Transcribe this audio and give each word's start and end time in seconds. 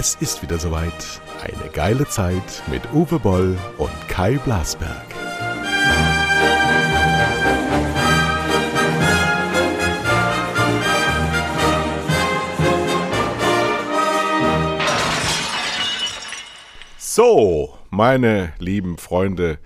Es 0.00 0.14
ist 0.14 0.42
wieder 0.42 0.60
soweit. 0.60 1.20
Eine 1.42 1.72
geile 1.72 2.06
Zeit 2.06 2.62
mit 2.70 2.82
Uwe 2.92 3.18
Boll 3.18 3.58
und 3.78 3.90
Kai 4.06 4.34
Blasberg. 4.36 5.04
So, 16.96 17.76
meine 17.90 18.52
lieben 18.60 18.98
Freunde, 18.98 19.58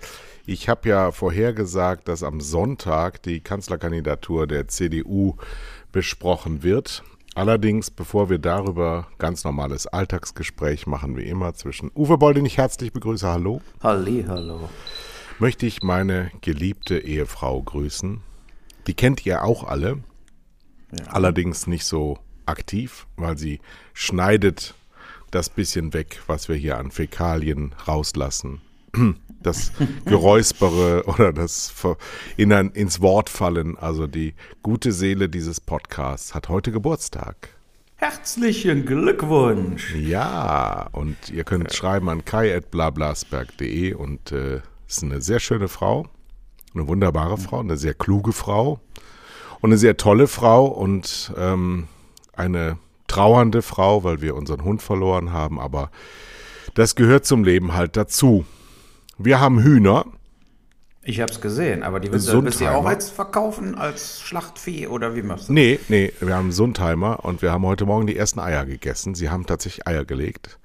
ich 0.47 0.67
habe 0.67 0.89
ja 0.89 1.11
vorhergesagt, 1.11 2.07
dass 2.07 2.23
am 2.23 2.41
Sonntag 2.41 3.21
die 3.21 3.41
Kanzlerkandidatur 3.41 4.47
der 4.47 4.67
CDU 4.67 5.35
besprochen 5.91 6.63
wird. 6.63 7.03
Allerdings, 7.35 7.89
bevor 7.89 8.29
wir 8.29 8.37
darüber 8.37 9.07
ganz 9.17 9.43
normales 9.43 9.87
Alltagsgespräch 9.87 10.85
machen, 10.85 11.17
wie 11.17 11.23
immer, 11.23 11.55
zwischen 11.55 11.89
Uwe 11.95 12.17
Boll, 12.17 12.35
den 12.35 12.45
ich 12.45 12.57
herzlich 12.57 12.93
begrüße, 12.93 13.27
hallo. 13.27 13.61
Halli, 13.81 14.25
hallo. 14.27 14.69
Möchte 15.39 15.65
ich 15.65 15.81
meine 15.81 16.31
geliebte 16.41 16.99
Ehefrau 16.99 17.61
grüßen. 17.61 18.21
Die 18.85 18.93
kennt 18.93 19.25
ihr 19.25 19.43
auch 19.43 19.63
alle. 19.63 20.03
Ja. 20.91 21.05
Allerdings 21.07 21.65
nicht 21.65 21.85
so 21.85 22.19
aktiv, 22.45 23.07
weil 23.15 23.37
sie 23.37 23.59
schneidet 23.93 24.75
das 25.31 25.49
bisschen 25.49 25.93
weg, 25.93 26.21
was 26.27 26.49
wir 26.49 26.55
hier 26.55 26.77
an 26.77 26.91
Fäkalien 26.91 27.73
rauslassen. 27.87 28.61
Das 29.43 29.73
Geräuspere 30.05 31.03
oder 31.07 31.33
das 31.33 31.73
in 32.37 32.53
ein, 32.53 32.71
ins 32.71 33.01
Wort 33.01 33.29
fallen. 33.29 33.77
Also 33.77 34.07
die 34.07 34.35
gute 34.61 34.93
Seele 34.93 35.27
dieses 35.27 35.59
Podcasts 35.59 36.33
hat 36.33 36.47
heute 36.47 36.71
Geburtstag. 36.71 37.49
Herzlichen 37.97 38.85
Glückwunsch! 38.85 39.93
Ja, 39.95 40.87
und 40.93 41.15
ihr 41.29 41.43
könnt 41.43 41.71
ja. 41.71 41.73
schreiben 41.73 42.07
an 42.07 42.23
kai.blablasberg.de 42.23 43.93
und 43.93 44.31
äh, 44.31 44.61
ist 44.87 45.03
eine 45.03 45.21
sehr 45.21 45.39
schöne 45.39 45.67
Frau, 45.67 46.07
eine 46.73 46.87
wunderbare 46.87 47.37
Frau, 47.37 47.59
eine 47.59 47.75
sehr 47.75 47.93
kluge 47.93 48.31
Frau 48.31 48.79
und 49.61 49.71
eine 49.71 49.77
sehr 49.77 49.97
tolle 49.97 50.27
Frau 50.27 50.65
und 50.65 51.33
ähm, 51.37 51.87
eine 52.33 52.77
trauernde 53.07 53.61
Frau, 53.61 54.03
weil 54.03 54.21
wir 54.21 54.35
unseren 54.35 54.63
Hund 54.63 54.81
verloren 54.81 55.31
haben, 55.31 55.59
aber 55.59 55.91
das 56.73 56.95
gehört 56.95 57.25
zum 57.25 57.43
Leben 57.43 57.73
halt 57.73 57.95
dazu. 57.95 58.45
Wir 59.17 59.39
haben 59.39 59.61
Hühner. 59.61 60.05
Ich 61.05 61.19
habe 61.19 61.31
es 61.31 61.41
gesehen, 61.41 61.83
aber 61.83 61.99
die 61.99 62.11
willst 62.11 62.29
du 62.29 62.67
auch 62.69 62.89
jetzt 62.89 63.11
verkaufen 63.11 63.75
als 63.75 64.21
Schlachtvieh 64.21 64.87
oder 64.87 65.15
wie 65.15 65.21
machst 65.21 65.49
du 65.49 65.53
das? 65.53 65.53
Nee, 65.53 65.79
nee, 65.89 66.13
wir 66.21 66.33
haben 66.33 66.53
Sundheimer 66.53 67.25
und 67.25 67.41
wir 67.41 67.51
haben 67.51 67.65
heute 67.65 67.85
Morgen 67.85 68.07
die 68.07 68.15
ersten 68.15 68.39
Eier 68.39 68.65
gegessen. 68.65 69.13
Sie 69.13 69.29
haben 69.29 69.45
tatsächlich 69.45 69.85
Eier 69.85 70.05
gelegt. 70.05 70.59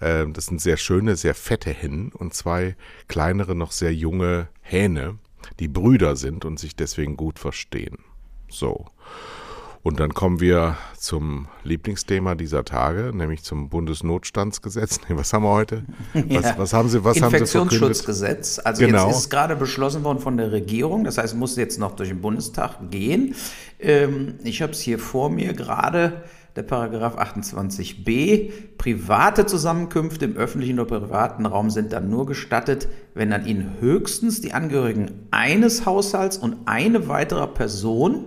Ähm, 0.00 0.32
das 0.32 0.46
sind 0.46 0.60
sehr 0.60 0.78
schöne, 0.78 1.14
sehr 1.14 1.36
fette 1.36 1.70
Hennen 1.70 2.10
und 2.12 2.34
zwei 2.34 2.74
kleinere, 3.06 3.54
noch 3.54 3.70
sehr 3.70 3.94
junge 3.94 4.48
Hähne, 4.62 5.18
die 5.60 5.68
Brüder 5.68 6.16
sind 6.16 6.44
und 6.44 6.58
sich 6.58 6.74
deswegen 6.74 7.16
gut 7.16 7.38
verstehen. 7.38 7.98
So. 8.48 8.86
Und 9.84 10.00
dann 10.00 10.14
kommen 10.14 10.40
wir 10.40 10.78
zum 10.98 11.46
Lieblingsthema 11.62 12.34
dieser 12.36 12.64
Tage, 12.64 13.12
nämlich 13.14 13.42
zum 13.42 13.68
Bundesnotstandsgesetz. 13.68 15.00
Nee, 15.08 15.16
was 15.16 15.30
haben 15.34 15.42
wir 15.44 15.50
heute? 15.50 15.84
Was, 16.14 16.44
ja. 16.46 16.54
was 16.56 16.72
haben 16.72 16.88
Sie, 16.88 17.04
was 17.04 17.18
Infektionsschutzgesetz. 17.18 18.58
Also 18.64 18.86
genau. 18.86 19.06
jetzt 19.06 19.16
ist 19.16 19.22
es 19.24 19.30
gerade 19.30 19.56
beschlossen 19.56 20.02
worden 20.02 20.20
von 20.20 20.38
der 20.38 20.52
Regierung. 20.52 21.04
Das 21.04 21.18
heißt, 21.18 21.36
muss 21.36 21.56
jetzt 21.56 21.78
noch 21.78 21.96
durch 21.96 22.08
den 22.08 22.22
Bundestag 22.22 22.90
gehen. 22.90 23.34
Ähm, 23.78 24.36
ich 24.42 24.62
habe 24.62 24.72
es 24.72 24.80
hier 24.80 24.98
vor 24.98 25.28
mir 25.28 25.52
gerade. 25.52 26.24
Der 26.56 26.62
Paragraph 26.62 27.18
28b. 27.18 28.52
Private 28.78 29.44
Zusammenkünfte 29.44 30.24
im 30.24 30.36
öffentlichen 30.36 30.80
oder 30.80 31.00
privaten 31.00 31.44
Raum 31.44 31.68
sind 31.68 31.92
dann 31.92 32.08
nur 32.08 32.24
gestattet, 32.24 32.88
wenn 33.12 33.34
an 33.34 33.44
ihnen 33.44 33.76
höchstens 33.80 34.40
die 34.40 34.54
Angehörigen 34.54 35.26
eines 35.30 35.84
Haushalts 35.84 36.38
und 36.38 36.56
eine 36.64 37.06
weitere 37.08 37.48
Person 37.48 38.26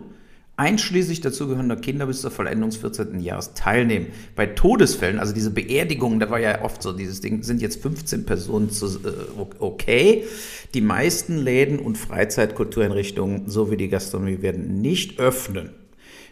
einschließlich 0.58 1.22
dazugehörender 1.22 1.76
Kinder 1.76 2.08
bis 2.08 2.22
zur 2.22 2.32
Vollendung 2.32 2.72
des 2.72 2.80
14. 2.80 3.20
Jahres 3.20 3.54
teilnehmen. 3.54 4.08
Bei 4.36 4.48
Todesfällen, 4.48 5.20
also 5.20 5.34
diese 5.34 5.52
Beerdigungen, 5.52 6.20
da 6.20 6.30
war 6.30 6.40
ja 6.40 6.64
oft 6.64 6.82
so 6.82 6.94
dieses 6.94 7.22
Ding, 7.22 7.44
sind 7.44 7.62
jetzt 7.62 7.82
15 7.82 8.26
Personen 8.26 8.72
zu, 8.72 8.88
äh, 8.88 9.12
okay. 9.60 10.24
Die 10.74 10.82
meisten 10.82 11.38
Läden 11.38 11.80
und 11.80 11.98
Freizeitkultureinrichtungen 11.98 13.48
sowie 13.48 13.78
die 13.78 13.88
Gastronomie 13.88 14.42
werden 14.42 14.82
nicht 14.82 15.20
öffnen. 15.20 15.70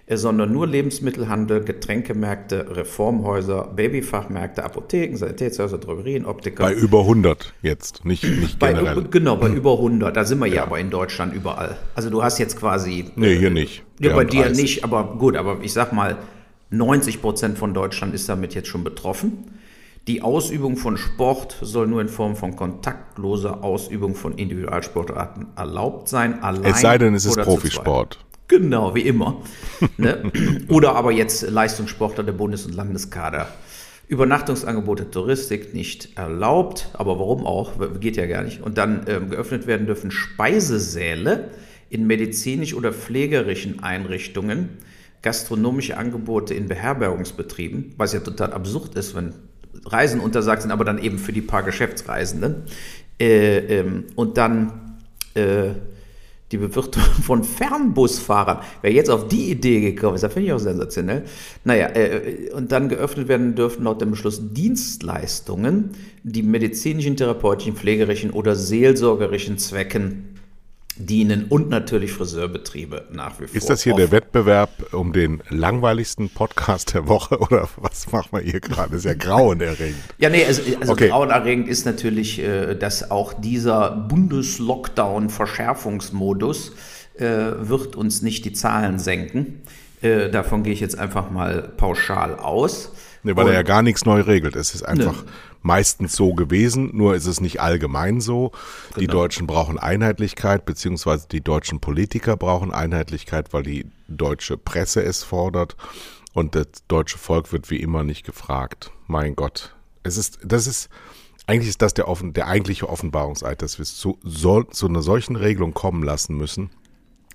Sondern 0.08 0.54
nur 0.54 0.68
Lebensmittelhandel, 0.68 1.64
Getränkemärkte, 1.64 2.78
Reformhäuser, 2.78 3.72
Babyfachmärkte, 3.76 4.64
Apotheken, 4.64 5.18
Sanitätshäuser, 5.18 5.80
Drogerien, 5.80 6.26
Optiker. 6.26 6.64
Bei 6.64 6.74
über 6.74 7.00
100 7.00 7.54
jetzt, 7.64 8.06
nicht, 8.06 8.24
nicht 8.24 8.60
generell. 8.60 8.96
Bei, 8.96 9.08
genau, 9.10 9.36
bei 9.36 9.50
über 9.50 9.74
100. 9.74 10.16
Da 10.16 10.24
sind 10.24 10.38
wir 10.40 10.46
ja. 10.46 10.56
ja 10.56 10.64
aber 10.64 10.80
in 10.80 10.92
Deutschland 10.92 11.34
überall. 11.34 11.78
Also 11.96 12.12
du 12.12 12.22
hast 12.22 12.38
jetzt 12.38 12.60
quasi... 12.60 13.06
Nee, 13.16 13.36
hier 13.36 13.50
nicht. 13.50 13.84
Ja, 14.00 14.14
bei 14.16 14.26
dir 14.26 14.52
nicht, 14.52 14.84
aber 14.84 15.16
gut, 15.18 15.36
aber 15.36 15.58
ich 15.64 15.74
sag 15.74 15.92
mal, 15.92 16.18
90 16.70 17.22
Prozent 17.22 17.58
von 17.58 17.74
Deutschland 17.74 18.14
ist 18.14 18.30
damit 18.30 18.54
jetzt 18.54 18.68
schon 18.68 18.84
betroffen. 18.84 19.46
Die 20.08 20.22
Ausübung 20.22 20.78
von 20.78 20.98
Sport 20.98 21.58
soll 21.62 21.88
nur 21.88 22.00
in 22.00 22.10
Form 22.10 22.36
von 22.36 22.56
kontaktloser 22.56 23.64
Ausübung 23.64 24.14
von 24.14 24.38
Individualsportarten 24.38 25.48
erlaubt 25.56 26.10
sein. 26.10 26.44
Allein 26.44 26.64
es 26.64 26.82
sei 26.82 27.00
denn, 27.00 27.16
es 27.16 27.26
ist 27.26 27.40
Profisport. 27.40 28.20
Genau, 28.48 28.94
wie 28.94 29.02
immer. 29.02 29.42
ne? 29.98 30.32
Oder 30.70 30.96
aber 30.96 31.12
jetzt 31.12 31.50
Leistungssportler 31.50 32.24
der 32.24 32.34
Bundes- 32.34 32.66
und 32.66 32.76
Landeskader. 32.76 33.48
Übernachtungsangebote 34.08 35.10
Touristik 35.10 35.74
nicht 35.74 36.16
erlaubt, 36.16 36.90
aber 36.94 37.18
warum 37.20 37.46
auch? 37.46 37.74
Geht 38.00 38.18
ja 38.18 38.28
gar 38.28 38.44
nicht. 38.44 38.62
Und 38.62 38.78
dann 38.78 39.06
ähm, 39.08 39.32
geöffnet 39.32 39.66
werden 39.66 39.88
dürfen 39.88 40.12
Speisesäle 40.12 41.50
in 41.90 42.06
medizinisch 42.06 42.76
oder 42.76 42.94
pflegerischen 42.94 43.82
Einrichtungen, 43.82 44.70
gastronomische 45.24 45.98
Angebote 45.98 46.54
in 46.54 46.68
Beherbergungsbetrieben, 46.68 47.96
was 47.98 48.14
ja 48.14 48.20
total 48.20 48.54
absurd 48.54 48.94
ist, 48.96 49.16
wenn 49.16 49.34
Reisen 49.86 50.20
untersagt 50.20 50.62
sind, 50.62 50.72
aber 50.72 50.86
dann 50.86 51.00
eben 51.00 51.18
für 51.18 51.34
die 51.34 51.42
paar 51.42 51.64
Geschäftsreisenden. 51.64 52.64
Äh, 53.20 53.58
ähm, 53.80 54.06
und 54.16 54.38
dann 54.38 55.00
äh, 55.34 55.70
die 56.52 56.58
Bewirtung 56.58 57.04
von 57.24 57.44
Fernbusfahrern. 57.44 58.60
Wer 58.82 58.92
jetzt 58.92 59.10
auf 59.10 59.28
die 59.28 59.52
Idee 59.52 59.82
gekommen 59.82 60.16
ist, 60.16 60.22
das 60.22 60.34
finde 60.34 60.48
ich 60.48 60.54
auch 60.54 60.60
sensationell. 60.60 61.24
Naja, 61.64 61.90
äh, 61.90 62.52
und 62.54 62.72
dann 62.72 62.90
geöffnet 62.90 63.28
werden 63.28 63.56
dürfen 63.56 63.84
laut 63.84 64.02
dem 64.02 64.12
Beschluss 64.12 64.54
Dienstleistungen, 64.54 65.92
die 66.24 66.44
medizinischen, 66.44 67.18
therapeutischen, 67.18 67.76
pflegerischen 67.76 68.32
oder 68.32 68.56
seelsorgerischen 68.56 69.58
Zwecken 69.58 70.35
dienen 70.98 71.46
und 71.50 71.70
natürlich 71.70 72.14
Friseurbetriebe 72.14 73.10
nach 73.12 73.40
wie 73.40 73.46
vor. 73.48 73.56
Ist 73.56 73.70
das 73.70 73.84
hier 73.84 73.94
offen. 73.94 74.04
der 74.04 74.12
Wettbewerb 74.12 74.94
um 74.94 75.14
den 75.14 75.44
langweiligsten 75.50 76.30
Podcast 76.30 76.94
der 76.94 77.08
Woche 77.08 77.40
oder 77.44 77.68
was 77.78 78.12
machen 78.12 78.30
wir 78.32 78.42
hier 78.42 78.60
gerade? 78.62 78.96
Ist 78.96 79.06
ja 79.06 79.14
grauenerregend. 79.14 80.02
ja, 80.18 80.30
nee, 80.30 80.44
also, 80.46 80.64
also 80.80 80.94
okay. 80.94 81.10
grauenerregend 81.10 81.68
ist 81.68 81.86
natürlich, 81.86 82.40
äh, 82.40 82.76
dass 82.76 83.12
auch 83.12 83.34
dieser 83.34 83.92
Bundeslockdown-Verschärfungsmodus 83.92 86.72
äh, 87.18 87.26
wird 87.60 87.96
uns 87.96 88.22
nicht 88.22 88.46
die 88.46 88.54
Zahlen 88.54 89.00
senken. 89.00 89.62
Äh, 90.02 90.30
davon 90.30 90.64
gehe 90.64 90.74
ich 90.74 90.80
jetzt 90.80 90.98
einfach 90.98 91.30
mal 91.32 91.74
pauschal 91.78 92.36
aus. 92.36 92.92
Nee, 93.24 93.36
weil 93.36 93.46
und, 93.46 93.52
er 93.52 93.56
ja 93.56 93.64
gar 93.64 93.82
nichts 93.82 94.06
neu 94.06 94.22
regelt. 94.22 94.56
Es 94.56 94.76
ist 94.76 94.84
einfach 94.84 95.24
ne. 95.24 95.30
Meistens 95.66 96.16
so 96.16 96.34
gewesen, 96.34 96.92
nur 96.94 97.16
ist 97.16 97.26
es 97.26 97.42
nicht 97.42 97.60
allgemein 97.60 98.22
so. 98.22 98.52
Genau. 98.90 99.00
Die 99.00 99.08
Deutschen 99.08 99.48
brauchen 99.48 99.80
Einheitlichkeit, 99.80 100.66
beziehungsweise 100.66 101.28
die 101.28 101.42
deutschen 101.42 101.80
Politiker 101.80 102.38
brauchen 102.38 102.72
Einheitlichkeit, 102.72 103.52
weil 103.52 103.64
die 103.64 103.88
deutsche 104.08 104.58
Presse 104.58 105.04
es 105.04 105.24
fordert. 105.24 105.76
Und 106.34 106.54
das 106.54 106.68
deutsche 106.88 107.18
Volk 107.18 107.52
wird 107.52 107.72
wie 107.72 107.78
immer 107.78 108.04
nicht 108.04 108.26
gefragt. 108.26 108.92
Mein 109.08 109.36
Gott. 109.36 109.76
Es 110.04 110.18
ist, 110.18 110.38
das 110.44 110.68
ist, 110.68 110.90
eigentlich 111.48 111.70
ist 111.70 111.82
das 111.82 111.96
der, 111.96 112.08
offen, 112.08 112.34
der 112.34 112.48
eigentliche 112.48 112.88
Offenbarungseid, 112.88 113.62
dass 113.64 113.80
wir 113.80 113.84
es 113.84 113.98
zu, 113.98 114.20
so, 114.22 114.62
zu 114.62 114.88
einer 114.88 115.02
solchen 115.02 115.36
Regelung 115.36 115.74
kommen 115.74 116.04
lassen 116.04 116.38
müssen, 116.38 116.70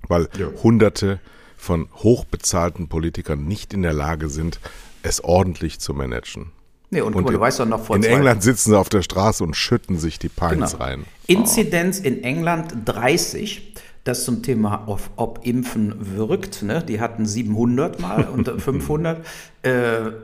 weil 0.06 0.28
ja. 0.38 0.46
Hunderte 0.62 1.18
von 1.56 1.88
hochbezahlten 1.94 2.88
Politikern 2.88 3.44
nicht 3.44 3.74
in 3.74 3.82
der 3.82 3.92
Lage 3.92 4.28
sind, 4.28 4.60
es 5.02 5.24
ordentlich 5.24 5.80
zu 5.80 5.94
managen. 5.94 6.52
Nee, 6.90 7.00
und, 7.02 7.14
und 7.14 7.24
mal, 7.24 7.32
du 7.32 7.40
weißt 7.40 7.60
doch 7.60 7.66
noch 7.66 7.84
vor 7.84 7.96
In 7.96 8.04
England 8.04 8.42
sitzen 8.42 8.70
sie 8.70 8.78
auf 8.78 8.88
der 8.88 9.02
Straße 9.02 9.44
und 9.44 9.56
schütten 9.56 9.98
sich 9.98 10.18
die 10.18 10.28
Pints 10.28 10.72
genau. 10.72 10.84
rein. 10.84 11.04
Inzidenz 11.26 12.00
oh. 12.02 12.06
in 12.06 12.24
England 12.24 12.74
30. 12.84 13.74
Das 14.02 14.24
zum 14.24 14.42
Thema, 14.42 14.84
ob, 14.86 15.00
ob 15.16 15.46
Impfen 15.46 16.16
wirkt. 16.16 16.62
Ne? 16.62 16.82
Die 16.82 17.00
hatten 17.00 17.26
700 17.26 18.00
mal 18.00 18.24
und 18.24 18.48
500. 18.60 19.24
äh, 19.62 19.70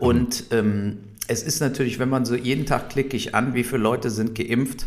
und 0.01 0.45
ähm, 0.51 0.99
es 1.29 1.43
ist 1.43 1.61
natürlich, 1.61 1.99
wenn 1.99 2.09
man 2.09 2.25
so 2.25 2.35
jeden 2.35 2.67
Tag 2.67 2.89
klicke 2.89 3.17
ich 3.17 3.35
an, 3.35 3.55
wie 3.55 3.65
viele 3.65 3.83
Leute 3.83 4.11
sind 4.11 4.35
geimpft, 4.35 4.87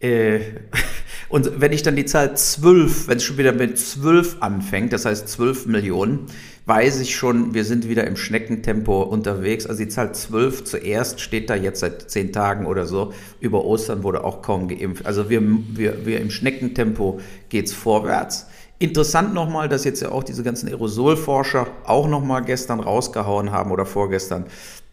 äh, 0.00 0.40
Und 1.32 1.62
wenn 1.62 1.72
ich 1.72 1.82
dann 1.82 1.96
die 1.96 2.04
Zahl 2.04 2.36
12, 2.36 3.08
wenn 3.08 3.16
es 3.16 3.24
schon 3.24 3.38
wieder 3.38 3.54
mit 3.54 3.78
12 3.78 4.36
anfängt, 4.40 4.92
das 4.92 5.06
heißt 5.06 5.26
12 5.26 5.64
Millionen, 5.64 6.26
weiß 6.66 7.00
ich 7.00 7.16
schon, 7.16 7.54
wir 7.54 7.64
sind 7.64 7.88
wieder 7.88 8.06
im 8.06 8.16
Schneckentempo 8.16 9.02
unterwegs. 9.02 9.66
Also 9.66 9.82
die 9.82 9.88
Zahl 9.88 10.14
12 10.14 10.64
zuerst 10.64 11.20
steht 11.20 11.50
da 11.50 11.54
jetzt 11.54 11.80
seit 11.80 12.10
zehn 12.10 12.32
Tagen 12.32 12.66
oder 12.66 12.86
so. 12.86 13.12
Über 13.40 13.64
Ostern 13.64 14.02
wurde 14.02 14.24
auch 14.24 14.42
kaum 14.42 14.68
geimpft. 14.68 15.04
Also 15.06 15.28
wir, 15.28 15.42
wir, 15.42 16.06
wir 16.06 16.20
im 16.20 16.30
Schneckentempo 16.30 17.20
geht 17.48 17.66
es 17.66 17.72
vorwärts. 17.72 18.46
Interessant 18.78 19.34
nochmal, 19.34 19.68
dass 19.68 19.84
jetzt 19.84 20.02
ja 20.02 20.10
auch 20.10 20.24
diese 20.24 20.42
ganzen 20.42 20.68
Aerosolforscher 20.68 21.66
auch 21.84 22.08
nochmal 22.08 22.42
gestern 22.42 22.80
rausgehauen 22.80 23.52
haben 23.52 23.70
oder 23.70 23.86
vorgestern, 23.86 24.46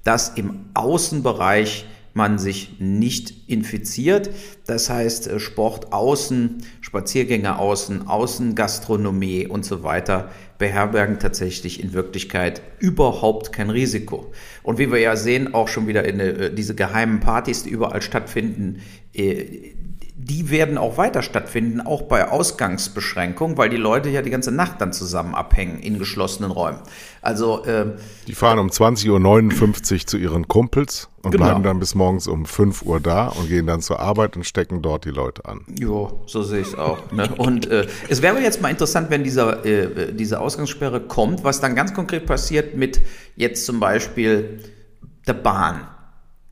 dass 0.04 0.30
im 0.30 0.66
Außenbereich 0.74 1.86
man 2.14 2.40
sich 2.40 2.80
nicht 2.80 3.50
infiziert. 3.50 4.30
Das 4.66 4.90
heißt, 4.90 5.28
äh, 5.28 5.40
Sport 5.40 5.94
außen, 5.94 6.64
Spaziergänge 6.82 7.58
außen, 7.58 8.08
Außengastronomie 8.08 9.48
und 9.48 9.66
so 9.66 9.84
weiter 9.84 10.30
beherbergen 10.60 11.18
tatsächlich 11.18 11.82
in 11.82 11.94
Wirklichkeit 11.94 12.62
überhaupt 12.78 13.52
kein 13.52 13.72
Risiko. 13.72 14.32
Und 14.62 14.78
wie 14.78 14.92
wir 14.92 15.00
ja 15.00 15.16
sehen, 15.16 15.56
auch 15.56 15.70
schon 15.70 15.88
wieder 15.88 16.04
in 16.06 16.20
äh, 16.20 16.54
diese 16.54 16.76
geheimen 16.76 17.22
Partys, 17.22 17.64
die 17.64 17.70
überall 17.70 18.04
stattfinden, 18.04 18.82
äh, 19.14 19.74
die 20.30 20.52
werden 20.52 20.78
auch 20.78 20.98
weiter 20.98 21.24
stattfinden, 21.24 21.82
auch 21.82 22.04
bei 22.04 22.30
Ausgangsbeschränkungen, 22.30 23.58
weil 23.58 23.70
die 23.70 23.78
Leute 23.78 24.10
ja 24.10 24.22
die 24.22 24.30
ganze 24.30 24.52
Nacht 24.52 24.80
dann 24.80 24.94
zusammen 24.94 25.34
abhängen 25.34 25.80
in 25.80 25.98
geschlossenen 25.98 26.52
Räumen. 26.52 26.80
Also 27.24 27.66
äh, 27.66 27.88
die 28.28 28.36
fahren 28.36 28.60
um 28.60 28.68
20.59 28.68 29.94
Uhr 29.94 30.06
zu 30.06 30.18
ihren 30.18 30.48
Kumpels 30.48 31.10
und 31.24 31.32
genau. 31.32 31.46
bleiben 31.46 31.64
dann 31.64 31.80
bis 31.80 31.96
morgens 31.96 32.28
um 32.28 32.46
5 32.46 32.84
Uhr 32.84 33.00
da 33.00 33.28
und 33.28 33.48
gehen 33.48 33.66
dann 33.66 33.82
zur 33.82 34.00
Arbeit 34.00 34.36
und 34.36 34.46
stecken 34.46 34.84
dort 34.84 35.06
die 35.06 35.10
Leute 35.10 35.46
an. 35.46 35.62
Jo, 35.80 36.22
so 36.28 36.44
sehe 36.44 36.62
ich 36.62 36.68
es 36.68 36.76
auch. 36.76 37.12
Ne? 37.12 37.28
Und 37.38 37.66
äh, 37.66 37.88
es 38.08 38.22
wäre 38.22 38.40
jetzt 38.40 38.62
mal 38.62 38.70
interessant, 38.70 39.10
wenn 39.10 39.24
dieser, 39.24 39.66
äh, 39.66 40.14
diese 40.14 40.40
Ausgangssperre 40.40 41.02
kommt, 41.02 41.44
was 41.44 41.60
dann 41.60 41.76
ganz 41.76 41.94
konkret 41.96 42.28
passiert 42.28 42.78
mit 42.78 43.02
jetzt 43.36 43.66
zum 43.66 43.80
Beispiel 43.80 44.60
der 45.28 45.34
Bahn. 45.34 45.88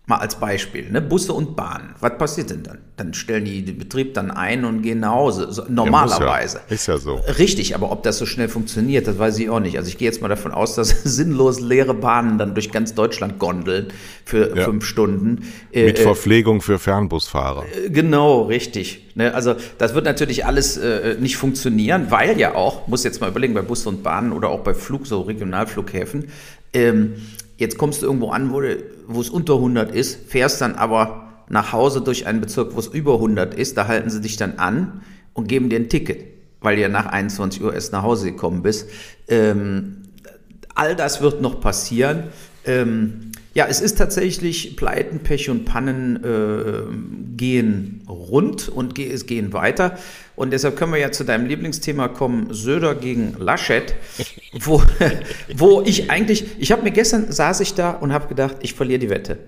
Mal 0.09 0.19
als 0.19 0.35
Beispiel, 0.35 0.89
ne? 0.89 1.01
Busse 1.01 1.33
und 1.33 1.57
Bahnen. 1.57 1.93
Was 1.99 2.17
passiert 2.17 2.49
denn 2.49 2.63
dann? 2.63 2.77
Dann 2.95 3.13
stellen 3.13 3.43
die 3.43 3.65
den 3.65 3.77
Betrieb 3.77 4.13
dann 4.13 4.31
ein 4.31 4.63
und 4.63 4.81
gehen 4.81 5.01
nach 5.01 5.11
Hause. 5.11 5.51
So, 5.51 5.65
normalerweise. 5.67 6.61
Ja, 6.69 6.73
ist 6.73 6.87
ja 6.87 6.97
so. 6.97 7.19
Richtig, 7.37 7.75
aber 7.75 7.91
ob 7.91 8.03
das 8.03 8.17
so 8.17 8.25
schnell 8.25 8.47
funktioniert, 8.47 9.05
das 9.05 9.19
weiß 9.19 9.37
ich 9.37 9.49
auch 9.49 9.59
nicht. 9.59 9.77
Also 9.77 9.89
ich 9.89 9.97
gehe 9.97 10.07
jetzt 10.07 10.21
mal 10.21 10.29
davon 10.29 10.53
aus, 10.53 10.75
dass 10.75 10.89
sinnlos 11.03 11.59
leere 11.59 11.93
Bahnen 11.93 12.37
dann 12.37 12.53
durch 12.53 12.71
ganz 12.71 12.93
Deutschland 12.93 13.37
gondeln 13.37 13.87
für 14.23 14.55
ja. 14.55 14.63
fünf 14.63 14.85
Stunden. 14.85 15.45
Äh, 15.73 15.87
Mit 15.87 15.99
äh, 15.99 16.03
Verpflegung 16.03 16.61
für 16.61 16.79
Fernbusfahrer. 16.79 17.65
Äh, 17.65 17.89
genau, 17.89 18.43
richtig. 18.43 19.07
Ne? 19.15 19.33
Also 19.33 19.55
das 19.77 19.93
wird 19.93 20.05
natürlich 20.05 20.45
alles 20.45 20.77
äh, 20.77 21.17
nicht 21.19 21.35
funktionieren, 21.35 22.11
weil 22.11 22.39
ja 22.39 22.55
auch, 22.55 22.87
muss 22.87 23.03
jetzt 23.03 23.19
mal 23.19 23.29
überlegen, 23.29 23.53
bei 23.53 23.61
Busse 23.61 23.89
und 23.89 24.03
Bahnen 24.03 24.31
oder 24.31 24.47
auch 24.47 24.61
bei 24.61 24.73
Flug, 24.73 25.05
so 25.05 25.19
Regionalflughäfen, 25.19 26.29
ähm, 26.71 27.15
Jetzt 27.57 27.79
kommst 27.79 28.03
du 28.03 28.05
irgendwo 28.05 28.29
an, 28.29 28.51
wo, 28.51 28.61
wo 29.07 29.21
es 29.21 29.29
unter 29.29 29.55
100 29.55 29.91
ist, 29.91 30.29
fährst 30.29 30.61
dann 30.61 30.75
aber 30.75 31.45
nach 31.49 31.71
Hause 31.71 32.01
durch 32.01 32.27
einen 32.27 32.41
Bezirk, 32.41 32.75
wo 32.75 32.79
es 32.79 32.87
über 32.87 33.15
100 33.15 33.53
ist. 33.53 33.77
Da 33.77 33.87
halten 33.87 34.09
sie 34.09 34.21
dich 34.21 34.37
dann 34.37 34.57
an 34.57 35.01
und 35.33 35.47
geben 35.47 35.69
dir 35.69 35.79
ein 35.79 35.89
Ticket, 35.89 36.25
weil 36.61 36.75
du 36.75 36.81
ja 36.81 36.89
nach 36.89 37.05
21 37.07 37.63
Uhr 37.63 37.73
erst 37.73 37.93
nach 37.93 38.03
Hause 38.03 38.31
gekommen 38.31 38.61
bist. 38.61 38.89
Ähm, 39.27 40.03
all 40.75 40.95
das 40.95 41.21
wird 41.21 41.41
noch 41.41 41.61
passieren. 41.61 42.23
Ähm, 42.65 43.31
ja, 43.53 43.65
es 43.67 43.81
ist 43.81 43.97
tatsächlich, 43.97 44.75
Pleiten, 44.75 45.19
Pech 45.19 45.49
und 45.49 45.65
Pannen 45.65 46.23
äh, 46.23 47.35
gehen 47.35 48.03
rund 48.07 48.69
und 48.69 48.99
es 48.99 49.25
gehen 49.25 49.51
weiter. 49.53 49.97
Und 50.37 50.51
deshalb 50.51 50.75
können 50.75 50.93
wir 50.93 50.99
ja 50.99 51.11
zu 51.11 51.23
deinem 51.23 51.47
Lieblingsthema 51.47 52.09
kommen, 52.09 52.53
Söder 52.53 52.93
gegen 52.93 53.35
Laschet, 53.39 53.95
wo, 54.53 54.83
wo 55.55 55.81
ich 55.81 56.11
eigentlich, 56.11 56.45
ich 56.59 56.71
habe 56.71 56.83
mir 56.83 56.91
gestern, 56.91 57.31
saß 57.31 57.59
ich 57.61 57.73
da 57.73 57.89
und 57.89 58.13
habe 58.13 58.27
gedacht, 58.27 58.57
ich 58.61 58.75
verliere 58.75 58.99
die 58.99 59.09
Wette. 59.09 59.39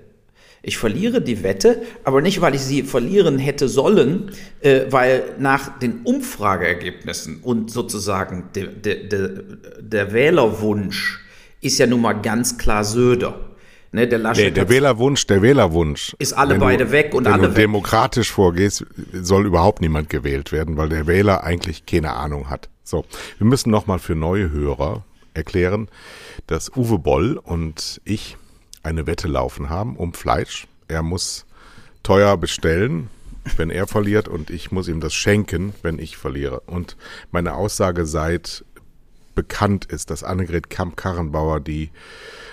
Ich 0.64 0.80
verliere 0.80 1.22
die 1.22 1.44
Wette, 1.44 1.84
aber 2.04 2.22
nicht, 2.22 2.42
weil 2.42 2.56
ich 2.56 2.62
sie 2.62 2.82
verlieren 2.82 3.38
hätte 3.38 3.70
sollen, 3.70 4.32
äh, 4.62 4.86
weil 4.90 5.36
nach 5.38 5.78
den 5.78 6.02
Umfrageergebnissen 6.06 7.42
und 7.44 7.70
sozusagen 7.70 8.50
de, 8.56 8.68
de, 8.68 9.08
de, 9.08 9.44
der 9.80 10.12
Wählerwunsch 10.12 11.24
ist 11.62 11.78
ja 11.78 11.86
nun 11.86 12.02
mal 12.02 12.14
ganz 12.14 12.58
klar 12.58 12.84
Söder. 12.84 13.49
Ne, 13.92 14.08
der, 14.08 14.20
nee, 14.34 14.52
der 14.52 14.70
Wählerwunsch, 14.70 15.26
der 15.26 15.42
Wählerwunsch. 15.42 16.16
Ist 16.20 16.34
alle 16.34 16.54
wenn 16.54 16.60
beide 16.62 16.86
du, 16.86 16.92
weg 16.92 17.14
und 17.16 17.26
wenn 17.26 17.34
alle 17.34 17.48
du 17.48 17.56
demokratisch 17.56 18.32
vorgehst, 18.32 18.86
soll 19.14 19.48
überhaupt 19.48 19.82
niemand 19.82 20.10
gewählt 20.10 20.52
werden, 20.52 20.78
weil 20.78 20.90
der 20.90 21.08
Wähler 21.08 21.44
eigentlich 21.44 21.88
keine 21.88 22.14
Ahnung 22.14 22.50
hat. 22.50 22.70
So, 22.84 23.06
wir 23.40 23.48
müssen 23.48 23.72
nochmal 23.72 23.98
für 24.00 24.16
neue 24.16 24.52
Hörer 24.52 25.04
erklären, 25.34 25.88
dass 26.46 26.76
Uwe 26.76 27.00
Boll 27.00 27.38
und 27.38 28.00
ich 28.06 28.38
eine 28.84 29.08
Wette 29.08 29.28
laufen 29.28 29.70
haben 29.70 29.96
um 29.96 30.14
Fleisch. 30.14 30.68
Er 30.88 31.02
muss 31.02 31.46
teuer 32.04 32.38
bestellen, 32.38 33.10
wenn 33.58 33.70
er 33.70 33.88
verliert 33.88 34.28
und 34.28 34.50
ich 34.50 34.72
muss 34.72 34.88
ihm 34.88 35.00
das 35.00 35.14
schenken, 35.14 35.74
wenn 35.82 36.00
ich 36.00 36.18
verliere. 36.18 36.62
Und 36.62 36.96
meine 37.32 37.56
Aussage 37.56 38.06
seit 38.06 38.64
bekannt 39.36 39.86
ist, 39.86 40.10
dass 40.10 40.24
Annegret 40.24 40.70
Kamp-Karrenbauer 40.70 41.60
die 41.60 41.92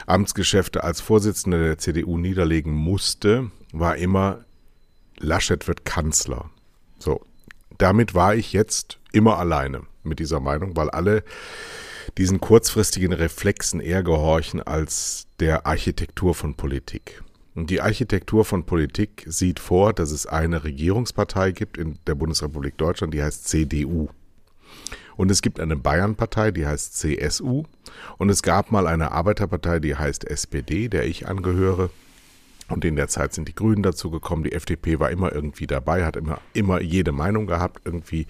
Amtsgeschäfte 0.07 0.85
als 0.85 1.01
Vorsitzende 1.01 1.63
der 1.63 1.79
CDU 1.79 2.17
niederlegen 2.19 2.73
musste, 2.73 3.51
war 3.73 3.97
immer, 3.97 4.45
Laschet 5.19 5.67
wird 5.67 5.85
Kanzler. 5.85 6.51
So, 6.99 7.23
damit 7.79 8.15
war 8.15 8.35
ich 8.35 8.53
jetzt 8.53 8.99
immer 9.13 9.39
alleine 9.39 9.83
mit 10.03 10.19
dieser 10.19 10.41
Meinung, 10.41 10.77
weil 10.77 10.91
alle 10.91 11.25
diesen 12.19 12.41
kurzfristigen 12.41 13.13
Reflexen 13.13 13.81
eher 13.81 14.03
gehorchen 14.03 14.63
als 14.63 15.27
der 15.41 15.67
Architektur 15.67 16.35
von 16.35 16.55
Politik. 16.55 17.23
Und 17.55 17.71
die 17.71 17.81
Architektur 17.81 18.45
von 18.45 18.65
Politik 18.65 19.25
sieht 19.27 19.61
vor, 19.61 19.93
dass 19.93 20.11
es 20.11 20.27
eine 20.27 20.65
Regierungspartei 20.65 21.53
gibt 21.53 21.79
in 21.79 21.99
der 22.07 22.15
Bundesrepublik 22.15 22.77
Deutschland, 22.77 23.15
die 23.15 23.23
heißt 23.23 23.49
CDU. 23.49 24.09
Und 25.17 25.31
es 25.31 25.43
gibt 25.43 25.61
eine 25.61 25.77
Bayernpartei, 25.77 26.51
die 26.51 26.67
heißt 26.67 26.97
CSU. 26.97 27.65
Und 28.19 28.31
es 28.31 28.43
gab 28.43 28.71
mal 28.71 28.87
eine 28.87 29.13
Arbeiterpartei, 29.13 29.81
die 29.81 29.97
heißt 29.97 30.25
SPD, 30.25 30.89
der 30.89 31.07
ich 31.07 31.27
angehöre. 31.27 31.91
Und 32.69 32.85
in 32.85 32.97
der 32.97 33.07
Zeit 33.07 33.33
sind 33.33 33.47
die 33.47 33.55
Grünen 33.55 33.83
dazu 33.83 34.11
gekommen. 34.11 34.43
Die 34.43 34.53
FDP 34.53 34.99
war 34.99 35.11
immer 35.11 35.33
irgendwie 35.33 35.69
dabei, 35.69 36.05
hat 36.05 36.17
immer, 36.17 36.41
immer 36.53 36.81
jede 36.81 37.13
Meinung 37.13 37.47
gehabt. 37.47 37.83
Irgendwie 37.85 38.27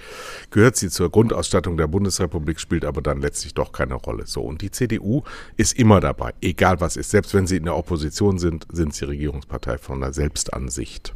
gehört 0.51 0.77
sie 0.77 0.91
zur 0.91 1.11
Grundausstattung 1.11 1.79
der 1.79 1.87
Bundesrepublik, 1.87 2.61
spielt 2.61 2.85
aber 2.85 3.01
dann 3.01 3.23
letztlich 3.23 3.55
doch 3.55 3.73
keine 3.73 3.95
Rolle. 3.95 4.27
So. 4.27 4.43
Und 4.43 4.61
die 4.61 4.71
CDU 4.71 5.23
ist 5.57 5.79
immer 5.79 6.01
dabei, 6.01 6.35
egal 6.43 6.81
was 6.81 6.99
ist. 6.99 7.11
Selbst 7.11 7.33
wenn 7.33 7.47
sie 7.47 7.57
in 7.57 7.65
der 7.65 7.77
Opposition 7.77 8.39
sind, 8.39 8.67
sind 8.71 8.95
sie 8.95 9.07
Regierungspartei 9.07 9.79
von 9.79 10.01
der 10.01 10.13
Selbstansicht. 10.13 11.15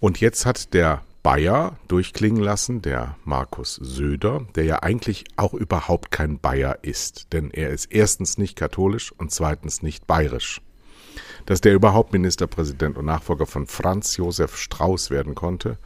Und 0.00 0.20
jetzt 0.20 0.46
hat 0.46 0.72
der 0.72 1.02
Bayer 1.24 1.78
durchklingen 1.88 2.42
lassen, 2.42 2.82
der 2.82 3.16
Markus 3.24 3.76
Söder, 3.76 4.46
der 4.56 4.64
ja 4.64 4.82
eigentlich 4.82 5.24
auch 5.36 5.54
überhaupt 5.54 6.10
kein 6.10 6.38
Bayer 6.38 6.80
ist, 6.82 7.32
denn 7.32 7.50
er 7.50 7.70
ist 7.70 7.86
erstens 7.86 8.36
nicht 8.36 8.56
katholisch 8.56 9.10
und 9.10 9.32
zweitens 9.32 9.82
nicht 9.82 10.06
bayerisch. 10.06 10.60
Dass 11.46 11.62
der 11.62 11.72
überhaupt 11.72 12.12
Ministerpräsident 12.12 12.98
und 12.98 13.06
Nachfolger 13.06 13.46
von 13.46 13.66
Franz 13.66 14.18
Josef 14.18 14.58
Strauß 14.58 15.08
werden 15.08 15.34
konnte, 15.34 15.78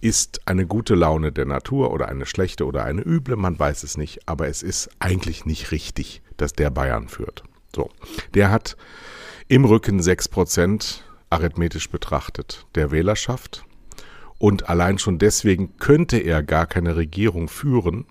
ist 0.00 0.40
eine 0.48 0.66
gute 0.66 0.94
Laune 0.94 1.30
der 1.30 1.44
Natur 1.44 1.90
oder 1.90 2.08
eine 2.08 2.24
schlechte 2.24 2.64
oder 2.64 2.84
eine 2.84 3.02
üble, 3.02 3.36
man 3.36 3.58
weiß 3.58 3.82
es 3.82 3.98
nicht, 3.98 4.26
aber 4.26 4.48
es 4.48 4.62
ist 4.62 4.88
eigentlich 4.98 5.44
nicht 5.44 5.72
richtig, 5.72 6.22
dass 6.38 6.54
der 6.54 6.70
Bayern 6.70 7.08
führt. 7.08 7.44
So, 7.74 7.90
der 8.32 8.50
hat 8.50 8.78
im 9.46 9.66
Rücken 9.66 10.00
sechs 10.00 10.26
Prozent 10.26 11.04
arithmetisch 11.28 11.90
betrachtet 11.90 12.66
der 12.74 12.90
Wählerschaft 12.92 13.65
und 14.38 14.68
allein 14.68 14.98
schon 14.98 15.18
deswegen 15.18 15.76
könnte 15.78 16.18
er 16.18 16.42
gar 16.42 16.66
keine 16.66 16.96
Regierung 16.96 17.48
führen, 17.48 18.06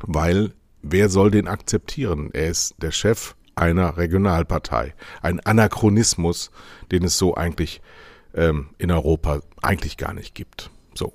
weil 0.00 0.52
wer 0.82 1.08
soll 1.08 1.30
den 1.30 1.48
akzeptieren? 1.48 2.30
Er 2.32 2.48
ist 2.48 2.74
der 2.78 2.90
Chef 2.90 3.34
einer 3.54 3.96
Regionalpartei. 3.96 4.94
Ein 5.20 5.40
Anachronismus, 5.40 6.50
den 6.90 7.04
es 7.04 7.18
so 7.18 7.34
eigentlich 7.34 7.80
ähm, 8.34 8.70
in 8.78 8.90
Europa 8.90 9.40
eigentlich 9.60 9.96
gar 9.96 10.14
nicht 10.14 10.34
gibt. 10.34 10.70
So. 10.94 11.12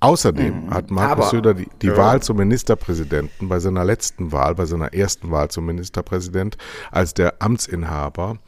Außerdem 0.00 0.66
mhm. 0.66 0.70
hat 0.74 0.90
Markus 0.90 1.30
Söder 1.30 1.54
die, 1.54 1.68
die 1.80 1.88
ja. 1.88 1.96
Wahl 1.96 2.22
zum 2.22 2.38
Ministerpräsidenten 2.38 3.48
bei 3.48 3.60
seiner 3.60 3.84
letzten 3.84 4.32
Wahl, 4.32 4.54
bei 4.54 4.64
seiner 4.64 4.92
ersten 4.92 5.30
Wahl 5.30 5.50
zum 5.50 5.66
Ministerpräsident, 5.66 6.56
als 6.90 7.14
der 7.14 7.40
Amtsinhaber 7.40 8.38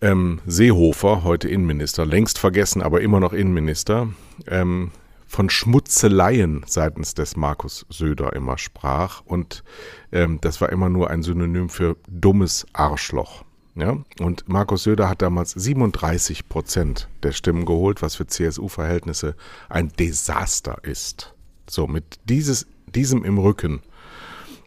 ähm, 0.00 0.40
Seehofer, 0.46 1.24
heute 1.24 1.48
Innenminister, 1.48 2.06
längst 2.06 2.38
vergessen, 2.38 2.82
aber 2.82 3.00
immer 3.00 3.20
noch 3.20 3.32
Innenminister, 3.32 4.08
ähm, 4.46 4.90
von 5.26 5.50
Schmutzeleien 5.50 6.64
seitens 6.66 7.14
des 7.14 7.36
Markus 7.36 7.84
Söder 7.90 8.32
immer 8.32 8.56
sprach. 8.56 9.22
Und 9.26 9.62
ähm, 10.10 10.38
das 10.40 10.60
war 10.60 10.70
immer 10.70 10.88
nur 10.88 11.10
ein 11.10 11.22
Synonym 11.22 11.68
für 11.68 11.96
dummes 12.08 12.66
Arschloch. 12.72 13.44
Ja? 13.74 13.98
Und 14.20 14.48
Markus 14.48 14.84
Söder 14.84 15.08
hat 15.08 15.20
damals 15.20 15.52
37 15.52 16.48
Prozent 16.48 17.08
der 17.22 17.32
Stimmen 17.32 17.66
geholt, 17.66 18.00
was 18.00 18.16
für 18.16 18.26
CSU-Verhältnisse 18.26 19.36
ein 19.68 19.92
Desaster 19.98 20.78
ist. 20.82 21.34
So, 21.68 21.86
mit 21.86 22.18
dieses, 22.24 22.66
diesem 22.86 23.24
im 23.24 23.36
Rücken 23.36 23.82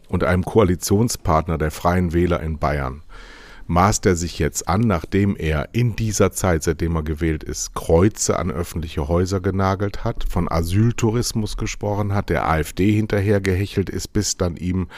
und 0.08 0.22
einem 0.22 0.44
Koalitionspartner 0.44 1.58
der 1.58 1.72
Freien 1.72 2.12
Wähler 2.12 2.40
in 2.40 2.58
Bayern 2.58 3.02
maßt 3.66 4.06
er 4.06 4.16
sich 4.16 4.38
jetzt 4.38 4.68
an, 4.68 4.82
nachdem 4.82 5.36
er 5.36 5.68
in 5.72 5.96
dieser 5.96 6.32
Zeit, 6.32 6.62
seitdem 6.62 6.96
er 6.96 7.02
gewählt 7.02 7.44
ist, 7.44 7.74
Kreuze 7.74 8.38
an 8.38 8.50
öffentliche 8.50 9.08
Häuser 9.08 9.40
genagelt 9.40 10.04
hat, 10.04 10.24
von 10.28 10.50
Asyltourismus 10.50 11.56
gesprochen 11.56 12.14
hat, 12.14 12.28
der 12.28 12.48
AfD 12.48 12.92
hinterher 12.92 13.40
gehechelt 13.40 13.90
ist, 13.90 14.12
bis 14.12 14.36
dann 14.36 14.56
ihm 14.56 14.88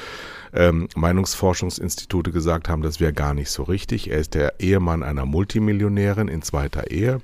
ähm, 0.52 0.88
Meinungsforschungsinstitute 0.94 2.30
gesagt 2.30 2.68
haben, 2.68 2.82
das 2.82 3.00
wäre 3.00 3.12
gar 3.12 3.34
nicht 3.34 3.50
so 3.50 3.64
richtig. 3.64 4.10
Er 4.10 4.18
ist 4.18 4.34
der 4.34 4.60
Ehemann 4.60 5.02
einer 5.02 5.26
Multimillionärin 5.26 6.28
in 6.28 6.42
zweiter 6.42 6.90
Ehe. 6.90 7.20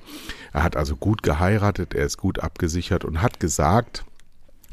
Er 0.52 0.62
hat 0.62 0.76
also 0.76 0.96
gut 0.96 1.22
geheiratet, 1.22 1.94
er 1.94 2.06
ist 2.06 2.16
gut 2.16 2.40
abgesichert 2.40 3.04
und 3.04 3.22
hat 3.22 3.40
gesagt, 3.40 4.04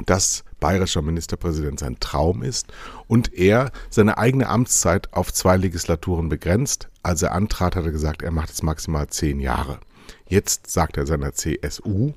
dass 0.06 0.44
bayerischer 0.60 1.02
Ministerpräsident 1.02 1.80
sein 1.80 2.00
Traum 2.00 2.44
ist 2.44 2.68
und 3.08 3.34
er 3.34 3.72
seine 3.90 4.18
eigene 4.18 4.50
Amtszeit 4.50 5.14
auf 5.14 5.34
zwei 5.34 5.58
Legislaturen 5.58 6.30
begrenzt. 6.30 6.90
Als 7.04 7.22
er 7.22 7.34
antrat, 7.34 7.76
hat 7.76 7.86
er 7.86 7.92
gesagt, 7.92 8.22
er 8.22 8.32
macht 8.32 8.50
es 8.50 8.64
maximal 8.64 9.08
zehn 9.08 9.40
Jahre. 9.40 9.80
Jetzt 10.28 10.70
sagt 10.70 10.98
er 10.98 11.06
seiner 11.06 11.34
CSU, 11.34 12.14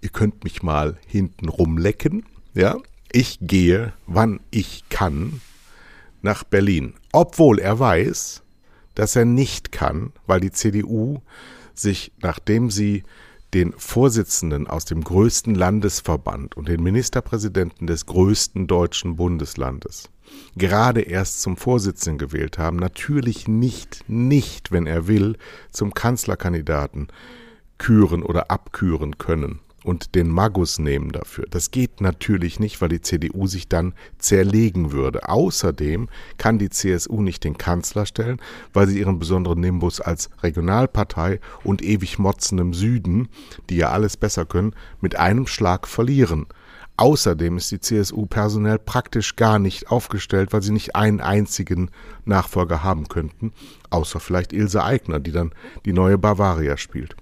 ihr 0.00 0.10
könnt 0.10 0.44
mich 0.44 0.62
mal 0.62 0.98
hinten 1.06 1.48
rumlecken, 1.48 2.24
ja. 2.54 2.76
Ich 3.10 3.38
gehe, 3.40 3.94
wann 4.06 4.40
ich 4.50 4.84
kann, 4.90 5.40
nach 6.20 6.44
Berlin. 6.44 6.92
Obwohl 7.12 7.58
er 7.58 7.78
weiß, 7.78 8.42
dass 8.94 9.16
er 9.16 9.24
nicht 9.24 9.72
kann, 9.72 10.12
weil 10.26 10.40
die 10.40 10.50
CDU 10.50 11.22
sich, 11.74 12.12
nachdem 12.20 12.70
sie 12.70 13.04
den 13.54 13.72
Vorsitzenden 13.72 14.66
aus 14.66 14.84
dem 14.84 15.02
größten 15.02 15.54
Landesverband 15.54 16.56
und 16.56 16.68
den 16.68 16.82
Ministerpräsidenten 16.82 17.86
des 17.86 18.06
größten 18.06 18.66
deutschen 18.66 19.16
Bundeslandes 19.16 20.10
gerade 20.56 21.00
erst 21.00 21.40
zum 21.40 21.56
Vorsitzenden 21.56 22.18
gewählt 22.18 22.58
haben, 22.58 22.76
natürlich 22.76 23.48
nicht, 23.48 24.04
nicht, 24.08 24.72
wenn 24.72 24.86
er 24.86 25.06
will, 25.06 25.36
zum 25.70 25.94
Kanzlerkandidaten 25.94 27.08
küren 27.78 28.22
oder 28.22 28.50
abküren 28.50 29.18
können 29.18 29.60
und 29.88 30.14
den 30.14 30.28
Magus 30.28 30.78
nehmen 30.78 31.12
dafür. 31.12 31.46
Das 31.48 31.70
geht 31.70 32.02
natürlich 32.02 32.60
nicht, 32.60 32.82
weil 32.82 32.90
die 32.90 33.00
CDU 33.00 33.46
sich 33.46 33.68
dann 33.68 33.94
zerlegen 34.18 34.92
würde. 34.92 35.30
Außerdem 35.30 36.10
kann 36.36 36.58
die 36.58 36.68
CSU 36.68 37.22
nicht 37.22 37.42
den 37.42 37.56
Kanzler 37.56 38.04
stellen, 38.04 38.38
weil 38.74 38.86
sie 38.86 38.98
ihren 38.98 39.18
besonderen 39.18 39.60
Nimbus 39.60 40.02
als 40.02 40.28
Regionalpartei 40.42 41.40
und 41.64 41.80
ewig 41.82 42.18
motzendem 42.18 42.74
Süden, 42.74 43.28
die 43.70 43.76
ja 43.76 43.88
alles 43.88 44.18
besser 44.18 44.44
können, 44.44 44.74
mit 45.00 45.16
einem 45.16 45.46
Schlag 45.46 45.88
verlieren. 45.88 46.46
Außerdem 46.98 47.56
ist 47.56 47.70
die 47.70 47.80
CSU 47.80 48.26
personell 48.26 48.78
praktisch 48.78 49.36
gar 49.36 49.58
nicht 49.58 49.90
aufgestellt, 49.90 50.52
weil 50.52 50.62
sie 50.62 50.72
nicht 50.72 50.96
einen 50.96 51.20
einzigen 51.20 51.90
Nachfolger 52.26 52.82
haben 52.82 53.08
könnten, 53.08 53.52
außer 53.88 54.20
vielleicht 54.20 54.52
Ilse 54.52 54.82
Aigner, 54.82 55.20
die 55.20 55.32
dann 55.32 55.52
die 55.86 55.92
neue 55.94 56.18
Bavaria 56.18 56.76
spielt. 56.76 57.16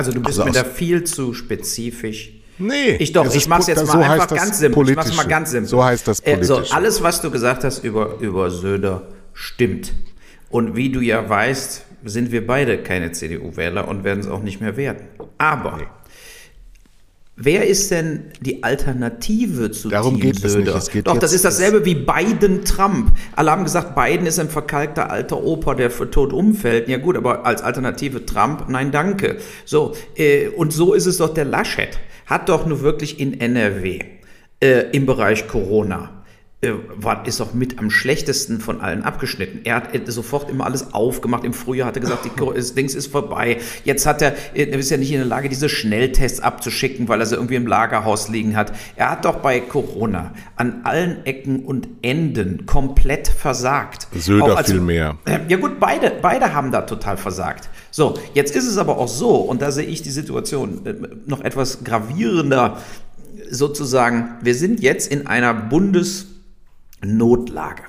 Also 0.00 0.12
du 0.12 0.22
bist 0.22 0.40
also 0.40 0.50
mir 0.50 0.52
da 0.52 0.64
viel 0.64 1.04
zu 1.04 1.34
spezifisch. 1.34 2.32
Nee, 2.56 2.96
ich 2.98 3.12
doch, 3.12 3.34
ich 3.34 3.46
mach's 3.48 3.66
jetzt 3.66 3.86
mal 3.86 3.92
so 3.92 3.98
einfach 3.98 4.34
ganz 4.34 4.58
simpel. 4.58 4.88
Ich 4.88 4.96
mach's 4.96 5.14
mal 5.14 5.26
ganz 5.26 5.50
simpel. 5.50 5.68
So 5.68 5.84
heißt 5.84 6.08
das 6.08 6.22
politisch. 6.22 6.42
Äh, 6.42 6.64
so, 6.64 6.74
alles, 6.74 7.02
was 7.02 7.20
du 7.20 7.30
gesagt 7.30 7.64
hast 7.64 7.84
über, 7.84 8.16
über 8.20 8.50
Söder, 8.50 9.08
stimmt. 9.34 9.92
Und 10.48 10.74
wie 10.74 10.90
du 10.90 11.00
ja 11.00 11.28
weißt, 11.28 11.84
sind 12.06 12.32
wir 12.32 12.46
beide 12.46 12.78
keine 12.78 13.12
CDU-Wähler 13.12 13.86
und 13.88 14.02
werden 14.02 14.20
es 14.20 14.26
auch 14.26 14.42
nicht 14.42 14.62
mehr 14.62 14.78
werden. 14.78 15.02
Aber 15.36 15.76
nee. 15.76 15.84
Wer 17.42 17.66
ist 17.66 17.90
denn 17.90 18.24
die 18.42 18.62
Alternative 18.62 19.70
zu 19.70 19.88
Darum 19.88 20.14
Team 20.14 20.22
geht 20.22 20.40
Söder? 20.40 20.48
es 20.48 20.56
nicht. 20.56 20.76
Es 20.76 20.90
geht 20.90 21.06
Doch, 21.06 21.16
das 21.16 21.32
ist 21.32 21.46
dasselbe 21.46 21.86
wie 21.86 21.94
Biden-Trump. 21.94 23.12
Alle 23.34 23.50
haben 23.50 23.64
gesagt, 23.64 23.94
Biden 23.94 24.26
ist 24.26 24.38
ein 24.38 24.50
verkalkter 24.50 25.10
alter 25.10 25.42
Opa, 25.42 25.74
der 25.74 25.90
für 25.90 26.10
tot 26.10 26.34
umfällt. 26.34 26.86
Ja 26.86 26.98
gut, 26.98 27.16
aber 27.16 27.46
als 27.46 27.62
Alternative 27.62 28.26
Trump, 28.26 28.68
nein, 28.68 28.92
danke. 28.92 29.38
So, 29.64 29.94
äh, 30.16 30.48
und 30.48 30.74
so 30.74 30.92
ist 30.92 31.06
es 31.06 31.16
doch 31.16 31.32
der 31.32 31.46
Laschet. 31.46 31.98
Hat 32.26 32.50
doch 32.50 32.66
nur 32.66 32.82
wirklich 32.82 33.18
in 33.18 33.40
NRW 33.40 34.00
äh, 34.62 34.90
im 34.92 35.06
Bereich 35.06 35.48
Corona 35.48 36.19
war, 36.62 37.26
ist 37.26 37.40
auch 37.40 37.54
mit 37.54 37.78
am 37.78 37.90
schlechtesten 37.90 38.60
von 38.60 38.82
allen 38.82 39.02
abgeschnitten. 39.02 39.60
Er 39.64 39.76
hat 39.76 39.88
sofort 40.06 40.50
immer 40.50 40.66
alles 40.66 40.92
aufgemacht. 40.92 41.44
Im 41.44 41.54
Frühjahr 41.54 41.88
hat 41.88 41.96
er 41.96 42.02
gesagt, 42.02 42.26
die, 42.26 42.30
das 42.54 42.74
Dings 42.74 42.94
ist 42.94 43.06
vorbei. 43.06 43.58
Jetzt 43.84 44.04
hat 44.04 44.20
er, 44.20 44.34
er 44.52 44.78
ist 44.78 44.90
ja 44.90 44.98
nicht 44.98 45.10
in 45.10 45.18
der 45.18 45.26
Lage, 45.26 45.48
diese 45.48 45.70
Schnelltests 45.70 46.40
abzuschicken, 46.40 47.08
weil 47.08 47.20
er 47.20 47.26
sie 47.26 47.34
irgendwie 47.34 47.54
im 47.54 47.66
Lagerhaus 47.66 48.28
liegen 48.28 48.56
hat. 48.56 48.72
Er 48.94 49.10
hat 49.10 49.24
doch 49.24 49.36
bei 49.36 49.60
Corona 49.60 50.34
an 50.56 50.82
allen 50.84 51.24
Ecken 51.24 51.64
und 51.64 51.88
Enden 52.02 52.66
komplett 52.66 53.28
versagt. 53.28 54.08
Söder 54.14 54.58
als, 54.58 54.70
viel 54.70 54.80
mehr. 54.80 55.16
Ja 55.48 55.56
gut, 55.56 55.80
beide, 55.80 56.12
beide 56.20 56.52
haben 56.52 56.72
da 56.72 56.82
total 56.82 57.16
versagt. 57.16 57.70
So, 57.90 58.18
jetzt 58.34 58.54
ist 58.54 58.66
es 58.66 58.76
aber 58.76 58.98
auch 58.98 59.08
so, 59.08 59.36
und 59.36 59.62
da 59.62 59.70
sehe 59.70 59.86
ich 59.86 60.02
die 60.02 60.10
Situation 60.10 60.84
äh, 60.84 60.94
noch 61.24 61.40
etwas 61.40 61.84
gravierender 61.84 62.76
sozusagen. 63.50 64.36
Wir 64.42 64.54
sind 64.54 64.80
jetzt 64.80 65.10
in 65.10 65.26
einer 65.26 65.54
Bundes- 65.54 66.26
Notlage. 67.02 67.82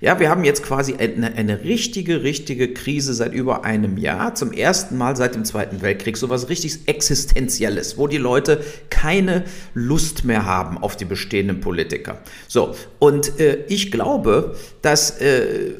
Ja, 0.00 0.20
wir 0.20 0.28
haben 0.28 0.44
jetzt 0.44 0.62
quasi 0.62 0.94
eine, 0.94 1.34
eine, 1.34 1.64
richtige, 1.64 2.22
richtige 2.22 2.72
Krise 2.72 3.14
seit 3.14 3.32
über 3.32 3.64
einem 3.64 3.96
Jahr. 3.96 4.34
Zum 4.34 4.52
ersten 4.52 4.96
Mal 4.96 5.16
seit 5.16 5.34
dem 5.34 5.44
Zweiten 5.44 5.82
Weltkrieg. 5.82 6.16
So 6.16 6.28
was 6.28 6.48
richtig 6.48 6.86
Existenzielles, 6.86 7.98
wo 7.98 8.06
die 8.06 8.18
Leute 8.18 8.62
keine 8.90 9.44
Lust 9.74 10.24
mehr 10.24 10.44
haben 10.44 10.78
auf 10.78 10.96
die 10.96 11.04
bestehenden 11.04 11.60
Politiker. 11.60 12.20
So, 12.48 12.74
und 12.98 13.38
äh, 13.40 13.64
ich 13.68 13.90
glaube, 13.90 14.56
dass 14.82 15.20
äh, 15.20 15.74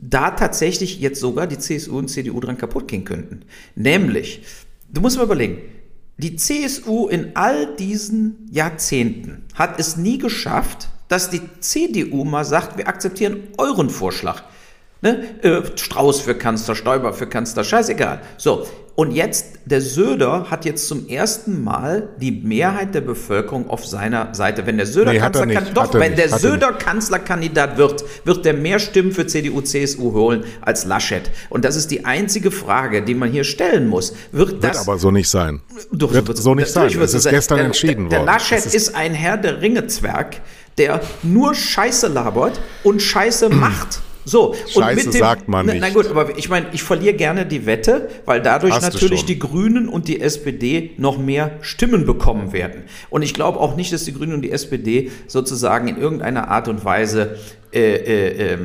da 0.00 0.30
tatsächlich 0.30 1.00
jetzt 1.00 1.20
sogar 1.20 1.46
die 1.46 1.58
CSU 1.58 1.98
und 1.98 2.08
CDU 2.08 2.40
dran 2.40 2.56
kaputt 2.56 2.88
gehen 2.88 3.04
könnten. 3.04 3.42
Nämlich, 3.74 4.42
du 4.92 5.00
musst 5.00 5.16
mal 5.16 5.24
überlegen, 5.24 5.58
die 6.16 6.36
CSU 6.36 7.08
in 7.08 7.32
all 7.34 7.76
diesen 7.76 8.48
Jahrzehnten 8.50 9.44
hat 9.54 9.78
es 9.78 9.96
nie 9.96 10.18
geschafft, 10.18 10.88
dass 11.10 11.28
die 11.28 11.42
CDU 11.60 12.24
mal 12.24 12.44
sagt, 12.44 12.78
wir 12.78 12.88
akzeptieren 12.88 13.48
euren 13.58 13.90
Vorschlag. 13.90 14.44
Ne? 15.02 15.42
Äh, 15.42 15.62
Strauß 15.76 16.20
für 16.20 16.34
Kanzler, 16.34 16.74
Stoiber 16.74 17.12
für 17.12 17.26
Kanzler, 17.26 17.64
scheißegal. 17.64 18.20
So, 18.36 18.66
und 19.00 19.12
jetzt, 19.12 19.60
der 19.64 19.80
Söder 19.80 20.50
hat 20.50 20.66
jetzt 20.66 20.86
zum 20.86 21.08
ersten 21.08 21.64
Mal 21.64 22.10
die 22.20 22.32
Mehrheit 22.32 22.94
der 22.94 23.00
Bevölkerung 23.00 23.70
auf 23.70 23.86
seiner 23.86 24.34
Seite. 24.34 24.66
Wenn 24.66 24.76
der 24.76 24.84
Söder, 24.84 25.12
nee, 25.12 25.18
Kanzlerkandidat, 25.18 25.76
doch, 25.76 25.94
wenn 25.94 26.16
der 26.16 26.28
Söder 26.28 26.72
Kanzlerkandidat 26.72 27.78
wird, 27.78 28.04
wird 28.26 28.44
der 28.44 28.52
mehr 28.52 28.78
Stimmen 28.78 29.12
für 29.12 29.26
CDU, 29.26 29.62
CSU 29.62 30.12
holen 30.12 30.44
als 30.60 30.84
Laschet. 30.84 31.30
Und 31.48 31.64
das 31.64 31.76
ist 31.76 31.90
die 31.90 32.04
einzige 32.04 32.50
Frage, 32.50 33.00
die 33.00 33.14
man 33.14 33.30
hier 33.30 33.44
stellen 33.44 33.88
muss. 33.88 34.12
Wird, 34.32 34.50
wird 34.50 34.64
das, 34.64 34.86
aber 34.86 34.98
so 34.98 35.10
nicht 35.10 35.30
sein. 35.30 35.62
Doch, 35.92 36.12
wird 36.12 36.36
so, 36.36 36.54
nicht 36.54 36.68
sein. 36.68 36.88
Es 37.00 37.14
ist 37.14 37.26
gestern 37.26 37.56
der, 37.56 37.66
entschieden 37.66 38.10
der, 38.10 38.18
worden. 38.18 38.26
Der 38.26 38.34
Laschet 38.34 38.66
ist, 38.66 38.74
ist 38.74 38.94
ein 38.94 39.14
Herr 39.14 39.38
der 39.38 39.62
Ringezwerg, 39.62 40.42
der 40.80 41.00
nur 41.22 41.54
Scheiße 41.54 42.08
labert 42.08 42.60
und 42.82 43.00
Scheiße 43.00 43.48
macht. 43.54 44.00
So, 44.24 44.54
Scheiße 44.54 44.78
und 44.78 44.94
mit 44.96 45.14
dem, 45.14 45.18
sagt 45.18 45.48
man 45.48 45.66
nicht. 45.66 45.80
Na, 45.80 45.88
na 45.88 45.94
gut, 45.94 46.08
aber 46.08 46.36
ich 46.36 46.48
meine, 46.48 46.66
ich 46.72 46.82
verliere 46.82 47.14
gerne 47.14 47.46
die 47.46 47.64
Wette, 47.66 48.10
weil 48.26 48.42
dadurch 48.42 48.74
Hast 48.74 48.92
natürlich 48.92 49.24
die 49.24 49.38
Grünen 49.38 49.88
und 49.88 50.08
die 50.08 50.20
SPD 50.20 50.92
noch 50.98 51.18
mehr 51.18 51.52
Stimmen 51.62 52.04
bekommen 52.06 52.52
werden. 52.52 52.84
Und 53.08 53.22
ich 53.22 53.34
glaube 53.34 53.58
auch 53.58 53.76
nicht, 53.76 53.92
dass 53.92 54.04
die 54.04 54.12
Grünen 54.12 54.34
und 54.34 54.42
die 54.42 54.52
SPD 54.52 55.10
sozusagen 55.26 55.88
in 55.88 55.96
irgendeiner 55.96 56.48
Art 56.48 56.68
und 56.68 56.84
Weise, 56.84 57.38
äh, 57.72 57.80
äh, 57.80 58.52
äh, 58.52 58.58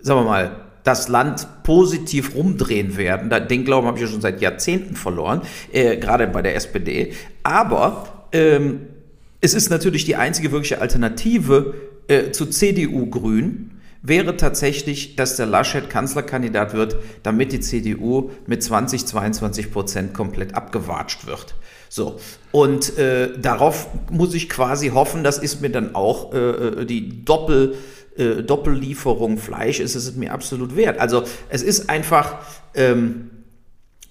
sagen 0.00 0.20
wir 0.20 0.24
mal, 0.24 0.56
das 0.82 1.08
Land 1.08 1.46
positiv 1.62 2.34
rumdrehen 2.34 2.96
werden. 2.96 3.30
Den 3.48 3.64
Glauben 3.64 3.86
habe 3.86 3.98
ich 3.98 4.04
ja 4.04 4.10
schon 4.10 4.20
seit 4.20 4.40
Jahrzehnten 4.40 4.94
verloren, 4.94 5.42
äh, 5.72 5.96
gerade 5.96 6.26
bei 6.26 6.42
der 6.42 6.54
SPD. 6.54 7.12
Aber 7.42 8.28
ähm, 8.32 8.80
es 9.40 9.54
ist 9.54 9.70
natürlich 9.70 10.04
die 10.04 10.16
einzige 10.16 10.52
wirkliche 10.52 10.80
Alternative 10.80 11.74
äh, 12.08 12.30
zu 12.30 12.46
CDU-Grün 12.46 13.72
wäre 14.02 14.36
tatsächlich, 14.36 15.16
dass 15.16 15.36
der 15.36 15.46
Laschet 15.46 15.90
Kanzlerkandidat 15.90 16.74
wird, 16.74 16.96
damit 17.22 17.52
die 17.52 17.60
CDU 17.60 18.30
mit 18.46 18.62
20, 18.62 19.04
22 19.04 19.72
Prozent 19.72 20.14
komplett 20.14 20.54
abgewatscht 20.54 21.26
wird. 21.26 21.56
So, 21.88 22.18
und 22.52 22.98
äh, 22.98 23.38
darauf 23.38 23.88
muss 24.10 24.34
ich 24.34 24.48
quasi 24.48 24.90
hoffen, 24.90 25.24
das 25.24 25.38
ist 25.38 25.60
mir 25.60 25.70
dann 25.70 25.94
auch 25.94 26.32
äh, 26.32 26.38
äh 26.38 26.84
die 26.84 27.24
Doppel, 27.24 27.76
äh, 28.16 28.42
Doppellieferung 28.42 29.38
Fleisch, 29.38 29.80
ist 29.80 29.94
es 29.94 30.14
mir 30.14 30.32
absolut 30.32 30.76
wert. 30.76 30.98
Also 30.98 31.24
es 31.48 31.62
ist 31.62 31.88
einfach 31.88 32.38
ähm, 32.74 33.30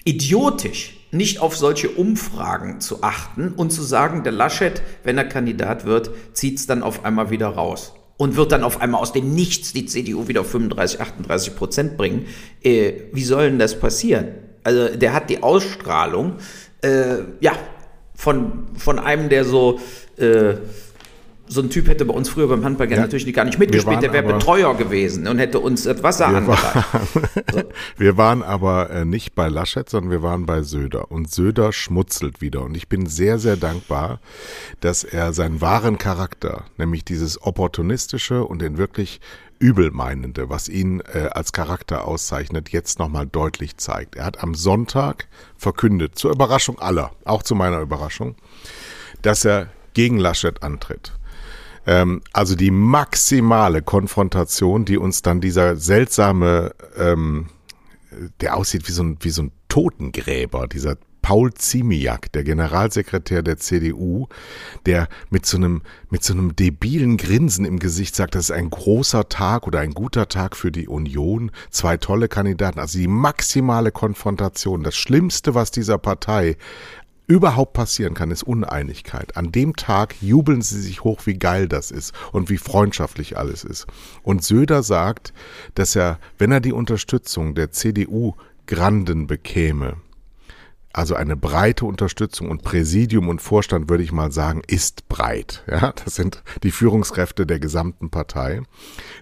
idiotisch, 0.04 0.98
nicht 1.16 1.40
auf 1.40 1.56
solche 1.56 1.90
Umfragen 1.90 2.82
zu 2.82 3.04
achten 3.04 3.54
und 3.56 3.72
zu 3.72 3.82
sagen, 3.82 4.24
der 4.24 4.34
Laschet, 4.34 4.82
wenn 5.04 5.18
er 5.18 5.26
Kandidat 5.26 5.86
wird, 5.86 6.12
zieht 6.34 6.60
es 6.60 6.68
dann 6.68 6.84
auf 6.84 7.06
einmal 7.06 7.30
wieder 7.30 7.48
raus. 7.48 7.94
und 8.18 8.38
wird 8.38 8.54
dann 8.54 8.64
auf 8.64 8.80
einmal 8.82 9.02
aus 9.02 9.12
dem 9.12 9.34
Nichts 9.34 9.74
die 9.74 9.86
CDU 9.86 10.30
wieder 10.30 10.42
auf 10.42 10.50
35, 10.50 11.02
38 11.02 11.56
Prozent 11.56 11.98
bringen. 11.98 12.28
Äh, 12.64 12.94
wie 13.12 13.24
soll 13.24 13.50
denn 13.50 13.60
das 13.60 13.78
passieren? 13.78 14.28
Also 14.64 14.96
der 14.96 15.14
hat 15.14 15.30
die 15.30 15.44
Ausstrahlung, 15.44 16.36
äh, 16.82 17.18
ja, 17.42 17.54
von, 18.16 18.68
von 18.78 19.00
einem, 19.00 19.30
der 19.30 19.44
so 19.44 19.80
äh, 20.18 20.56
so 21.48 21.62
ein 21.62 21.70
Typ 21.70 21.88
hätte 21.88 22.06
bei 22.06 22.14
uns 22.14 22.30
früher 22.30 22.48
beim 22.48 22.64
Handball 22.64 22.90
ja, 22.90 23.00
natürlich 23.00 23.32
gar 23.34 23.46
nicht 23.46 23.60
mitgespielt, 23.60 24.02
der 24.02 24.14
wäre 24.14 24.34
Betreuer 24.34 24.76
gewesen 24.76 25.28
und 25.28 25.38
hätte 25.38 25.60
uns 25.60 25.84
das 25.84 26.02
Wasser 26.02 26.30
wir 26.30 26.38
angereicht. 26.38 26.86
so. 27.54 27.62
Wir 27.98 28.18
waren 28.18 28.44
aber 28.44 28.90
äh, 28.90 29.06
nicht 29.06 29.36
bei 29.36 29.48
Laschet, 29.48 29.88
sondern 29.90 30.12
wir 30.12 30.22
waren 30.22 30.46
bei 30.46 30.62
Söder. 30.62 31.12
Und 31.12 31.32
Söder 31.32 31.72
schmutzelt 31.72 32.42
wieder. 32.42 32.62
Und 32.64 32.76
ich 32.76 32.88
bin 32.88 33.06
sehr, 33.06 33.38
sehr 33.40 33.58
dankbar, 33.58 34.20
dass 34.82 35.04
er 35.04 35.34
seinen 35.34 35.62
wahren 35.62 35.98
Charakter, 35.98 36.66
nämlich 36.78 37.06
dieses 37.06 37.42
opportunistische 37.42 38.44
und 38.44 38.62
den 38.62 38.78
wirklich 38.78 39.20
übelmeinende, 39.60 40.50
was 40.50 40.68
ihn 40.68 41.02
äh, 41.14 41.30
als 41.32 41.54
Charakter 41.54 42.06
auszeichnet, 42.06 42.70
jetzt 42.70 43.00
nochmal 43.00 43.26
deutlich 43.26 43.78
zeigt. 43.78 44.16
Er 44.16 44.26
hat 44.26 44.44
am 44.44 44.54
Sonntag 44.54 45.28
verkündet, 45.58 46.18
zur 46.18 46.32
Überraschung 46.32 46.80
aller, 46.80 47.12
auch 47.24 47.44
zu 47.44 47.56
meiner 47.56 47.80
Überraschung, 47.80 48.36
dass 49.22 49.46
er 49.46 49.70
gegen 49.94 50.18
Laschet 50.18 50.62
antritt. 50.62 51.14
Ähm, 51.86 52.22
also 52.34 52.56
die 52.56 52.72
maximale 52.72 53.82
Konfrontation, 53.82 54.86
die 54.86 54.98
uns 54.98 55.22
dann 55.22 55.42
dieser 55.42 55.76
seltsame, 55.76 56.74
ähm, 56.98 57.48
der 58.42 58.56
aussieht 58.56 58.88
wie 58.88 58.92
so 58.92 59.04
ein, 59.04 59.18
wie 59.22 59.30
so 59.30 59.44
ein 59.44 59.52
Totengräber, 59.68 60.68
dieser 60.68 60.98
Paul 61.26 61.56
Ziemiak, 61.56 62.32
der 62.34 62.44
Generalsekretär 62.44 63.42
der 63.42 63.58
CDU, 63.58 64.28
der 64.86 65.08
mit 65.32 65.48
so 65.48 65.58
einem, 65.58 65.82
mit 66.12 66.24
so 66.24 66.34
einem 66.34 66.56
debilen 66.56 67.18
Grinsen 67.18 67.66
im 67.66 67.80
Gesicht 67.80 68.16
sagt, 68.16 68.36
das 68.36 68.52
ist 68.52 68.56
ein 68.56 68.70
großer 68.70 69.28
Tag 69.28 69.66
oder 69.66 69.80
ein 69.80 69.96
guter 69.96 70.28
Tag 70.28 70.56
für 70.56 70.72
die 70.72 70.88
Union. 70.88 71.50
Zwei 71.72 71.98
tolle 71.98 72.28
Kandidaten. 72.28 72.78
Also 72.78 73.00
die 73.00 73.08
maximale 73.08 73.92
Konfrontation. 73.92 74.84
Das 74.84 74.96
Schlimmste, 74.96 75.56
was 75.56 75.72
dieser 75.72 75.98
Partei 75.98 76.58
überhaupt 77.28 77.74
passieren 77.74 78.14
kann, 78.14 78.32
ist 78.32 78.44
Uneinigkeit. 78.44 79.36
An 79.38 79.52
dem 79.52 79.76
Tag 79.76 80.16
jubeln 80.22 80.62
sie 80.62 80.82
sich 80.82 81.04
hoch, 81.04 81.22
wie 81.26 81.38
geil 81.38 81.68
das 81.68 81.92
ist 81.92 82.14
und 82.32 82.50
wie 82.50 82.58
freundschaftlich 82.58 83.38
alles 83.38 83.64
ist. 83.64 83.88
Und 84.24 84.44
Söder 84.44 84.84
sagt, 84.84 85.34
dass 85.74 85.96
er, 85.96 86.20
wenn 86.38 86.52
er 86.52 86.62
die 86.62 86.74
Unterstützung 86.74 87.56
der 87.56 87.72
CDU 87.72 88.34
Granden 88.68 89.28
bekäme, 89.28 89.98
also 90.96 91.14
eine 91.16 91.36
breite 91.36 91.86
Unterstützung 91.86 92.50
und 92.50 92.64
Präsidium 92.64 93.28
und 93.28 93.42
Vorstand, 93.42 93.90
würde 93.90 94.04
ich 94.04 94.14
mal 94.14 94.32
sagen, 94.32 94.62
ist 94.66 95.10
breit. 95.10 95.62
Ja, 95.70 95.92
das 95.92 96.16
sind 96.16 96.42
die 96.64 96.72
Führungskräfte 96.72 97.46
der 97.46 97.60
gesamten 97.60 98.10
Partei. 98.10 98.62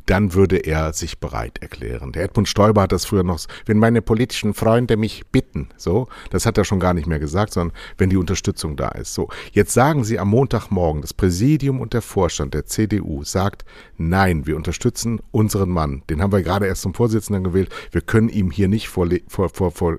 Dann 0.05 0.35
würde 0.35 0.57
er 0.57 0.93
sich 0.93 1.19
bereit 1.19 1.57
erklären. 1.63 2.11
Der 2.11 2.25
Edmund 2.25 2.47
Stoiber 2.47 2.83
hat 2.83 2.91
das 2.91 3.05
früher 3.05 3.23
noch, 3.23 3.39
wenn 3.65 3.79
meine 3.79 4.03
politischen 4.03 4.53
Freunde 4.53 4.97
mich 4.97 5.25
bitten, 5.31 5.69
so, 5.75 6.07
das 6.29 6.45
hat 6.45 6.59
er 6.59 6.63
schon 6.63 6.79
gar 6.79 6.93
nicht 6.93 7.07
mehr 7.07 7.17
gesagt, 7.17 7.53
sondern 7.53 7.75
wenn 7.97 8.11
die 8.11 8.17
Unterstützung 8.17 8.75
da 8.75 8.89
ist. 8.89 9.15
So, 9.15 9.29
jetzt 9.51 9.73
sagen 9.73 10.03
Sie 10.03 10.19
am 10.19 10.29
Montagmorgen, 10.29 11.01
das 11.01 11.15
Präsidium 11.15 11.81
und 11.81 11.93
der 11.93 12.03
Vorstand 12.03 12.53
der 12.53 12.67
CDU 12.67 13.23
sagt, 13.23 13.65
nein, 13.97 14.45
wir 14.45 14.57
unterstützen 14.57 15.21
unseren 15.31 15.69
Mann. 15.69 16.03
Den 16.07 16.21
haben 16.21 16.33
wir 16.33 16.43
gerade 16.43 16.67
erst 16.67 16.83
zum 16.83 16.93
Vorsitzenden 16.93 17.43
gewählt. 17.43 17.69
Wir 17.91 18.01
können 18.01 18.29
ihm 18.29 18.51
hier 18.51 18.67
nicht 18.67 18.89
vor, 18.89 19.07
vor, 19.27 19.49
vor, 19.49 19.71
vor 19.71 19.97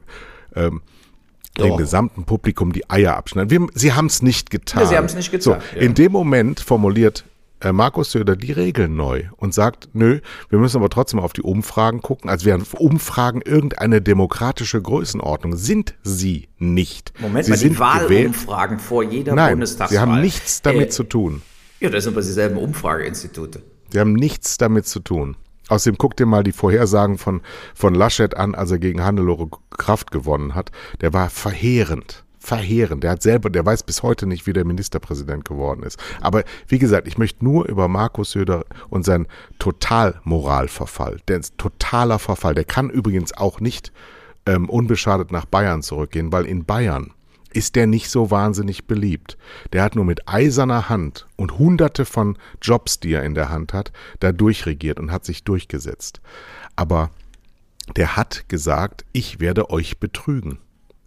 ähm, 0.54 0.82
dem 1.58 1.68
Doch. 1.68 1.76
gesamten 1.76 2.24
Publikum 2.24 2.72
die 2.72 2.88
Eier 2.90 3.16
abschneiden. 3.16 3.50
Wir, 3.50 3.66
sie 3.74 3.92
haben 3.92 4.06
es 4.06 4.22
nicht 4.22 4.50
getan. 4.50 4.82
Ja, 4.82 4.88
sie 4.88 4.96
haben 4.96 5.06
es 5.06 5.14
nicht 5.14 5.30
getan. 5.30 5.60
So, 5.60 5.76
ja. 5.76 5.82
In 5.82 5.94
dem 5.94 6.12
Moment 6.12 6.60
formuliert 6.60 7.24
äh, 7.60 7.72
Markus 7.72 8.12
Söder 8.12 8.36
die 8.36 8.52
Regeln 8.52 8.94
neu 8.96 9.24
und 9.36 9.54
sagt, 9.54 9.88
nö, 9.92 10.20
wir 10.50 10.58
müssen 10.58 10.76
aber 10.76 10.90
trotzdem 10.90 11.20
auf 11.20 11.32
die 11.32 11.42
Umfragen 11.42 12.02
gucken, 12.02 12.28
als 12.28 12.44
wären 12.44 12.64
Umfragen 12.76 13.40
irgendeine 13.40 14.02
demokratische 14.02 14.80
Größenordnung. 14.80 15.56
Sind 15.56 15.94
sie 16.02 16.48
nicht. 16.58 17.12
Moment 17.20 17.46
sie 17.46 17.52
mal, 17.52 17.56
sind 17.56 17.74
die 17.74 17.78
Wahlumfragen 17.78 18.78
vor 18.78 19.02
jeder 19.02 19.34
Nein, 19.34 19.52
Bundestagswahl. 19.52 19.96
Sie 19.96 20.00
haben 20.00 20.20
nichts 20.20 20.62
damit 20.62 20.86
äh, 20.86 20.90
zu 20.90 21.04
tun. 21.04 21.42
Ja, 21.80 21.90
das 21.90 22.04
sind 22.04 22.14
aber 22.14 22.22
dieselben 22.22 22.58
Umfrageinstitute. 22.58 23.62
Sie 23.90 24.00
haben 24.00 24.14
nichts 24.14 24.58
damit 24.58 24.86
zu 24.86 25.00
tun. 25.00 25.36
Außerdem 25.68 25.98
guck 25.98 26.16
dir 26.16 26.26
mal 26.26 26.42
die 26.42 26.52
Vorhersagen 26.52 27.18
von, 27.18 27.40
von 27.74 27.94
Laschet 27.94 28.36
an, 28.36 28.54
als 28.54 28.70
er 28.70 28.78
gegen 28.78 29.02
Hannelore 29.02 29.48
Kraft 29.70 30.10
gewonnen 30.10 30.54
hat. 30.54 30.70
Der 31.00 31.12
war 31.12 31.30
verheerend. 31.30 32.24
Verheerend. 32.38 33.02
Der 33.02 33.12
hat 33.12 33.22
selber, 33.22 33.48
der 33.48 33.64
weiß 33.64 33.84
bis 33.84 34.02
heute 34.02 34.26
nicht, 34.26 34.46
wie 34.46 34.52
der 34.52 34.66
Ministerpräsident 34.66 35.46
geworden 35.46 35.82
ist. 35.82 35.98
Aber 36.20 36.44
wie 36.68 36.78
gesagt, 36.78 37.08
ich 37.08 37.16
möchte 37.16 37.42
nur 37.42 37.66
über 37.66 37.88
Markus 37.88 38.32
Söder 38.32 38.66
und 38.90 39.06
seinen 39.06 39.26
Totalmoralverfall, 39.58 41.20
der 41.28 41.40
ist 41.40 41.56
totaler 41.56 42.18
Verfall. 42.18 42.54
Der 42.54 42.64
kann 42.64 42.90
übrigens 42.90 43.34
auch 43.34 43.60
nicht 43.60 43.92
ähm, 44.44 44.68
unbeschadet 44.68 45.32
nach 45.32 45.46
Bayern 45.46 45.82
zurückgehen, 45.82 46.32
weil 46.32 46.44
in 46.44 46.66
Bayern 46.66 47.12
ist 47.54 47.76
der 47.76 47.86
nicht 47.86 48.10
so 48.10 48.30
wahnsinnig 48.30 48.86
beliebt. 48.86 49.38
Der 49.72 49.82
hat 49.82 49.94
nur 49.94 50.04
mit 50.04 50.28
eiserner 50.28 50.88
Hand 50.88 51.26
und 51.36 51.58
hunderte 51.58 52.04
von 52.04 52.36
Jobs, 52.60 53.00
die 53.00 53.12
er 53.12 53.24
in 53.24 53.34
der 53.34 53.48
Hand 53.48 53.72
hat, 53.72 53.92
da 54.20 54.32
durchregiert 54.32 54.98
und 54.98 55.10
hat 55.10 55.24
sich 55.24 55.44
durchgesetzt. 55.44 56.20
Aber 56.76 57.10
der 57.96 58.16
hat 58.16 58.48
gesagt, 58.48 59.04
ich 59.12 59.40
werde 59.40 59.70
euch 59.70 59.98
betrügen. 59.98 60.58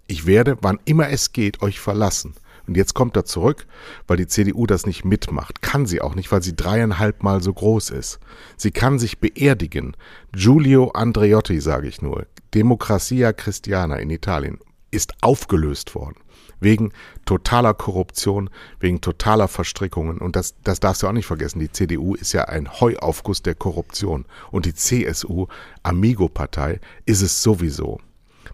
Ich 0.08 0.26
werde, 0.26 0.58
wann 0.62 0.80
immer 0.86 1.10
es 1.10 1.34
geht, 1.34 1.62
euch 1.62 1.80
verlassen. 1.80 2.34
Und 2.66 2.76
jetzt 2.76 2.94
kommt 2.94 3.16
er 3.16 3.26
zurück, 3.26 3.66
weil 4.08 4.18
die 4.18 4.28
CDU 4.28 4.66
das 4.66 4.86
nicht 4.86 5.06
mitmacht. 5.06 5.62
Kann 5.62 5.86
sie 5.86 6.02
auch 6.02 6.16
nicht, 6.16 6.32
weil 6.32 6.44
sie 6.44 6.56
dreieinhalb 6.56 7.24
Mal 7.24 7.42
so 7.42 7.54
groß 7.54 7.92
ist. 7.92 8.20
Sie 8.58 8.72
kann 8.72 9.00
sich 9.00 9.20
beerdigen. 9.20 9.96
Giulio 10.34 10.90
Andreotti, 10.92 11.62
sage 11.62 11.88
ich 11.88 12.02
nur, 12.02 12.26
Democrazia 12.54 13.34
Christiana 13.34 13.98
in 13.98 14.10
Italien, 14.10 14.60
ist 14.92 15.14
aufgelöst 15.22 15.96
worden 15.96 16.16
wegen 16.60 16.92
totaler 17.26 17.74
Korruption, 17.74 18.50
wegen 18.80 19.02
totaler 19.02 19.48
Verstrickungen. 19.48 20.18
Und 20.18 20.36
das, 20.36 20.56
das 20.64 20.80
darfst 20.80 21.04
du 21.04 21.08
auch 21.08 21.14
nicht 21.14 21.26
vergessen. 21.26 21.60
Die 21.60 21.72
CDU 21.72 22.16
ist 22.16 22.34
ja 22.34 22.46
ein 22.46 22.80
Heuaufguss 22.80 23.42
der 23.42 23.56
Korruption. 23.56 24.26
Und 24.52 24.66
die 24.66 24.74
CSU, 24.74 25.48
Amigo-Partei, 25.84 26.80
ist 27.06 27.22
es 27.22 27.42
sowieso. 27.44 28.00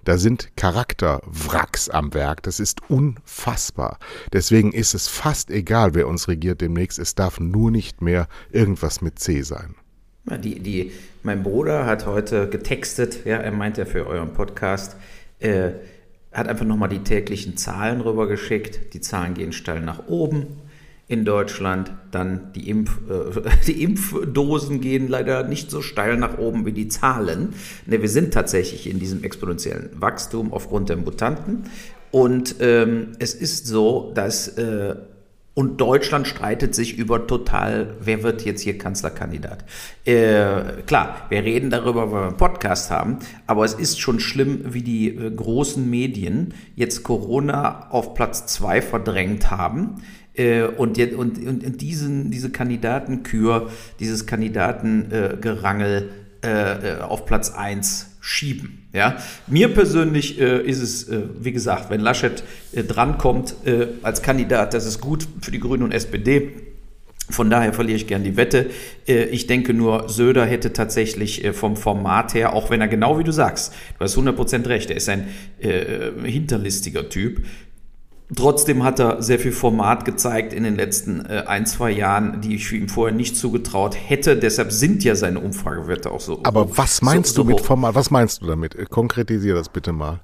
Da 0.05 0.17
sind 0.17 0.55
Charakterwracks 0.57 1.89
am 1.89 2.13
Werk. 2.13 2.43
Das 2.43 2.59
ist 2.59 2.89
unfassbar. 2.89 3.99
Deswegen 4.33 4.73
ist 4.73 4.93
es 4.93 5.07
fast 5.07 5.49
egal, 5.49 5.93
wer 5.93 6.07
uns 6.07 6.27
regiert 6.27 6.61
demnächst. 6.61 6.99
Es 6.99 7.15
darf 7.15 7.39
nur 7.39 7.71
nicht 7.71 8.01
mehr 8.01 8.27
irgendwas 8.51 9.01
mit 9.01 9.19
C 9.19 9.41
sein. 9.41 9.75
Die, 10.25 10.59
die, 10.59 10.91
mein 11.21 11.43
Bruder 11.43 11.85
hat 11.85 12.05
heute 12.05 12.49
getextet, 12.49 13.25
ja, 13.25 13.37
er 13.37 13.51
meint 13.51 13.77
ja 13.77 13.83
für 13.83 14.07
euren 14.07 14.33
Podcast, 14.33 14.95
äh, 15.39 15.71
hat 16.33 16.47
einfach 16.47 16.65
nochmal 16.65 16.89
die 16.89 16.99
täglichen 16.99 17.57
Zahlen 17.57 18.01
rübergeschickt. 18.01 18.93
Die 18.93 19.01
Zahlen 19.01 19.33
gehen 19.33 19.53
steil 19.53 19.81
nach 19.81 20.07
oben 20.07 20.47
in 21.07 21.25
Deutschland. 21.25 21.91
Dann 22.11 22.51
die, 22.53 22.69
Impf, 22.69 22.99
äh, 23.09 23.41
die 23.67 23.83
Impfdosen 23.83 24.81
gehen 24.81 25.07
leider 25.07 25.43
nicht 25.43 25.69
so 25.69 25.81
steil 25.81 26.17
nach 26.17 26.37
oben 26.37 26.65
wie 26.65 26.71
die 26.71 26.87
Zahlen. 26.87 27.53
Ne, 27.85 28.01
wir 28.01 28.09
sind 28.09 28.33
tatsächlich 28.33 28.89
in 28.89 28.99
diesem 28.99 29.23
exponentiellen 29.23 29.89
Wachstum 30.01 30.51
aufgrund 30.51 30.89
der 30.89 30.97
Mutanten. 30.97 31.65
Und 32.11 32.55
ähm, 32.59 33.13
es 33.19 33.33
ist 33.33 33.65
so, 33.65 34.11
dass 34.13 34.47
äh, 34.49 34.95
und 35.55 35.79
Deutschland 35.79 36.27
streitet 36.27 36.73
sich 36.73 36.97
über 36.97 37.27
total, 37.27 37.95
wer 37.99 38.23
wird 38.23 38.43
jetzt 38.43 38.61
hier 38.61 38.77
Kanzlerkandidat. 38.77 39.65
Äh, 40.03 40.81
klar, 40.87 41.27
wir 41.29 41.43
reden 41.43 41.69
darüber, 41.69 42.11
weil 42.11 42.21
wir 42.21 42.27
einen 42.29 42.37
Podcast 42.37 42.89
haben, 42.89 43.19
aber 43.45 43.63
es 43.63 43.73
ist 43.73 43.99
schon 43.99 44.19
schlimm, 44.19 44.73
wie 44.73 44.81
die 44.81 45.09
äh, 45.09 45.29
großen 45.29 45.87
Medien 45.87 46.53
jetzt 46.75 47.03
Corona 47.03 47.87
auf 47.91 48.15
Platz 48.15 48.47
zwei 48.47 48.81
verdrängt 48.81 49.51
haben. 49.51 50.01
Äh, 50.33 50.63
und, 50.63 50.97
und, 50.97 51.37
und 51.37 51.81
diesen, 51.81 52.31
diese 52.31 52.49
Kandidatenkür, 52.49 53.69
dieses 53.99 54.25
Kandidatengerangel 54.25 56.09
äh, 56.43 56.47
äh, 56.47 56.99
auf 57.01 57.25
Platz 57.25 57.51
eins 57.51 58.12
schieben. 58.25 58.87
Ja, 58.93 59.17
mir 59.47 59.73
persönlich 59.73 60.39
äh, 60.39 60.61
ist 60.61 60.81
es, 60.81 61.09
äh, 61.09 61.23
wie 61.41 61.51
gesagt, 61.51 61.89
wenn 61.89 61.99
Laschet 61.99 62.41
äh, 62.71 62.81
drankommt 62.81 63.53
äh, 63.65 63.87
als 64.01 64.21
Kandidat, 64.21 64.73
das 64.73 64.85
ist 64.85 65.01
gut 65.01 65.27
für 65.41 65.51
die 65.51 65.59
Grünen 65.59 65.83
und 65.83 65.91
SPD. 65.91 66.51
Von 67.29 67.49
daher 67.49 67.73
verliere 67.73 67.97
ich 67.97 68.07
gern 68.07 68.23
die 68.23 68.37
Wette. 68.37 68.69
Äh, 69.09 69.25
ich 69.25 69.45
denke 69.47 69.73
nur, 69.73 70.07
Söder 70.07 70.45
hätte 70.45 70.71
tatsächlich 70.71 71.43
äh, 71.43 71.51
vom 71.51 71.75
Format 71.75 72.33
her, 72.33 72.53
auch 72.53 72.69
wenn 72.69 72.79
er 72.79 72.87
genau 72.87 73.19
wie 73.19 73.25
du 73.25 73.33
sagst, 73.33 73.73
du 73.99 74.05
hast 74.05 74.17
100% 74.17 74.69
recht, 74.69 74.89
er 74.89 74.95
ist 74.95 75.09
ein 75.09 75.27
hinterlistiger 76.23 77.09
Typ, 77.09 77.45
Trotzdem 78.35 78.83
hat 78.83 78.99
er 78.99 79.21
sehr 79.21 79.37
viel 79.37 79.51
Format 79.51 80.05
gezeigt 80.05 80.53
in 80.53 80.63
den 80.63 80.75
letzten 80.75 81.25
äh, 81.25 81.43
ein, 81.45 81.65
zwei 81.65 81.91
Jahren, 81.91 82.41
die 82.41 82.55
ich 82.55 82.71
ihm 82.71 82.89
vorher 82.89 83.15
nicht 83.15 83.35
zugetraut 83.37 83.95
hätte. 83.95 84.37
Deshalb 84.37 84.71
sind 84.71 85.03
ja 85.03 85.15
seine 85.15 85.39
Umfragewerte 85.39 86.09
auch 86.09 86.21
so. 86.21 86.39
Aber 86.43 86.77
was 86.77 87.01
meinst 87.01 87.35
so, 87.35 87.43
du 87.43 87.49
mit 87.49 87.61
Format? 87.61 87.95
Was 87.95 88.11
meinst 88.11 88.41
du 88.41 88.47
damit? 88.47 88.89
Konkretisiere 88.89 89.57
das 89.57 89.69
bitte 89.69 89.91
mal. 89.91 90.21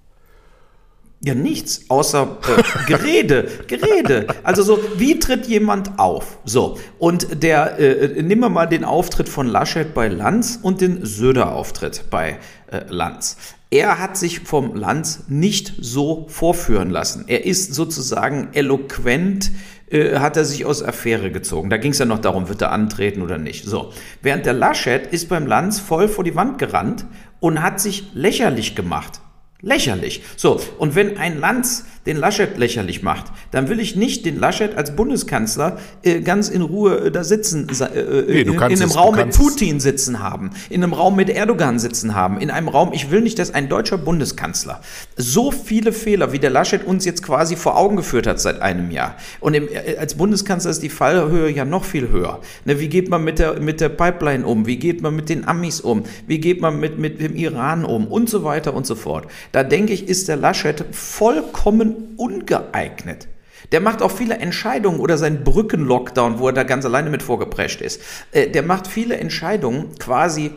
Ja, 1.21 1.35
nichts, 1.35 1.89
außer 1.89 2.37
äh, 2.47 2.85
Gerede, 2.87 3.49
Gerede. 3.67 4.27
Also 4.43 4.63
so, 4.63 4.79
wie 4.95 5.19
tritt 5.19 5.47
jemand 5.47 5.99
auf? 5.99 6.37
So, 6.45 6.77
und 6.97 7.43
der, 7.43 7.77
äh, 7.77 8.21
nehmen 8.21 8.41
wir 8.41 8.49
mal 8.49 8.67
den 8.67 8.85
Auftritt 8.85 9.27
von 9.27 9.45
Laschet 9.45 9.93
bei 9.93 10.07
Lanz 10.07 10.57
und 10.61 10.79
den 10.79 11.05
Söder-Auftritt 11.05 12.05
bei 12.09 12.39
äh, 12.71 12.85
Lanz. 12.87 13.35
Er 13.71 13.99
hat 13.99 14.17
sich 14.17 14.39
vom 14.39 14.75
Lanz 14.75 15.25
nicht 15.27 15.73
so 15.79 16.25
vorführen 16.27 16.89
lassen. 16.89 17.25
Er 17.27 17.45
ist 17.45 17.75
sozusagen 17.75 18.49
eloquent, 18.53 19.51
äh, 19.91 20.17
hat 20.17 20.37
er 20.37 20.45
sich 20.45 20.65
aus 20.65 20.81
Affäre 20.81 21.31
gezogen. 21.31 21.69
Da 21.69 21.77
ging 21.77 21.91
es 21.91 21.99
ja 21.99 22.05
noch 22.05 22.19
darum, 22.19 22.49
wird 22.49 22.63
er 22.63 22.71
antreten 22.71 23.21
oder 23.21 23.37
nicht. 23.37 23.65
So. 23.65 23.93
Während 24.23 24.47
der 24.47 24.53
Laschet 24.53 25.05
ist 25.13 25.29
beim 25.29 25.45
Lanz 25.45 25.79
voll 25.79 26.07
vor 26.07 26.23
die 26.23 26.35
Wand 26.35 26.57
gerannt 26.57 27.05
und 27.39 27.61
hat 27.61 27.79
sich 27.79 28.05
lächerlich 28.13 28.75
gemacht. 28.75 29.21
Lächerlich. 29.61 30.23
So, 30.37 30.59
und 30.77 30.95
wenn 30.95 31.17
ein 31.17 31.39
Lanz 31.39 31.85
den 32.05 32.17
Laschet 32.17 32.57
lächerlich 32.57 33.03
macht, 33.03 33.25
dann 33.51 33.69
will 33.69 33.79
ich 33.79 33.95
nicht 33.95 34.25
den 34.25 34.39
Laschet 34.39 34.75
als 34.77 34.95
Bundeskanzler 34.95 35.77
äh, 36.03 36.21
ganz 36.21 36.49
in 36.49 36.61
Ruhe 36.61 37.07
äh, 37.07 37.11
da 37.11 37.23
sitzen, 37.23 37.67
äh, 37.69 38.01
nee, 38.27 38.41
in, 38.41 38.53
in, 38.53 38.59
einem 38.59 38.81
es, 38.81 38.95
Raum 38.95 39.15
mit 39.15 39.35
Putin 39.35 39.79
sitzen 39.79 40.19
haben, 40.19 40.51
in 40.69 40.83
einem 40.83 40.93
Raum 40.93 41.15
mit 41.15 41.29
Erdogan 41.29 41.79
sitzen 41.79 42.15
haben, 42.15 42.39
in 42.39 42.51
einem 42.51 42.67
Raum, 42.67 42.91
ich 42.93 43.11
will 43.11 43.21
nicht, 43.21 43.37
dass 43.39 43.53
ein 43.53 43.69
deutscher 43.69 43.97
Bundeskanzler 43.97 44.81
so 45.17 45.51
viele 45.51 45.91
Fehler, 45.91 46.31
wie 46.31 46.39
der 46.39 46.49
Laschet 46.49 46.85
uns 46.85 47.05
jetzt 47.05 47.23
quasi 47.23 47.55
vor 47.55 47.77
Augen 47.77 47.97
geführt 47.97 48.27
hat 48.27 48.39
seit 48.39 48.61
einem 48.61 48.91
Jahr. 48.91 49.15
Und 49.39 49.53
im, 49.53 49.67
äh, 49.67 49.97
als 49.97 50.15
Bundeskanzler 50.15 50.71
ist 50.71 50.81
die 50.81 50.89
Fallhöhe 50.89 51.49
ja 51.49 51.65
noch 51.65 51.83
viel 51.83 52.09
höher. 52.09 52.39
Ne, 52.65 52.79
wie 52.79 52.87
geht 52.87 53.09
man 53.09 53.23
mit 53.23 53.39
der, 53.39 53.59
mit 53.59 53.81
der 53.81 53.89
Pipeline 53.89 54.45
um? 54.45 54.65
Wie 54.65 54.77
geht 54.77 55.01
man 55.01 55.15
mit 55.15 55.29
den 55.29 55.47
Amis 55.47 55.81
um? 55.81 56.03
Wie 56.27 56.39
geht 56.39 56.61
man 56.61 56.79
mit, 56.79 56.97
mit 56.97 57.21
dem 57.21 57.35
Iran 57.35 57.85
um? 57.85 58.07
Und 58.07 58.29
so 58.29 58.43
weiter 58.43 58.73
und 58.73 58.85
so 58.85 58.95
fort. 58.95 59.27
Da 59.51 59.63
denke 59.63 59.93
ich, 59.93 60.07
ist 60.07 60.27
der 60.27 60.37
Laschet 60.37 60.85
vollkommen 60.91 61.88
ungeeignet. 62.17 63.27
Der 63.71 63.81
macht 63.81 64.01
auch 64.01 64.11
viele 64.11 64.37
Entscheidungen 64.37 64.99
oder 64.99 65.17
sein 65.17 65.43
Brückenlockdown, 65.43 66.39
wo 66.39 66.47
er 66.47 66.53
da 66.53 66.63
ganz 66.63 66.85
alleine 66.85 67.09
mit 67.09 67.21
vorgeprescht 67.21 67.81
ist. 67.81 68.01
Äh, 68.31 68.49
der 68.49 68.63
macht 68.63 68.87
viele 68.87 69.17
Entscheidungen 69.17 69.95
quasi 69.99 70.51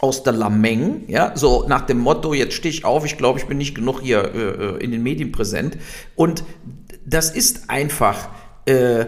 aus 0.00 0.22
der 0.22 0.32
Lameng, 0.32 1.04
ja, 1.08 1.32
so 1.34 1.66
nach 1.68 1.82
dem 1.82 1.98
Motto, 1.98 2.32
jetzt 2.32 2.54
stehe 2.54 2.72
ich 2.72 2.86
auf, 2.86 3.04
ich 3.04 3.18
glaube, 3.18 3.38
ich 3.38 3.46
bin 3.46 3.58
nicht 3.58 3.74
genug 3.74 4.00
hier 4.00 4.34
äh, 4.34 4.38
äh 4.38 4.82
in 4.82 4.92
den 4.92 5.02
Medien 5.02 5.30
präsent. 5.30 5.76
Und 6.16 6.42
das 7.04 7.30
ist 7.30 7.68
einfach 7.68 8.30
äh, 8.64 9.06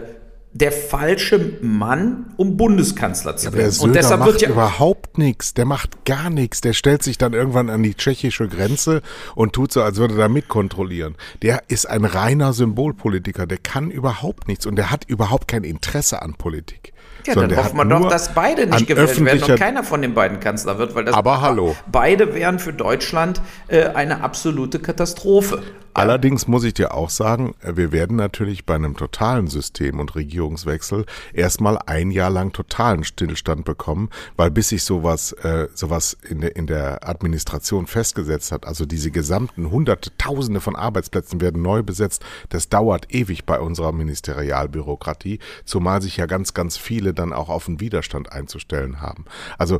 der 0.53 0.71
falsche 0.71 1.57
Mann, 1.61 2.27
um 2.37 2.57
Bundeskanzler 2.57 3.35
zu 3.35 3.53
werden. 3.53 3.73
Ja, 3.75 3.83
und 3.83 3.95
deshalb 3.95 4.19
macht 4.19 4.31
wird 4.31 4.41
ja 4.43 4.49
überhaupt 4.49 5.17
nichts. 5.17 5.55
Der 5.55 5.65
macht 5.65 6.05
gar 6.05 6.29
nichts. 6.29 6.61
Der 6.61 6.73
stellt 6.73 7.01
sich 7.01 7.17
dann 7.17 7.33
irgendwann 7.33 7.71
an 7.71 7.81
die 7.81 7.95
tschechische 7.95 8.47
Grenze 8.47 9.01
und 9.35 9.53
tut 9.53 9.71
so, 9.71 9.81
als 9.81 9.97
würde 9.97 10.13
er 10.13 10.19
da 10.19 10.29
mitkontrollieren. 10.29 11.15
Der 11.41 11.63
ist 11.69 11.89
ein 11.89 12.05
reiner 12.05 12.53
Symbolpolitiker. 12.53 13.47
Der 13.47 13.57
kann 13.57 13.89
überhaupt 13.89 14.47
nichts 14.47 14.67
und 14.67 14.75
der 14.75 14.91
hat 14.91 15.05
überhaupt 15.05 15.47
kein 15.47 15.63
Interesse 15.63 16.21
an 16.21 16.35
Politik. 16.35 16.93
Ja, 17.25 17.35
dann 17.35 17.55
hoffen 17.55 17.77
wir 17.77 17.85
doch, 17.85 18.09
dass 18.09 18.33
beide 18.33 18.67
nicht 18.67 18.85
gewählt 18.85 19.23
werden 19.23 19.43
und 19.43 19.57
keiner 19.57 19.83
von 19.83 20.01
den 20.01 20.13
beiden 20.13 20.39
Kanzler 20.39 20.77
wird, 20.77 20.93
weil 20.93 21.05
das 21.05 21.15
aber 21.15 21.41
hallo. 21.41 21.75
beide 21.89 22.35
wären 22.35 22.59
für 22.59 22.73
Deutschland 22.73 23.41
äh, 23.69 23.85
eine 23.85 24.21
absolute 24.21 24.79
Katastrophe. 24.79 25.61
Allerdings 25.93 26.47
muss 26.47 26.63
ich 26.63 26.73
dir 26.73 26.93
auch 26.93 27.09
sagen, 27.09 27.55
äh, 27.61 27.75
wir 27.75 27.91
werden 27.91 28.17
natürlich 28.17 28.65
bei 28.65 28.75
einem 28.75 28.97
totalen 28.97 29.47
System 29.47 29.99
und 29.99 30.15
Regierungswechsel 30.15 31.05
erstmal 31.33 31.77
ein 31.85 32.11
Jahr 32.11 32.29
lang 32.29 32.51
totalen 32.51 33.03
Stillstand 33.03 33.65
bekommen, 33.65 34.09
weil 34.35 34.51
bis 34.51 34.69
sich 34.69 34.83
sowas, 34.83 35.33
äh, 35.33 35.67
sowas 35.73 36.17
in 36.27 36.41
der, 36.41 36.55
in 36.55 36.67
der 36.67 37.07
Administration 37.07 37.87
festgesetzt 37.87 38.51
hat, 38.51 38.65
also 38.65 38.85
diese 38.85 39.11
gesamten 39.11 39.69
hunderte, 39.69 40.11
tausende 40.17 40.61
von 40.61 40.75
Arbeitsplätzen 40.75 41.41
werden 41.41 41.61
neu 41.61 41.83
besetzt, 41.83 42.23
das 42.49 42.69
dauert 42.69 43.13
ewig 43.13 43.45
bei 43.45 43.59
unserer 43.59 43.91
Ministerialbürokratie, 43.91 45.39
zumal 45.65 46.01
sich 46.01 46.17
ja 46.17 46.25
ganz, 46.25 46.53
ganz 46.53 46.77
viele 46.77 47.13
dann 47.13 47.33
auch 47.33 47.49
auf 47.49 47.65
den 47.65 47.79
Widerstand 47.79 48.31
einzustellen 48.31 49.01
haben. 49.01 49.25
Also 49.57 49.79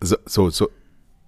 so, 0.00 0.16
so, 0.26 0.50
so 0.50 0.68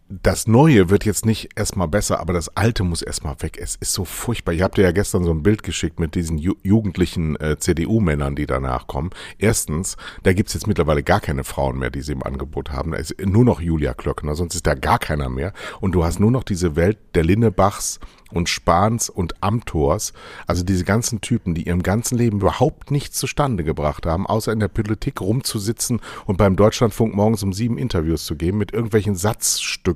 das 0.09 0.47
Neue 0.47 0.89
wird 0.89 1.05
jetzt 1.05 1.27
nicht 1.27 1.51
erstmal 1.57 1.89
besser, 1.89 2.21
aber 2.21 2.33
das 2.33 2.57
Alte 2.57 2.85
muss 2.85 3.03
erstmal 3.03 3.35
weg. 3.41 3.59
Es 3.61 3.75
ist 3.75 3.93
so 3.93 4.05
furchtbar. 4.05 4.53
Ich 4.53 4.63
habe 4.63 4.75
dir 4.75 4.83
ja 4.83 4.93
gestern 4.93 5.25
so 5.25 5.33
ein 5.33 5.43
Bild 5.43 5.65
geschickt 5.65 5.99
mit 5.99 6.15
diesen 6.15 6.39
ju 6.39 6.55
jugendlichen 6.63 7.35
äh, 7.37 7.59
CDU-Männern, 7.59 8.37
die 8.37 8.47
danach 8.47 8.87
kommen. 8.87 9.11
Erstens, 9.39 9.97
da 10.23 10.33
gibt's 10.33 10.55
jetzt 10.55 10.69
mittlerweile 10.69 11.03
gar 11.03 11.21
keine 11.21 11.43
Frauen 11.43 11.79
mehr, 11.79 11.91
die 11.91 12.03
sie 12.03 12.13
im 12.13 12.23
Angebot 12.23 12.71
haben. 12.71 12.93
Da 12.93 12.99
ist 12.99 13.17
nur 13.21 13.45
noch 13.45 13.61
Julia 13.61 13.95
Klöckner, 13.95 14.37
sonst 14.37 14.55
ist 14.55 14.67
da 14.67 14.75
gar 14.75 15.01
keiner 15.01 15.29
mehr. 15.29 15.53
Und 15.81 15.93
du 15.93 16.05
hast 16.05 16.21
nur 16.21 16.31
noch 16.31 16.45
diese 16.45 16.77
Welt 16.77 16.99
der 17.17 17.25
Linnebachs, 17.25 17.99
und 18.33 18.49
Spahns 18.49 19.09
und 19.09 19.43
Amthors, 19.43 20.13
also 20.47 20.65
diese 20.65 20.85
ganzen 20.85 21.21
Typen, 21.21 21.55
die 21.55 21.67
ihrem 21.67 21.83
ganzen 21.83 22.19
Leben 22.19 22.41
überhaupt 22.41 22.91
nichts 22.91 23.19
zustande 23.19 23.65
gebracht 23.65 24.07
haben, 24.07 24.27
außer 24.27 24.53
in 24.53 24.61
der 24.61 24.69
Politik 24.69 25.21
rumzusitzen 25.21 26.01
und 26.27 26.37
beim 26.37 26.57
Deutschlandfunk 26.57 27.15
morgens 27.15 27.43
um 27.43 27.53
sieben 27.53 27.79
Interviews 27.79 28.25
zu 28.25 28.37
geben 28.37 28.59
mit 28.59 28.73
irgendwelchen 28.73 29.15
Satzstücken, 29.15 29.96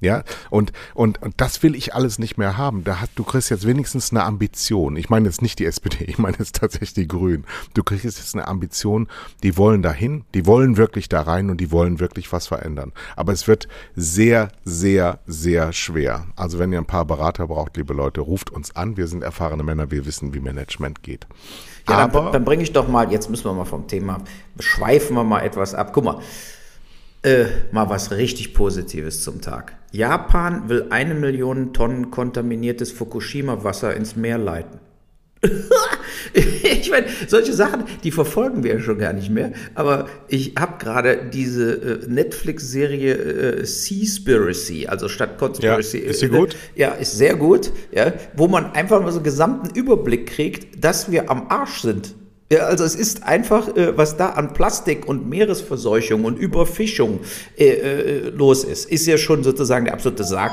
ja, 0.00 0.22
und, 0.50 0.72
und, 0.94 1.22
und 1.22 1.34
das 1.38 1.62
will 1.62 1.74
ich 1.74 1.94
alles 1.94 2.18
nicht 2.18 2.36
mehr 2.36 2.56
haben. 2.56 2.84
Da 2.84 3.00
hat, 3.00 3.10
du 3.14 3.24
kriegst 3.24 3.50
jetzt 3.50 3.66
wenigstens 3.66 4.10
eine 4.10 4.24
Ambition. 4.24 4.96
Ich 4.96 5.08
meine 5.08 5.26
jetzt 5.26 5.42
nicht 5.42 5.58
die 5.58 5.64
SPD, 5.64 6.04
ich 6.04 6.18
meine 6.18 6.36
jetzt 6.38 6.56
tatsächlich 6.56 6.94
die 6.94 7.08
Grünen. 7.08 7.44
Du 7.74 7.82
kriegst 7.82 8.04
jetzt 8.04 8.34
eine 8.34 8.46
Ambition, 8.46 9.08
die 9.42 9.56
wollen 9.56 9.82
dahin, 9.82 10.24
die 10.34 10.46
wollen 10.46 10.76
wirklich 10.76 11.08
da 11.08 11.22
rein 11.22 11.50
und 11.50 11.60
die 11.60 11.72
wollen 11.72 11.98
wirklich 11.98 12.32
was 12.32 12.46
verändern. 12.46 12.92
Aber 13.16 13.32
es 13.32 13.48
wird 13.48 13.68
sehr, 13.94 14.50
sehr, 14.64 15.20
sehr 15.26 15.72
schwer. 15.72 16.26
Also 16.36 16.58
wenn 16.58 16.72
ihr 16.72 16.78
ein 16.78 16.86
paar 16.86 17.06
Berater 17.06 17.46
braucht, 17.46 17.76
liebe 17.76 17.94
Leute, 17.94 18.20
ruft 18.20 18.50
uns 18.50 18.76
an. 18.76 18.96
Wir 18.96 19.06
sind 19.06 19.22
erfahrene 19.22 19.62
Männer, 19.62 19.90
wir 19.90 20.06
wissen, 20.06 20.34
wie 20.34 20.40
Management 20.40 21.02
geht. 21.02 21.26
Ja, 21.88 21.98
Aber, 21.98 22.22
dann, 22.22 22.32
dann 22.32 22.44
bringe 22.44 22.62
ich 22.62 22.72
doch 22.72 22.88
mal, 22.88 23.10
jetzt 23.12 23.30
müssen 23.30 23.44
wir 23.44 23.52
mal 23.52 23.64
vom 23.64 23.86
Thema, 23.86 24.18
schweifen 24.58 25.16
wir 25.16 25.24
mal 25.24 25.40
etwas 25.40 25.74
ab. 25.74 25.92
Guck 25.92 26.04
mal, 26.04 26.20
äh, 27.22 27.46
mal 27.72 27.88
was 27.88 28.10
richtig 28.12 28.54
Positives 28.54 29.22
zum 29.22 29.40
Tag. 29.40 29.76
Japan 29.92 30.68
will 30.68 30.86
eine 30.90 31.14
Million 31.14 31.72
Tonnen 31.72 32.10
kontaminiertes 32.10 32.92
Fukushima-Wasser 32.92 33.94
ins 33.96 34.16
Meer 34.16 34.38
leiten. 34.38 34.80
ich 36.32 36.90
meine, 36.90 37.06
solche 37.26 37.52
Sachen, 37.52 37.84
die 38.02 38.10
verfolgen 38.10 38.62
wir 38.62 38.74
ja 38.74 38.80
schon 38.80 38.98
gar 38.98 39.12
nicht 39.12 39.30
mehr. 39.30 39.52
Aber 39.74 40.08
ich 40.28 40.54
habe 40.58 40.78
gerade 40.78 41.30
diese 41.32 41.72
äh, 41.72 42.06
Netflix-Serie 42.08 43.14
äh, 43.14 43.64
Seaspiracy, 43.64 44.86
also 44.86 45.08
statt 45.08 45.38
Conspiracy. 45.38 45.98
Ja, 46.02 46.10
ist 46.10 46.20
sie 46.20 46.28
gut? 46.28 46.54
Äh, 46.54 46.80
ja, 46.80 46.90
ist 46.92 47.16
sehr 47.16 47.36
gut. 47.36 47.72
Ja, 47.92 48.12
wo 48.34 48.48
man 48.48 48.72
einfach 48.72 49.00
mal 49.00 49.12
so 49.12 49.18
einen 49.18 49.24
gesamten 49.24 49.76
Überblick 49.78 50.26
kriegt, 50.26 50.84
dass 50.84 51.10
wir 51.10 51.30
am 51.30 51.48
Arsch 51.48 51.80
sind. 51.80 52.14
Ja, 52.48 52.60
also 52.60 52.84
es 52.84 52.94
ist 52.94 53.24
einfach, 53.24 53.74
äh, 53.76 53.96
was 53.96 54.16
da 54.16 54.30
an 54.30 54.52
Plastik 54.52 55.08
und 55.08 55.28
Meeresverseuchung 55.28 56.24
und 56.24 56.38
Überfischung 56.38 57.20
äh, 57.58 57.64
äh, 57.64 58.30
los 58.30 58.62
ist, 58.62 58.84
ist 58.84 59.06
ja 59.06 59.18
schon 59.18 59.42
sozusagen 59.42 59.86
der 59.86 59.94
absolute 59.94 60.22
Sarg. 60.22 60.52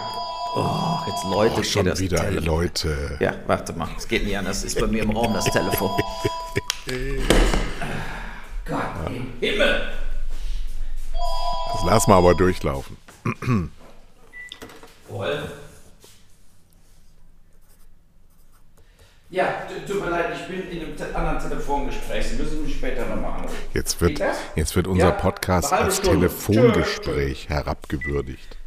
Oh, 0.56 0.98
jetzt 1.08 1.24
Leute, 1.26 1.56
oh, 1.60 1.64
schon 1.64 1.86
wieder 2.00 2.18
Telefon. 2.18 2.46
Leute. 2.46 3.18
Ja, 3.20 3.36
warte 3.46 3.74
mal, 3.74 3.90
es 3.96 4.08
geht 4.08 4.26
nicht 4.26 4.36
an, 4.38 4.46
das 4.46 4.64
ist 4.64 4.80
bei 4.80 4.88
mir 4.88 5.04
im 5.04 5.12
Raum 5.12 5.34
das 5.34 5.46
Telefon. 5.46 5.92
Gott 8.66 8.82
im 9.08 9.28
Himmel. 9.40 9.82
Das 11.74 11.86
lassen 11.86 12.10
wir 12.10 12.16
aber 12.16 12.34
durchlaufen. 12.34 12.98
Wolf. 15.10 15.63
Ja, 19.34 19.46
tut 19.88 20.00
mir 20.00 20.12
leid, 20.12 20.26
ich 20.36 20.46
bin 20.46 20.70
in 20.70 20.84
einem 20.84 21.16
anderen 21.16 21.40
Telefongespräch. 21.40 22.28
Sie 22.28 22.36
müssen 22.36 22.64
mich 22.64 22.76
später 22.76 23.04
nochmal 23.08 23.32
anrufen. 23.32 23.56
Jetzt 23.74 24.00
wird, 24.00 24.22
jetzt 24.56 24.76
wird 24.76 24.86
unser 24.86 25.08
ja, 25.08 25.12
Podcast 25.12 25.74
als 25.74 25.98
Stunde. 25.98 26.28
Telefongespräch 26.28 27.48
Tschö. 27.48 27.54
herabgewürdigt. 27.56 28.58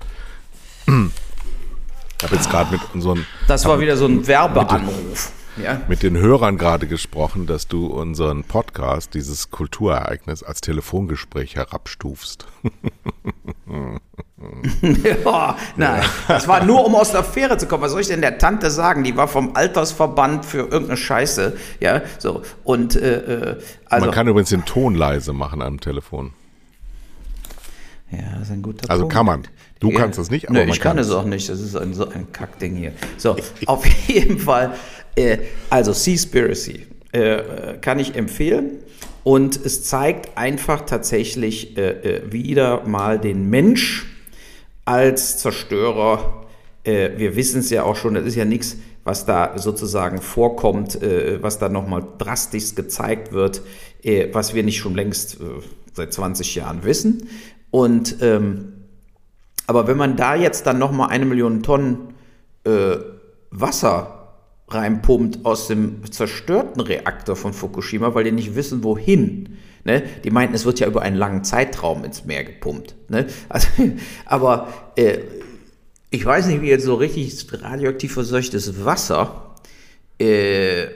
Ich 0.88 2.24
habe 2.24 2.34
jetzt 2.34 2.50
gerade 2.50 2.72
mit 2.72 2.80
unseren. 2.94 3.24
Das 3.46 3.64
war 3.64 3.78
wieder 3.78 3.96
so 3.96 4.06
ein 4.06 4.26
Werbeanruf. 4.26 5.30
Mit 5.56 5.64
den, 5.64 5.64
ja. 5.64 5.80
mit 5.88 6.02
den 6.02 6.16
Hörern 6.16 6.58
gerade 6.58 6.86
gesprochen, 6.86 7.46
dass 7.46 7.66
du 7.68 7.86
unseren 7.86 8.44
Podcast, 8.44 9.14
dieses 9.14 9.50
Kulturereignis, 9.50 10.42
als 10.42 10.60
Telefongespräch 10.60 11.56
herabstufst. 11.56 12.46
ja, 15.14 15.56
nein, 15.76 16.02
das 16.28 16.46
war 16.46 16.64
nur, 16.64 16.84
um 16.84 16.94
aus 16.94 17.12
der 17.12 17.20
Affäre 17.20 17.56
zu 17.56 17.66
kommen. 17.66 17.82
Was 17.82 17.92
soll 17.92 18.02
ich 18.02 18.08
denn 18.08 18.20
der 18.20 18.38
Tante 18.38 18.70
sagen? 18.70 19.02
Die 19.02 19.16
war 19.16 19.28
vom 19.28 19.56
Altersverband 19.56 20.44
für 20.44 20.58
irgendeine 20.58 20.96
Scheiße. 20.96 21.56
Ja, 21.80 22.02
so. 22.18 22.42
Und, 22.64 22.96
äh, 22.96 23.52
äh 23.52 23.56
also. 23.86 24.06
Man 24.06 24.14
kann 24.14 24.28
übrigens 24.28 24.50
den 24.50 24.64
Ton 24.64 24.94
leise 24.94 25.32
machen 25.32 25.62
am 25.62 25.80
Telefon. 25.80 26.32
Ja, 28.10 28.18
das 28.34 28.42
ist 28.42 28.50
ein 28.52 28.62
guter 28.62 28.88
Also 28.88 29.02
Punkt. 29.02 29.14
kann 29.14 29.26
man. 29.26 29.48
Du 29.78 29.90
ja. 29.90 29.98
kannst 29.98 30.18
das 30.18 30.30
nicht, 30.30 30.48
aber 30.48 30.64
Nö, 30.64 30.70
ich 30.70 30.80
kann, 30.80 30.96
kann 30.96 30.98
es 30.98 31.10
auch 31.10 31.24
nicht. 31.24 31.48
Das 31.48 31.60
ist 31.60 31.76
ein, 31.76 31.92
so 31.92 32.08
ein 32.08 32.32
Kackding 32.32 32.76
hier. 32.76 32.92
So, 33.18 33.36
auf 33.66 33.84
jeden 34.06 34.38
Fall. 34.38 34.74
Äh, 35.16 35.38
also 35.70 35.92
Seaspiracy 35.92 36.86
äh, 37.12 37.78
kann 37.80 37.98
ich 37.98 38.14
empfehlen. 38.14 38.78
Und 39.24 39.56
es 39.56 39.82
zeigt 39.82 40.38
einfach 40.38 40.82
tatsächlich 40.82 41.76
äh, 41.76 41.90
äh 41.90 42.32
wieder 42.32 42.86
mal 42.86 43.18
den 43.18 43.50
Mensch 43.50 44.06
als 44.84 45.38
Zerstörer 45.38 46.46
äh, 46.86 47.18
wir 47.18 47.36
wissen 47.36 47.60
es 47.60 47.70
ja 47.70 47.82
auch 47.82 47.96
schon, 47.96 48.14
das 48.14 48.24
ist 48.24 48.36
ja 48.36 48.44
nichts, 48.44 48.76
was 49.04 49.26
da 49.26 49.58
sozusagen 49.58 50.20
vorkommt, 50.20 51.00
äh, 51.02 51.42
was 51.42 51.58
da 51.58 51.68
nochmal 51.68 52.04
drastisch 52.18 52.74
gezeigt 52.74 53.32
wird, 53.32 53.62
äh, 54.02 54.28
was 54.32 54.54
wir 54.54 54.62
nicht 54.62 54.78
schon 54.78 54.94
längst 54.94 55.40
äh, 55.40 55.44
seit 55.92 56.12
20 56.12 56.54
Jahren 56.54 56.84
wissen. 56.84 57.28
Und 57.70 58.16
ähm, 58.20 58.72
aber 59.66 59.88
wenn 59.88 59.96
man 59.96 60.16
da 60.16 60.36
jetzt 60.36 60.66
dann 60.66 60.78
nochmal 60.78 61.10
eine 61.10 61.26
Million 61.26 61.64
Tonnen 61.64 62.14
äh, 62.64 62.96
Wasser 63.50 64.15
reinpumpt 64.68 65.44
aus 65.44 65.68
dem 65.68 66.10
zerstörten 66.10 66.80
Reaktor 66.80 67.36
von 67.36 67.52
Fukushima, 67.52 68.14
weil 68.14 68.24
die 68.24 68.32
nicht 68.32 68.56
wissen, 68.56 68.82
wohin. 68.82 69.58
Ne? 69.84 70.02
Die 70.24 70.30
meinten, 70.30 70.54
es 70.54 70.64
wird 70.64 70.80
ja 70.80 70.88
über 70.88 71.02
einen 71.02 71.16
langen 71.16 71.44
Zeitraum 71.44 72.04
ins 72.04 72.24
Meer 72.24 72.44
gepumpt. 72.44 72.96
Ne? 73.08 73.26
Also, 73.48 73.68
aber 74.24 74.92
äh, 74.96 75.18
ich 76.10 76.24
weiß 76.24 76.46
nicht, 76.46 76.62
wie 76.62 76.68
jetzt 76.68 76.84
so 76.84 76.94
richtig 76.94 77.46
radioaktiv 77.52 78.12
verseuchtes 78.12 78.84
Wasser 78.84 79.54
äh, 80.18 80.86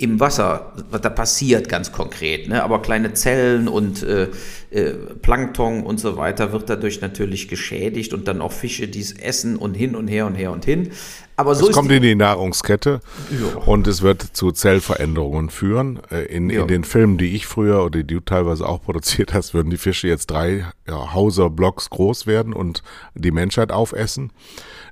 im 0.00 0.18
Wasser, 0.18 0.72
was 0.90 1.02
da 1.02 1.10
passiert 1.10 1.68
ganz 1.68 1.92
konkret, 1.92 2.48
ne? 2.48 2.62
aber 2.62 2.80
kleine 2.80 3.12
Zellen 3.12 3.68
und 3.68 4.02
äh, 4.02 4.28
äh, 4.70 4.92
Plankton 5.20 5.82
und 5.82 6.00
so 6.00 6.16
weiter 6.16 6.52
wird 6.52 6.70
dadurch 6.70 7.02
natürlich 7.02 7.48
geschädigt 7.48 8.14
und 8.14 8.26
dann 8.26 8.40
auch 8.40 8.52
Fische, 8.52 8.88
die 8.88 9.00
es 9.00 9.12
essen 9.12 9.56
und 9.56 9.74
hin 9.74 9.94
und 9.94 10.08
her 10.08 10.26
und 10.26 10.36
her 10.36 10.52
und 10.52 10.64
hin. 10.64 10.90
Aber 11.36 11.54
so 11.54 11.68
es 11.68 11.74
kommt 11.74 11.90
die, 11.90 11.96
in 11.96 12.02
die 12.02 12.14
Nahrungskette 12.14 13.00
ja. 13.30 13.60
und 13.60 13.86
es 13.86 14.00
wird 14.00 14.22
zu 14.22 14.52
Zellveränderungen 14.52 15.50
führen. 15.50 16.00
Äh, 16.10 16.24
in, 16.24 16.48
ja. 16.48 16.62
in 16.62 16.68
den 16.68 16.84
Filmen, 16.84 17.18
die 17.18 17.34
ich 17.36 17.46
früher 17.46 17.84
oder 17.84 18.02
die 18.02 18.14
du 18.14 18.20
teilweise 18.20 18.66
auch 18.66 18.82
produziert 18.82 19.34
hast, 19.34 19.52
würden 19.52 19.70
die 19.70 19.78
Fische 19.78 20.08
jetzt 20.08 20.30
drei 20.30 20.66
ja, 20.88 21.12
Hauser-Blocks 21.12 21.90
groß 21.90 22.26
werden 22.26 22.54
und 22.54 22.82
die 23.14 23.32
Menschheit 23.32 23.70
aufessen. 23.70 24.32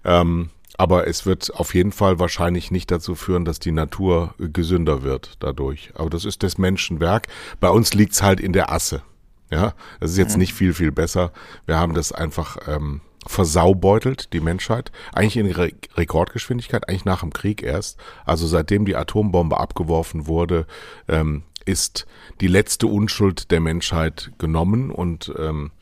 Ähm, 0.05 0.51
aber 0.79 1.09
es 1.09 1.27
wird 1.27 1.53
auf 1.55 1.75
jeden 1.75 1.93
Fall 1.93 2.21
wahrscheinlich 2.21 2.71
nicht 2.71 2.91
dazu 2.91 3.17
führen, 3.17 3.45
dass 3.45 3.59
die 3.59 3.73
Natur 3.73 4.35
gesünder 4.39 5.03
wird 5.03 5.37
dadurch. 5.41 5.91
Aber 5.95 6.09
das 6.09 6.25
ist 6.25 6.45
das 6.45 6.57
Menschenwerk. 6.57 7.27
Bei 7.59 7.69
uns 7.69 7.95
liegt's 7.95 8.23
halt 8.23 8.41
in 8.41 8.53
der 8.53 8.73
Asse. 8.73 9.03
Ja, 9.51 9.75
das 9.99 10.13
ist 10.13 10.19
jetzt 10.19 10.35
mhm. 10.35 10.41
nicht 10.41 10.55
viel, 10.55 10.73
viel 10.75 10.93
besser. 10.93 11.33
Wir 11.67 11.79
haben 11.79 11.95
das 11.95 12.13
einfach 12.13 12.59
ähm, 12.69 13.01
versaubeutelt, 13.27 14.33
die 14.33 14.41
Menschheit. 14.41 14.93
Eigentlich 15.13 15.37
in 15.37 15.51
Re 15.51 15.73
Rekordgeschwindigkeit, 15.97 16.89
eigentlich 16.89 17.05
nach 17.05 17.21
dem 17.21 17.33
Krieg 17.33 17.63
erst. 17.63 17.99
Also 18.25 18.47
seitdem 18.47 18.85
die 18.85 18.95
Atombombe 18.95 19.59
abgeworfen 19.59 20.29
wurde, 20.29 20.67
ähm, 21.09 21.43
ist 21.65 22.07
die 22.41 22.47
letzte 22.47 22.87
Unschuld 22.87 23.51
der 23.51 23.61
Menschheit 23.61 24.31
genommen. 24.39 24.93
Und 24.93 25.33
ähm, 25.39 25.73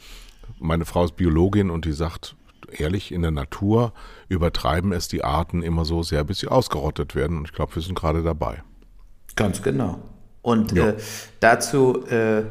meine 0.58 0.86
Frau 0.86 1.04
ist 1.04 1.16
Biologin 1.16 1.68
und 1.68 1.84
die 1.84 1.92
sagt, 1.92 2.34
ehrlich, 2.72 3.12
in 3.12 3.22
der 3.22 3.30
Natur 3.30 3.92
übertreiben 4.28 4.92
es 4.92 5.08
die 5.08 5.24
Arten 5.24 5.62
immer 5.62 5.84
so 5.84 6.02
sehr, 6.02 6.24
bis 6.24 6.38
sie 6.40 6.48
ausgerottet 6.48 7.14
werden. 7.14 7.38
Und 7.38 7.44
ich 7.46 7.52
glaube, 7.52 7.74
wir 7.74 7.82
sind 7.82 7.98
gerade 7.98 8.22
dabei. 8.22 8.62
Ganz 9.34 9.62
genau. 9.62 10.00
Und 10.42 10.72
ja. 10.72 10.90
äh, 10.90 10.94
dazu 11.40 12.06
äh, 12.08 12.38
äh, 12.38 12.44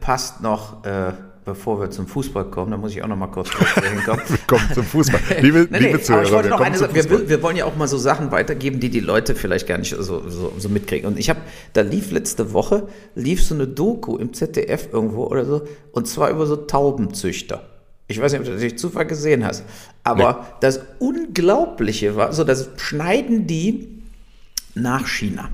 passt 0.00 0.42
noch, 0.42 0.84
äh, 0.84 1.12
bevor 1.44 1.80
wir 1.80 1.90
zum 1.90 2.06
Fußball 2.06 2.50
kommen, 2.50 2.72
da 2.72 2.76
muss 2.76 2.92
ich 2.92 3.02
auch 3.02 3.08
noch 3.08 3.16
mal 3.16 3.28
kurz 3.28 3.50
hinkommen. 3.50 4.22
kommen 4.46 4.68
zum 4.74 4.84
Fußball. 4.84 5.20
Liebe, 5.40 5.68
nee, 5.70 5.78
liebe 5.78 6.00
Zuhörer, 6.00 6.30
wollte 6.32 6.48
noch 6.48 6.60
eine 6.60 6.76
Sache, 6.76 6.94
wir, 6.94 7.28
wir, 7.28 7.42
wollen 7.42 7.56
ja 7.56 7.64
auch 7.64 7.76
mal 7.76 7.88
so 7.88 7.98
Sachen 7.98 8.32
weitergeben, 8.32 8.80
die 8.80 8.90
die 8.90 9.00
Leute 9.00 9.34
vielleicht 9.34 9.66
gar 9.66 9.78
nicht 9.78 9.94
so, 9.96 10.28
so, 10.28 10.52
so 10.58 10.68
mitkriegen. 10.68 11.06
Und 11.06 11.18
ich 11.18 11.30
habe, 11.30 11.40
da 11.72 11.82
lief 11.82 12.10
letzte 12.10 12.52
Woche, 12.52 12.88
lief 13.14 13.44
so 13.44 13.54
eine 13.54 13.68
Doku 13.68 14.16
im 14.16 14.34
ZDF 14.34 14.88
irgendwo 14.92 15.24
oder 15.24 15.44
so, 15.44 15.62
und 15.92 16.08
zwar 16.08 16.30
über 16.30 16.46
so 16.46 16.56
Taubenzüchter. 16.56 17.75
Ich 18.08 18.20
weiß 18.20 18.32
nicht, 18.32 18.40
ob 18.40 18.46
du 18.46 18.52
das 18.52 18.60
durch 18.60 18.78
Zufall 18.78 19.06
gesehen 19.06 19.44
hast. 19.44 19.64
Aber 20.04 20.32
nee. 20.32 20.56
das 20.60 20.80
Unglaubliche 20.98 22.16
war, 22.16 22.32
so 22.32 22.44
das 22.44 22.70
schneiden 22.76 23.46
die 23.46 24.02
nach 24.74 25.06
China. 25.06 25.50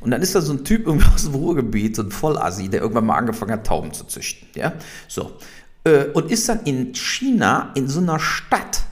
Und 0.00 0.10
dann 0.10 0.22
ist 0.22 0.34
da 0.34 0.40
so 0.40 0.52
ein 0.52 0.64
Typ 0.64 0.86
irgendwie 0.86 1.06
aus 1.14 1.24
dem 1.24 1.34
Ruhrgebiet, 1.34 1.96
so 1.96 2.02
ein 2.02 2.10
Vollassi, 2.10 2.68
der 2.68 2.80
irgendwann 2.80 3.06
mal 3.06 3.16
angefangen 3.16 3.52
hat, 3.52 3.66
Tauben 3.66 3.92
zu 3.92 4.04
züchten. 4.04 4.48
Ja, 4.54 4.72
so. 5.08 5.32
Äh, 5.84 6.06
und 6.06 6.30
ist 6.30 6.48
dann 6.48 6.60
in 6.64 6.94
China 6.94 7.70
in 7.74 7.88
so 7.88 8.00
einer 8.00 8.18
Stadt, 8.18 8.82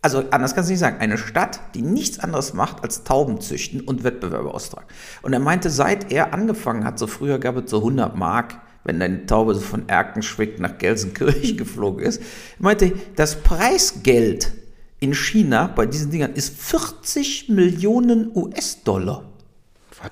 also 0.00 0.24
anders 0.30 0.54
kann 0.54 0.64
ich 0.64 0.70
nicht 0.70 0.78
sagen, 0.80 0.98
eine 0.98 1.18
Stadt, 1.18 1.60
die 1.74 1.82
nichts 1.82 2.18
anderes 2.18 2.54
macht 2.54 2.82
als 2.82 3.04
Tauben 3.04 3.40
züchten 3.40 3.80
und 3.80 4.04
Wettbewerbe 4.04 4.52
austragen. 4.52 4.86
Und 5.22 5.32
er 5.32 5.40
meinte, 5.40 5.70
seit 5.70 6.12
er 6.12 6.34
angefangen 6.34 6.84
hat, 6.84 6.98
so 6.98 7.06
früher 7.06 7.38
gab 7.38 7.56
es 7.56 7.70
so 7.70 7.78
100 7.78 8.16
Mark 8.16 8.56
wenn 8.84 9.00
deine 9.00 9.26
Taube 9.26 9.54
so 9.54 9.60
von 9.60 9.88
Erkenschwick 9.88 10.58
nach 10.60 10.78
Gelsenkirchen 10.78 11.56
geflogen 11.56 12.04
ist. 12.04 12.22
Meinte, 12.58 12.92
das 13.16 13.36
Preisgeld 13.36 14.52
in 15.00 15.14
China 15.14 15.66
bei 15.66 15.86
diesen 15.86 16.10
Dingern 16.10 16.34
ist 16.34 16.56
40 16.56 17.48
Millionen 17.48 18.30
US-Dollar. 18.34 19.24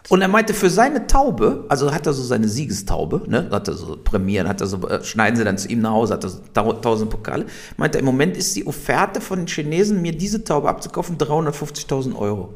Und 0.09 0.23
er 0.23 0.29
meinte, 0.29 0.55
für 0.55 0.71
seine 0.71 1.07
Taube, 1.07 1.65
also 1.69 1.93
hat 1.93 2.07
er 2.07 2.13
so 2.13 2.23
seine 2.23 2.49
Siegestaube, 2.49 3.23
ne, 3.27 3.49
hat 3.51 3.67
er 3.67 3.75
so 3.75 3.97
Premieren, 3.97 4.49
hat 4.49 4.61
er 4.61 4.69
so, 4.69 4.89
äh, 4.89 5.03
schneiden 5.03 5.37
sie 5.37 5.45
dann 5.45 5.59
zu 5.59 5.69
ihm 5.69 5.81
nach 5.81 5.91
Hause, 5.91 6.15
hat 6.15 6.25
er 6.25 6.31
so 6.31 6.41
tausend 6.75 7.11
Pokale. 7.11 7.47
Meinte, 7.77 7.99
im 7.99 8.05
Moment 8.05 8.37
ist 8.37 8.55
die 8.55 8.67
Offerte 8.67 9.21
von 9.21 9.41
den 9.41 9.47
Chinesen, 9.49 10.01
mir 10.01 10.13
diese 10.13 10.45
Taube 10.45 10.69
abzukaufen, 10.69 11.19
350.000 11.19 12.15
Euro. 12.17 12.55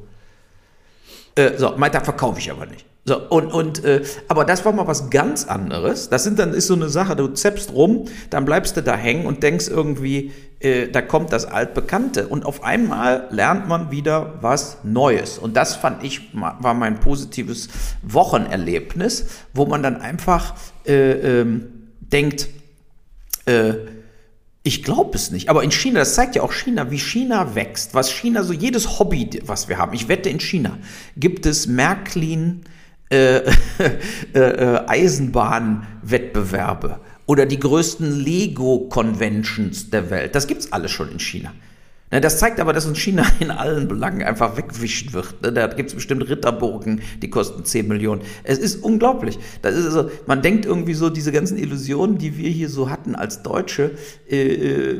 Äh, 1.35 1.59
so, 1.59 1.74
meinte, 1.77 2.00
verkaufe 2.00 2.38
ich 2.38 2.50
aber 2.50 2.66
nicht. 2.66 2.87
So, 3.07 3.21
und, 3.29 3.53
und, 3.53 3.85
äh, 3.85 4.03
aber 4.29 4.47
das 4.47 4.64
war 4.64 4.73
mal 4.73 4.87
was 4.87 5.11
ganz 5.11 5.45
anderes. 5.45 6.09
Das 6.09 6.25
sind 6.25 6.38
dann, 6.38 6.55
ist 6.55 6.69
so 6.69 6.75
eine 6.75 6.88
Sache, 6.88 7.17
du 7.17 7.29
zeppst 7.29 7.73
rum, 7.73 8.07
dann 8.31 8.47
bleibst 8.47 8.79
du 8.79 8.83
da 8.83 8.97
hängen 8.97 9.27
und 9.27 9.43
denkst 9.43 9.69
irgendwie, 9.69 10.33
äh, 10.61 10.88
da 10.88 11.03
kommt 11.03 11.31
das 11.31 11.45
Altbekannte. 11.45 12.29
Und 12.29 12.47
auf 12.47 12.64
einmal 12.64 13.29
lernt 13.31 13.69
man 13.69 13.90
wieder 13.90 14.38
was 14.40 14.79
Neues. 14.85 15.37
Und 15.37 15.55
das 15.55 15.77
fand 15.77 16.03
ich, 16.03 16.31
war 16.33 16.73
mein 16.73 16.99
positives 17.01 17.69
Wochenerlebnis, 18.03 19.27
wo 19.53 19.67
man 19.67 19.83
dann 19.83 20.01
einfach 20.01 20.55
äh, 20.87 21.40
ähm, 21.40 21.90
denkt, 22.01 22.49
äh, 23.45 23.75
ich 24.62 24.83
glaube 24.83 25.14
es 25.14 25.31
nicht. 25.31 25.51
Aber 25.51 25.62
in 25.62 25.73
China, 25.73 25.99
das 25.99 26.14
zeigt 26.14 26.37
ja 26.37 26.43
auch 26.43 26.55
China, 26.55 26.90
wie 26.90 26.99
China 26.99 27.55
wächst, 27.55 27.93
was 27.93 28.11
China 28.11 28.43
so, 28.43 28.55
jedes 28.55 28.99
Hobby, 28.99 29.43
was 29.45 29.69
wir 29.69 29.77
haben. 29.77 29.93
Ich 29.93 30.09
wette, 30.09 30.31
in 30.31 30.40
China 30.40 30.79
gibt 31.19 31.45
es 31.45 31.67
Märklin, 31.67 32.64
äh, 33.14 33.38
äh, 34.35 34.38
äh, 34.38 34.81
Eisenbahnwettbewerbe 34.87 36.98
oder 37.27 37.46
die 37.46 37.61
größten 37.61 38.20
Lego-Conventions 38.20 39.90
der 39.90 40.11
Welt. 40.11 40.35
Das 40.35 40.46
gibt's 40.46 40.72
alles 40.72 40.90
schon 40.90 41.12
in 41.12 41.20
China. 41.20 41.53
Ne, 42.11 42.20
das 42.20 42.38
zeigt 42.38 42.61
aber, 42.61 42.72
dass 42.72 42.87
uns 42.87 42.98
China 42.98 43.24
in 43.40 43.50
allen 43.50 43.88
Belangen 43.88 44.22
einfach 44.22 44.57
wegwischen 44.57 45.12
wird. 45.12 45.42
Ne, 45.42 45.53
da 45.53 45.66
gibt 45.68 45.90
es 45.90 45.94
bestimmt 45.94 46.29
Ritterburgen, 46.29 47.03
die 47.22 47.31
kosten 47.31 47.64
10 47.64 47.88
Millionen. 47.88 48.22
Es 48.42 48.59
ist 48.59 48.83
unglaublich. 48.83 49.38
Das 49.62 49.74
ist 49.74 49.87
also, 49.87 50.11
man 50.27 50.42
denkt 50.42 50.66
irgendwie 50.66 50.94
so, 50.94 51.11
diese 51.11 51.33
ganzen 51.33 51.57
Illusionen, 51.57 52.18
die 52.18 52.37
wir 52.37 52.50
hier 52.50 52.68
so 52.68 52.90
hatten 52.90 53.14
als 53.14 53.42
Deutsche, 53.42 53.92
äh, 54.29 54.96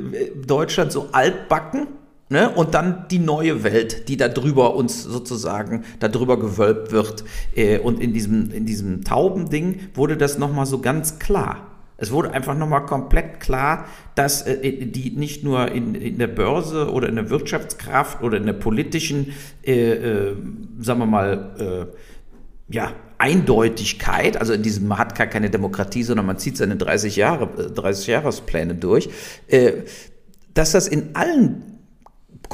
Deutschland 0.47 0.93
so 0.93 1.09
altbacken, 1.13 1.89
Ne? 2.31 2.51
Und 2.51 2.75
dann 2.75 3.07
die 3.11 3.19
neue 3.19 3.65
Welt, 3.65 4.09
die 4.09 4.17
da 4.17 4.29
drüber 4.29 4.75
uns 4.75 5.03
sozusagen, 5.03 5.85
da 6.01 6.09
drüber 6.09 6.39
gewölbt 6.39 6.91
wird. 6.91 7.25
Äh, 7.55 7.79
und 7.79 8.01
in 8.01 8.13
diesem, 8.13 8.51
in 8.51 8.65
diesem 8.65 9.05
Taubending 9.05 9.81
wurde 9.95 10.17
das 10.17 10.39
nochmal 10.39 10.67
so 10.67 10.81
ganz 10.81 11.19
klar. 11.19 11.75
Es 11.97 12.11
wurde 12.11 12.33
einfach 12.33 12.57
nochmal 12.57 12.87
komplett 12.87 13.41
klar, 13.41 13.87
dass 14.15 14.43
äh, 14.43 14.87
die 14.87 15.11
nicht 15.11 15.45
nur 15.45 15.71
in, 15.71 15.95
in 15.95 16.19
der 16.19 16.27
Börse 16.27 16.91
oder 16.91 17.09
in 17.09 17.17
der 17.17 17.31
Wirtschaftskraft 17.31 18.23
oder 18.23 18.39
in 18.39 18.47
der 18.47 18.55
politischen, 18.55 19.35
äh, 19.65 19.93
äh, 19.93 20.37
sagen 20.81 21.01
wir 21.01 21.07
mal, 21.07 21.91
äh, 21.91 22.75
ja, 22.75 22.93
Eindeutigkeit, 23.19 24.39
also 24.39 24.55
in 24.55 24.63
diesem, 24.63 24.89
man 24.89 24.99
hat 24.99 25.15
gar 25.15 25.27
keine 25.27 25.51
Demokratie, 25.51 26.03
sondern 26.03 26.27
man 26.27 26.39
zieht 26.39 26.57
seine 26.57 26.77
30 26.77 27.17
Jahre, 27.17 27.47
30 27.47 28.07
Jahrespläne 28.09 28.75
durch, 28.75 29.09
äh, 29.49 29.73
dass 30.53 30.73
das 30.73 30.89
in 30.89 31.15
allen 31.15 31.74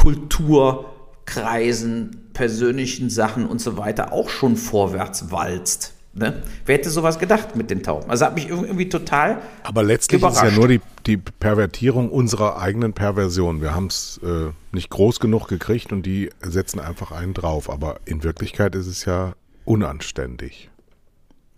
Kulturkreisen, 0.00 2.30
persönlichen 2.32 3.10
Sachen 3.10 3.46
und 3.46 3.60
so 3.60 3.76
weiter 3.76 4.14
auch 4.14 4.30
schon 4.30 4.56
vorwärts 4.56 5.30
walzt. 5.30 5.92
Ne? 6.14 6.42
Wer 6.64 6.78
hätte 6.78 6.88
sowas 6.90 7.18
gedacht 7.18 7.54
mit 7.54 7.70
den 7.70 7.82
Tauben? 7.82 8.08
Also 8.10 8.24
hat 8.24 8.34
mich 8.34 8.48
irgendwie 8.48 8.88
total. 8.88 9.42
Aber 9.62 9.82
letztlich 9.82 10.20
überrascht. 10.20 10.42
ist 10.42 10.48
es 10.48 10.52
ja 10.52 10.58
nur 10.58 10.68
die, 10.68 10.80
die 11.06 11.18
Pervertierung 11.18 12.10
unserer 12.10 12.58
eigenen 12.60 12.94
Perversion. 12.94 13.60
Wir 13.60 13.74
haben 13.74 13.88
es 13.88 14.18
äh, 14.24 14.52
nicht 14.72 14.88
groß 14.88 15.20
genug 15.20 15.48
gekriegt 15.48 15.92
und 15.92 16.06
die 16.06 16.30
setzen 16.40 16.80
einfach 16.80 17.12
einen 17.12 17.34
drauf. 17.34 17.68
Aber 17.68 18.00
in 18.06 18.24
Wirklichkeit 18.24 18.74
ist 18.74 18.86
es 18.86 19.04
ja 19.04 19.34
unanständig. 19.66 20.70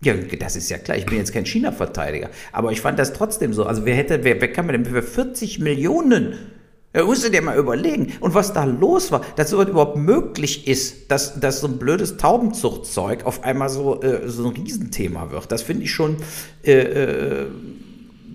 Ja, 0.01 0.15
das 0.15 0.57
ist 0.57 0.69
ja 0.69 0.77
klar. 0.77 0.97
Ich 0.97 1.05
bin 1.05 1.17
jetzt 1.17 1.33
kein 1.33 1.45
China-Verteidiger. 1.45 2.29
Aber 2.51 2.73
ich 2.73 2.81
fand 2.81 2.99
das 2.99 3.13
trotzdem 3.13 3.53
so. 3.53 3.65
Also 3.65 3.85
wer 3.85 3.95
hätte, 3.95 4.25
wer, 4.25 4.41
wer 4.41 4.51
kann 4.51 4.65
mir 4.65 4.73
denn 4.73 4.85
für 4.85 5.01
40 5.01 5.59
Millionen 5.59 6.37
er 6.93 7.05
musste 7.05 7.31
dir 7.31 7.41
mal 7.41 7.57
überlegen. 7.57 8.13
Und 8.19 8.35
was 8.35 8.53
da 8.53 8.65
los 8.65 9.11
war, 9.11 9.21
dass 9.35 9.49
sowas 9.49 9.67
überhaupt 9.67 9.97
möglich 9.97 10.67
ist, 10.67 11.11
dass, 11.11 11.39
dass 11.39 11.59
so 11.59 11.67
ein 11.67 11.79
blödes 11.79 12.17
Taubenzuchtzeug 12.17 13.25
auf 13.25 13.43
einmal 13.43 13.69
so, 13.69 14.01
äh, 14.03 14.29
so 14.29 14.47
ein 14.47 14.55
Riesenthema 14.55 15.31
wird. 15.31 15.51
Das 15.51 15.63
finde 15.63 15.83
ich 15.83 15.91
schon 15.91 16.17
äh, 16.63 16.71
äh, 16.73 17.47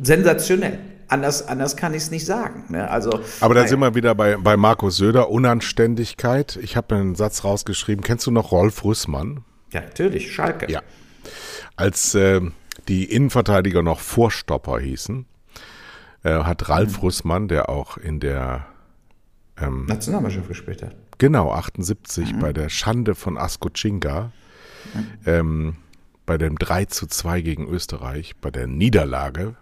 sensationell. 0.02 0.80
Anders, 1.06 1.46
anders 1.46 1.76
kann 1.76 1.94
ich 1.94 2.02
es 2.02 2.10
nicht 2.10 2.26
sagen. 2.26 2.64
Ne? 2.68 2.90
Also, 2.90 3.20
Aber 3.40 3.54
da 3.54 3.66
sind 3.66 3.78
wir 3.78 3.94
wieder 3.94 4.14
bei, 4.14 4.36
bei 4.36 4.56
Markus 4.56 4.96
Söder, 4.96 5.30
Unanständigkeit. 5.30 6.58
Ich 6.60 6.76
habe 6.76 6.96
einen 6.96 7.14
Satz 7.14 7.44
rausgeschrieben. 7.44 8.04
Kennst 8.04 8.26
du 8.26 8.30
noch 8.30 8.50
Rolf 8.50 8.84
Rüssmann? 8.84 9.44
Ja, 9.72 9.80
natürlich, 9.80 10.32
Schalke. 10.32 10.70
Ja. 10.70 10.82
Als 11.76 12.14
äh, 12.14 12.40
die 12.88 13.04
Innenverteidiger 13.04 13.82
noch 13.82 14.00
Vorstopper 14.00 14.80
hießen, 14.80 15.26
äh, 16.22 16.30
hat 16.30 16.68
Ralf 16.68 16.98
mhm. 16.98 17.02
Rüssmann, 17.02 17.48
der 17.48 17.68
auch 17.68 17.96
in 17.96 18.20
der 18.20 18.66
ähm, 19.60 19.86
Nationalmannschaft 19.86 20.48
gespielt 20.48 20.82
hat. 20.82 20.96
Genau, 21.18 21.52
78 21.52 22.34
mhm. 22.34 22.38
bei 22.38 22.52
der 22.52 22.68
Schande 22.68 23.14
von 23.14 23.36
Ascochinga, 23.36 24.32
mhm. 24.94 25.06
ähm, 25.26 25.76
bei 26.26 26.38
dem 26.38 26.58
3 26.58 26.86
zu 26.86 27.06
2 27.06 27.40
gegen 27.40 27.66
Österreich, 27.66 28.36
bei 28.40 28.50
der 28.50 28.66
Niederlage, 28.66 29.56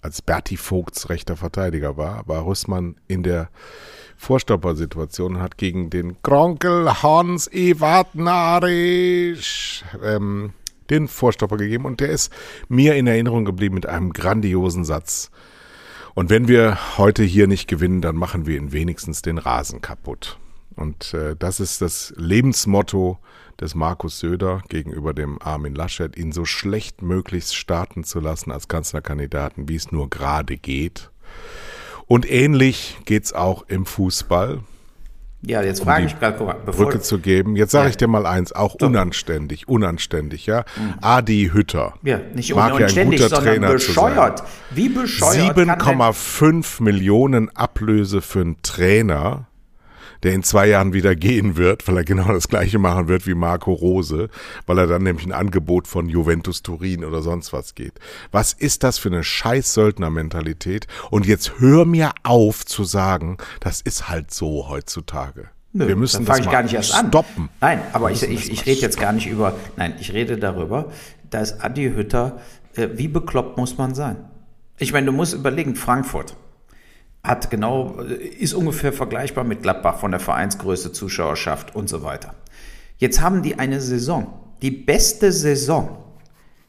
als 0.00 0.20
Berti 0.20 0.56
Vogts 0.56 1.08
rechter 1.08 1.36
Verteidiger 1.36 1.96
war, 1.96 2.28
war 2.28 2.46
Rüssmann 2.46 2.96
in 3.08 3.22
der 3.22 3.48
Vorstoppersituation 4.16 5.36
und 5.36 5.42
hat 5.42 5.58
gegen 5.58 5.90
den 5.90 6.20
Kronkel 6.22 7.02
Hans 7.02 7.50
Ewart 7.52 8.14
Narisch 8.14 9.82
ähm, 10.02 10.52
den 10.90 11.08
Vorstopper 11.08 11.56
gegeben 11.56 11.84
und 11.86 12.00
der 12.00 12.10
ist 12.10 12.32
mir 12.68 12.94
in 12.96 13.06
Erinnerung 13.06 13.44
geblieben 13.44 13.74
mit 13.74 13.86
einem 13.86 14.12
grandiosen 14.12 14.84
Satz. 14.84 15.30
Und 16.14 16.30
wenn 16.30 16.46
wir 16.46 16.96
heute 16.96 17.24
hier 17.24 17.48
nicht 17.48 17.66
gewinnen, 17.66 18.00
dann 18.00 18.16
machen 18.16 18.46
wir 18.46 18.56
ihn 18.56 18.72
wenigstens 18.72 19.20
den 19.20 19.38
Rasen 19.38 19.80
kaputt. 19.80 20.38
Und 20.76 21.12
äh, 21.14 21.36
das 21.36 21.60
ist 21.60 21.80
das 21.80 22.12
Lebensmotto 22.16 23.18
des 23.60 23.74
Markus 23.74 24.18
Söder 24.18 24.62
gegenüber 24.68 25.14
dem 25.14 25.40
Armin 25.40 25.74
Laschet, 25.74 26.16
ihn 26.16 26.32
so 26.32 26.44
schlecht 26.44 27.02
möglichst 27.02 27.54
starten 27.56 28.04
zu 28.04 28.20
lassen 28.20 28.50
als 28.50 28.68
Kanzlerkandidaten, 28.68 29.68
wie 29.68 29.76
es 29.76 29.92
nur 29.92 30.10
gerade 30.10 30.56
geht. 30.56 31.10
Und 32.06 32.30
ähnlich 32.30 32.98
geht's 33.04 33.32
auch 33.32 33.64
im 33.68 33.86
Fußball. 33.86 34.60
Ja, 35.46 35.62
jetzt 35.62 35.80
um 35.80 35.86
frage 35.86 36.06
ich 36.06 36.18
gerade, 36.18 36.36
guck 36.38 36.46
mal, 36.46 36.56
bevor 36.64 36.86
Brücke 36.86 37.00
zu 37.00 37.18
geben. 37.18 37.56
Jetzt 37.56 37.72
sage 37.72 37.84
ja. 37.84 37.90
ich 37.90 37.96
dir 37.96 38.08
mal 38.08 38.26
eins, 38.26 38.52
auch 38.52 38.76
so. 38.78 38.86
unanständig, 38.86 39.68
unanständig, 39.68 40.46
ja. 40.46 40.64
Mhm. 40.76 40.94
Adi 41.00 41.50
Hütter. 41.52 41.94
Ja, 42.02 42.20
nicht 42.34 42.54
mag 42.54 42.78
ja 42.78 42.86
ein 42.86 43.10
guter 43.10 43.28
Trainer 43.30 43.72
bescheuert. 43.72 44.38
Zu 44.38 44.44
sein. 44.44 44.52
Wie 44.70 44.88
bescheuert? 44.88 45.56
7,5 45.58 46.82
Millionen 46.82 47.54
Ablöse 47.56 48.20
für 48.20 48.40
einen 48.40 48.62
Trainer 48.62 49.46
der 50.24 50.32
in 50.32 50.42
zwei 50.42 50.66
Jahren 50.66 50.92
wieder 50.94 51.14
gehen 51.14 51.56
wird, 51.56 51.86
weil 51.86 51.98
er 51.98 52.04
genau 52.04 52.32
das 52.32 52.48
gleiche 52.48 52.78
machen 52.78 53.08
wird 53.08 53.26
wie 53.26 53.34
Marco 53.34 53.72
Rose, 53.72 54.30
weil 54.66 54.78
er 54.78 54.86
dann 54.86 55.02
nämlich 55.02 55.26
ein 55.26 55.32
Angebot 55.32 55.86
von 55.86 56.08
Juventus 56.08 56.62
Turin 56.62 57.04
oder 57.04 57.22
sonst 57.22 57.52
was 57.52 57.74
geht. 57.74 57.92
Was 58.32 58.54
ist 58.54 58.82
das 58.82 58.98
für 58.98 59.10
eine 59.10 59.22
scheiß 59.22 59.74
Söldnermentalität? 59.74 60.86
Und 61.10 61.26
jetzt 61.26 61.58
hör 61.58 61.84
mir 61.84 62.12
auf 62.22 62.64
zu 62.64 62.84
sagen, 62.84 63.36
das 63.60 63.82
ist 63.82 64.08
halt 64.08 64.32
so 64.32 64.68
heutzutage. 64.68 65.50
Nö, 65.74 65.88
wir 65.88 65.96
müssen 65.96 66.24
das 66.24 66.38
ich 66.38 66.50
gar 66.50 66.62
nicht 66.62 66.74
erst 66.74 66.94
stoppen. 66.94 67.44
An. 67.44 67.48
Nein, 67.60 67.80
aber 67.92 68.10
ich, 68.10 68.22
ich, 68.22 68.50
ich 68.50 68.64
rede 68.64 68.80
jetzt 68.80 68.98
gar 68.98 69.12
nicht 69.12 69.26
über, 69.26 69.54
nein, 69.76 69.94
ich 70.00 70.12
rede 70.12 70.38
darüber, 70.38 70.90
dass 71.28 71.60
Adi 71.60 71.92
Hütter, 71.94 72.40
äh, 72.76 72.88
wie 72.94 73.08
bekloppt 73.08 73.58
muss 73.58 73.76
man 73.76 73.94
sein? 73.94 74.16
Ich 74.78 74.92
meine, 74.92 75.06
du 75.06 75.12
musst 75.12 75.34
überlegen, 75.34 75.76
Frankfurt, 75.76 76.36
hat 77.24 77.50
genau, 77.50 77.96
ist 78.38 78.52
ungefähr 78.52 78.92
vergleichbar 78.92 79.44
mit 79.44 79.62
Gladbach 79.62 79.98
von 79.98 80.10
der 80.10 80.20
Vereinsgröße, 80.20 80.92
Zuschauerschaft 80.92 81.74
und 81.74 81.88
so 81.88 82.02
weiter. 82.02 82.34
Jetzt 82.98 83.22
haben 83.22 83.42
die 83.42 83.58
eine 83.58 83.80
Saison, 83.80 84.26
die 84.62 84.70
beste 84.70 85.32
Saison 85.32 86.04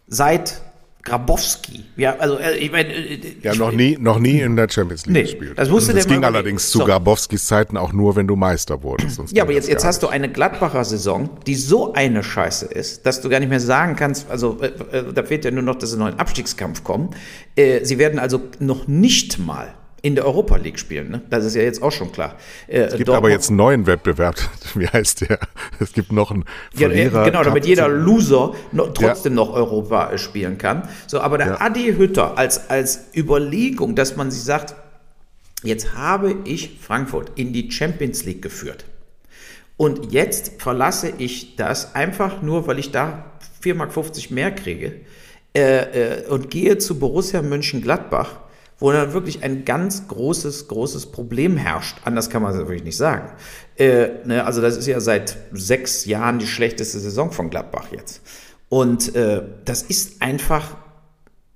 seit 0.08 0.62
Grabowski. 1.04 1.86
Ja, 1.98 2.16
also 2.18 2.38
äh, 2.40 2.58
ich 2.58 2.72
meine, 2.72 2.92
äh, 2.92 3.20
ja, 3.44 3.54
noch 3.54 3.72
nie, 3.72 3.96
noch 4.00 4.18
nie 4.18 4.40
in 4.40 4.56
der 4.56 4.68
Champions 4.68 5.06
League 5.06 5.14
nee, 5.14 5.22
gespielt. 5.22 5.54
Das 5.56 5.70
wusste 5.70 5.94
das 5.94 6.08
ging 6.08 6.22
mal, 6.22 6.28
allerdings 6.28 6.72
so. 6.72 6.80
zu 6.80 6.86
Grabowskis 6.86 7.46
Zeiten 7.46 7.78
auch 7.78 7.94
nur, 7.94 8.16
wenn 8.16 8.26
du 8.26 8.36
Meister 8.36 8.82
wurdest. 8.82 9.22
ja, 9.32 9.44
aber 9.44 9.52
jetzt, 9.52 9.70
jetzt 9.70 9.86
hast 9.86 10.02
du 10.02 10.08
eine 10.08 10.32
Gladbacher 10.32 10.84
Saison, 10.84 11.30
die 11.46 11.56
so 11.56 11.94
eine 11.94 12.24
Scheiße 12.24 12.66
ist, 12.66 13.06
dass 13.06 13.22
du 13.22 13.30
gar 13.30 13.40
nicht 13.40 13.50
mehr 13.50 13.60
sagen 13.60 13.96
kannst. 13.96 14.32
Also 14.32 14.58
äh, 14.62 14.98
äh, 14.98 15.14
da 15.14 15.22
fehlt 15.22 15.46
ja 15.46 15.52
nur 15.52 15.62
noch, 15.62 15.76
dass 15.76 15.92
sie 15.92 15.98
noch 15.98 16.08
in 16.08 16.14
den 16.14 16.20
Abstiegskampf 16.20 16.84
kommen. 16.84 17.12
Äh, 17.56 17.86
sie 17.86 18.00
werden 18.00 18.18
also 18.18 18.42
noch 18.60 18.88
nicht 18.88 19.38
mal 19.38 19.76
in 20.06 20.14
der 20.14 20.24
Europa 20.24 20.58
League 20.58 20.78
spielen. 20.78 21.10
Ne? 21.10 21.22
Das 21.32 21.44
ist 21.44 21.56
ja 21.56 21.64
jetzt 21.64 21.82
auch 21.82 21.92
schon 21.92 22.12
klar. 22.12 22.36
Äh, 22.68 22.82
es 22.82 22.96
gibt 22.96 23.08
Dortmund, 23.08 23.18
aber 23.18 23.32
jetzt 23.32 23.50
einen 23.50 23.58
neuen 23.58 23.88
Wettbewerb. 23.88 24.36
Wie 24.76 24.88
heißt 24.88 25.22
der? 25.22 25.40
Es 25.80 25.94
gibt 25.94 26.12
noch 26.12 26.30
einen 26.30 26.46
Verlierer. 26.76 27.22
Ja, 27.22 27.26
genau, 27.26 27.44
damit 27.44 27.66
jeder 27.66 27.88
Loser 27.88 28.54
noch, 28.72 28.94
trotzdem 28.94 29.34
ja. 29.34 29.38
noch 29.38 29.52
Europa 29.52 30.16
spielen 30.20 30.60
kann. 30.60 30.88
So, 31.08 31.22
aber 31.22 31.40
der 31.40 31.48
ja. 31.48 31.62
Adi 31.62 31.96
Hütter 31.98 32.38
als, 32.38 32.70
als 32.70 33.06
Überlegung, 33.16 33.96
dass 33.96 34.16
man 34.16 34.30
sich 34.30 34.44
sagt, 34.44 34.76
jetzt 35.64 35.96
habe 35.96 36.36
ich 36.46 36.78
Frankfurt 36.80 37.32
in 37.34 37.52
die 37.52 37.72
Champions 37.72 38.26
League 38.26 38.44
geführt. 38.44 38.86
Und 39.76 40.14
jetzt 40.14 40.62
verlasse 40.62 41.14
ich 41.18 41.56
das 41.56 41.96
einfach 41.96 42.44
nur, 42.44 42.68
weil 42.68 42.78
ich 42.78 42.92
da 42.92 43.26
4,50 43.64 43.74
Mark 43.74 44.32
mehr 44.32 44.52
kriege 44.52 44.94
äh, 45.58 46.20
äh, 46.20 46.28
und 46.28 46.52
gehe 46.52 46.78
zu 46.78 47.00
Borussia 47.00 47.42
Mönchengladbach 47.42 48.45
wo 48.80 48.92
dann 48.92 49.14
wirklich 49.14 49.44
ein 49.44 49.66
ganz 49.66 50.08
großes, 50.08 50.68
großes 50.68 51.08
Problem 51.08 51.58
herrscht. 51.58 51.98
Anders 52.04 52.30
kann 52.30 52.42
man 52.42 52.54
es 52.54 52.58
wirklich 52.58 52.84
nicht 52.84 52.98
sagen. 52.98 53.32
Äh, 53.78 54.10
ne, 54.26 54.46
also 54.46 54.62
das 54.62 54.78
ist 54.78 54.88
ja 54.88 55.00
seit 55.00 55.38
sechs 55.54 56.06
Jahren 56.06 56.40
die 56.40 56.48
schlechteste 56.48 57.00
Saison 57.00 57.32
von 57.32 57.50
Gladbach 57.50 57.88
jetzt. 57.92 58.22
Und 58.70 59.16
äh, 59.16 59.44
das 59.64 59.82
ist 59.84 60.22
einfach 60.22 60.76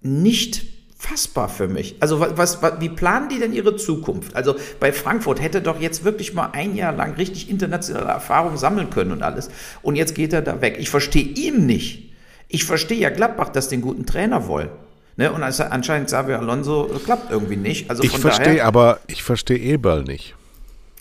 nicht 0.02 0.66
fassbar 0.98 1.48
für 1.48 1.68
mich. 1.68 1.96
Also 2.02 2.20
was, 2.20 2.62
was, 2.62 2.82
wie 2.82 2.90
planen 2.90 3.30
die 3.30 3.40
denn 3.40 3.54
ihre 3.54 3.78
Zukunft? 3.78 4.36
Also 4.36 4.56
bei 4.80 4.92
Frankfurt 4.92 5.42
hätte 5.42 5.62
doch 5.62 5.80
jetzt 5.80 6.04
wirklich 6.04 6.34
mal 6.34 6.50
ein 6.52 6.76
Jahr 6.76 6.94
lang 6.94 7.14
richtig 7.14 7.50
internationale 7.50 8.08
Erfahrung 8.08 8.58
sammeln 8.58 8.90
können 8.90 9.12
und 9.14 9.24
alles. 9.24 9.50
Und 9.82 9.96
jetzt 9.96 10.14
geht 10.14 10.34
er 10.34 10.42
da 10.42 10.62
weg. 10.62 10.78
Ich 10.80 10.90
verstehe 10.90 11.24
ihn 11.24 11.66
nicht. 11.66 12.14
Ich 12.50 12.66
verstehe 12.66 12.98
ja 12.98 13.10
Gladbach, 13.10 13.50
dass 13.50 13.70
den 13.70 13.82
guten 13.82 14.06
Trainer 14.06 14.48
wollen. 14.48 14.70
Ne? 15.20 15.34
Und 15.34 15.44
anscheinend 15.44 16.08
Xavier 16.08 16.40
Alonso 16.40 16.86
klappt 17.04 17.30
irgendwie 17.30 17.58
nicht. 17.58 17.90
Also 17.90 18.04
ich 18.04 18.18
verstehe 18.18 18.64
aber, 18.64 19.02
ich 19.08 19.22
verstehe 19.22 19.58
Eberl 19.58 20.06
nicht. 20.06 20.34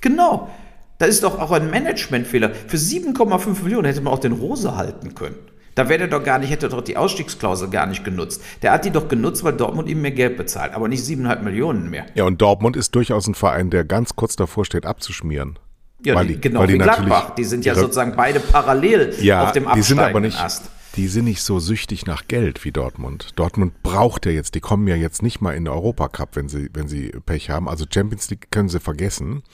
Genau. 0.00 0.50
Das 0.98 1.11
ist 1.11 1.22
doch 1.22 1.38
auch 1.38 1.52
ein 1.52 1.70
Managementfehler. 1.70 2.50
Für 2.50 2.78
7,5 2.78 3.62
Millionen 3.62 3.85
hätte 3.85 4.00
man 4.00 4.12
auch 4.12 4.18
den 4.18 4.33
Rose 4.33 4.76
halten 4.76 5.14
können. 5.14 5.37
Da 5.76 5.88
wäre 5.88 6.09
doch 6.09 6.24
gar 6.24 6.40
nicht, 6.40 6.50
hätte 6.50 6.68
doch 6.68 6.83
die 6.83 6.96
Ausstiegsklausel 6.96 7.70
gar 7.70 7.87
nicht 7.87 8.02
genutzt. 8.04 8.42
Der 8.62 8.72
hat 8.72 8.85
die 8.85 8.90
doch 8.90 9.07
genutzt, 9.07 9.44
weil 9.44 9.52
Dortmund 9.52 9.88
ihm 9.88 10.02
mehr 10.02 10.11
Geld 10.11 10.37
bezahlt, 10.37 10.74
aber 10.74 10.88
nicht 10.88 11.04
7,5 11.04 11.42
Millionen 11.42 11.88
mehr. 11.88 12.07
Ja, 12.16 12.24
und 12.24 12.42
Dortmund 12.42 12.76
ist 12.76 12.96
durchaus 12.96 13.28
ein 13.28 13.37
Verein, 13.37 13.70
der 13.70 13.85
ganz 13.85 14.16
kurz 14.16 14.35
davor 14.35 14.64
steht, 14.64 14.85
abzuschmieren. 14.85 15.61
Ja, 16.04 16.16
weil 16.16 16.26
die, 16.26 16.40
genau 16.40 16.59
weil 16.59 16.70
wie 16.70 16.78
Gladbach. 16.78 17.37
Die 17.37 17.44
sind 17.44 17.64
ja 17.64 17.76
sozusagen 17.76 18.16
beide 18.16 18.40
parallel 18.40 19.14
ja, 19.20 19.44
auf 19.44 19.52
dem 19.52 19.68
Absteigenden 19.68 19.76
die 19.76 19.83
sind 19.83 20.00
aber 20.00 20.20
nicht, 20.20 20.40
Ast 20.40 20.70
die 20.98 21.06
sind 21.06 21.26
nicht 21.26 21.42
so 21.42 21.61
süchtig 21.61 22.06
nach 22.06 22.26
Geld 22.26 22.64
wie 22.64 22.72
Dortmund. 22.72 23.28
Dortmund 23.37 23.84
braucht 23.84 24.26
ja 24.26 24.32
jetzt, 24.32 24.56
die 24.56 24.61
kommen 24.61 24.88
ja 24.88 24.96
jetzt 24.96 25.22
nicht 25.22 25.40
mal 25.40 25.52
in 25.52 25.64
den 25.64 25.72
Europacup, 25.72 26.34
wenn 26.34 26.48
sie, 26.48 26.70
wenn 26.72 26.88
sie 26.88 27.11
Pech 27.24 27.50
haben. 27.50 27.68
Also 27.68 27.84
Champions 27.88 28.28
League 28.30 28.50
können 28.50 28.68
sie 28.68 28.80
vergessen. 28.80 29.44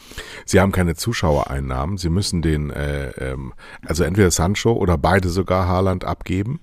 Sie 0.46 0.58
haben 0.58 0.72
keine 0.72 0.94
Zuschauereinnahmen. 0.94 1.98
Sie 1.98 2.08
müssen 2.08 2.40
den, 2.40 2.70
äh, 2.70 3.10
ähm, 3.10 3.52
also 3.86 4.04
entweder 4.04 4.30
Sancho 4.30 4.72
oder 4.72 4.96
beide 4.96 5.28
sogar 5.28 5.68
Haaland 5.68 6.06
abgeben 6.06 6.60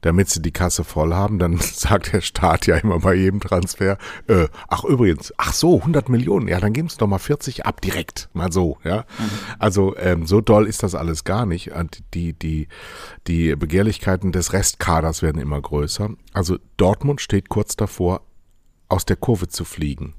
damit 0.00 0.28
sie 0.28 0.42
die 0.42 0.52
Kasse 0.52 0.84
voll 0.84 1.14
haben, 1.14 1.38
dann 1.38 1.58
sagt 1.60 2.12
der 2.12 2.20
Staat 2.20 2.66
ja 2.66 2.76
immer 2.76 3.00
bei 3.00 3.14
jedem 3.14 3.40
Transfer, 3.40 3.98
äh, 4.26 4.48
ach 4.68 4.84
übrigens, 4.84 5.32
ach 5.36 5.52
so, 5.52 5.78
100 5.78 6.08
Millionen, 6.08 6.48
ja, 6.48 6.60
dann 6.60 6.72
geben 6.72 6.88
sie 6.88 6.98
doch 6.98 7.06
mal 7.06 7.18
40 7.18 7.66
ab 7.66 7.80
direkt, 7.80 8.28
mal 8.32 8.52
so, 8.52 8.78
ja. 8.84 8.98
Mhm. 9.18 9.30
Also 9.58 9.96
ähm, 9.96 10.26
so 10.26 10.40
doll 10.40 10.66
ist 10.66 10.82
das 10.82 10.94
alles 10.94 11.24
gar 11.24 11.46
nicht. 11.46 11.70
Die, 12.14 12.32
die, 12.32 12.68
die 13.26 13.56
Begehrlichkeiten 13.56 14.32
des 14.32 14.52
Restkaders 14.52 15.22
werden 15.22 15.40
immer 15.40 15.60
größer. 15.60 16.10
Also 16.32 16.58
Dortmund 16.76 17.20
steht 17.20 17.48
kurz 17.48 17.76
davor, 17.76 18.22
aus 18.88 19.04
der 19.04 19.16
Kurve 19.16 19.48
zu 19.48 19.64
fliegen. 19.64 20.14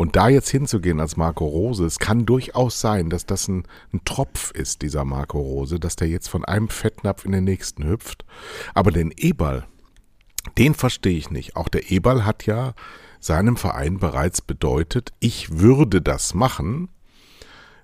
Und 0.00 0.16
da 0.16 0.30
jetzt 0.30 0.48
hinzugehen 0.48 0.98
als 0.98 1.18
Marco 1.18 1.46
Rose, 1.46 1.84
es 1.84 1.98
kann 1.98 2.24
durchaus 2.24 2.80
sein, 2.80 3.10
dass 3.10 3.26
das 3.26 3.48
ein, 3.48 3.64
ein, 3.92 4.00
Tropf 4.06 4.50
ist, 4.52 4.80
dieser 4.80 5.04
Marco 5.04 5.38
Rose, 5.38 5.78
dass 5.78 5.94
der 5.94 6.08
jetzt 6.08 6.28
von 6.28 6.42
einem 6.42 6.70
Fettnapf 6.70 7.26
in 7.26 7.32
den 7.32 7.44
nächsten 7.44 7.86
hüpft. 7.86 8.24
Aber 8.72 8.92
den 8.92 9.12
Eberl, 9.14 9.66
den 10.56 10.72
verstehe 10.72 11.18
ich 11.18 11.30
nicht. 11.30 11.54
Auch 11.54 11.68
der 11.68 11.90
Eberl 11.90 12.24
hat 12.24 12.46
ja 12.46 12.72
seinem 13.18 13.58
Verein 13.58 13.98
bereits 13.98 14.40
bedeutet, 14.40 15.12
ich 15.20 15.58
würde 15.58 16.00
das 16.00 16.32
machen, 16.32 16.88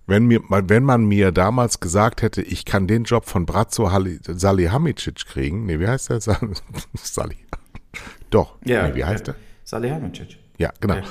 wenn, 0.07 0.24
mir, 0.24 0.40
wenn 0.48 0.85
man 0.85 1.05
mir 1.05 1.33
damals 1.33 1.81
gesagt 1.81 2.22
hätte, 2.22 2.40
ich 2.40 2.64
kann 2.64 2.87
den 2.87 3.05
Job 3.05 3.26
von 3.26 3.45
Brazzo 3.45 3.91
Salihamidzic 4.22 5.26
kriegen, 5.26 5.66
nee, 5.66 5.78
wie 5.80 5.88
heißt 5.88 6.09
der? 6.09 6.20
Sali. 6.95 7.36
Doch, 8.30 8.57
ja, 8.64 8.88
nee, 8.88 8.95
wie 8.95 9.05
heißt 9.05 9.26
ja. 9.26 9.34
der? 9.34 9.43
Salihamidzic. 9.64 10.38
Ja, 10.57 10.72
genau. 10.80 10.95
Ja, 10.95 11.03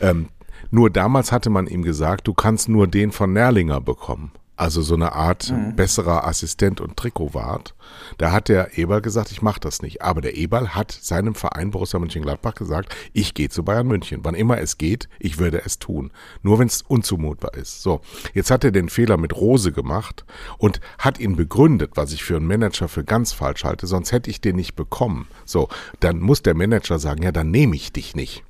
ja. 0.00 0.08
Ähm, 0.08 0.30
nur 0.70 0.90
damals 0.90 1.32
hatte 1.32 1.50
man 1.50 1.66
ihm 1.66 1.82
gesagt, 1.82 2.26
du 2.26 2.34
kannst 2.34 2.68
nur 2.68 2.86
den 2.86 3.12
von 3.12 3.32
Nerlinger 3.32 3.80
bekommen. 3.80 4.32
also 4.56 4.80
so 4.80 4.94
eine 4.94 5.12
Art 5.12 5.50
mhm. 5.50 5.76
besserer 5.76 6.26
Assistent 6.26 6.80
und 6.80 6.96
Trikotwart. 6.96 7.74
Da 8.18 8.32
hat 8.32 8.48
der 8.48 8.78
Eberl 8.78 9.02
gesagt, 9.02 9.30
ich 9.30 9.42
mache 9.42 9.60
das 9.60 9.82
nicht. 9.82 10.02
Aber 10.02 10.20
der 10.22 10.36
Eberl 10.36 10.74
hat 10.74 10.90
seinem 10.92 11.34
Verein 11.34 11.70
Borussia 11.70 12.00
Mönchengladbach 12.00 12.54
gesagt, 12.54 12.94
ich 13.12 13.34
gehe 13.34 13.50
zu 13.50 13.62
Bayern 13.62 13.86
München. 13.86 14.20
Wann 14.22 14.34
immer 14.34 14.58
es 14.58 14.78
geht, 14.78 15.08
ich 15.18 15.38
würde 15.38 15.62
es 15.64 15.78
tun. 15.78 16.10
Nur 16.42 16.58
wenn 16.58 16.68
es 16.68 16.82
unzumutbar 16.82 17.54
ist. 17.54 17.82
So, 17.82 18.00
jetzt 18.32 18.50
hat 18.50 18.64
er 18.64 18.72
den 18.72 18.88
Fehler 18.88 19.18
mit 19.18 19.36
Rose 19.36 19.72
gemacht 19.72 20.24
und 20.58 20.80
hat 20.98 21.20
ihn 21.20 21.36
begründet, 21.36 21.92
was 21.94 22.12
ich 22.12 22.24
für 22.24 22.36
einen 22.36 22.46
Manager 22.46 22.88
für 22.88 23.04
ganz 23.04 23.32
falsch 23.32 23.64
halte, 23.64 23.86
sonst 23.86 24.12
hätte 24.12 24.30
ich 24.30 24.40
den 24.40 24.56
nicht 24.56 24.74
bekommen. 24.74 25.28
So, 25.44 25.68
dann 26.00 26.18
muss 26.18 26.42
der 26.42 26.54
Manager 26.54 26.98
sagen, 26.98 27.22
ja, 27.22 27.32
dann 27.32 27.50
nehme 27.50 27.76
ich 27.76 27.92
dich 27.92 28.16
nicht. 28.16 28.42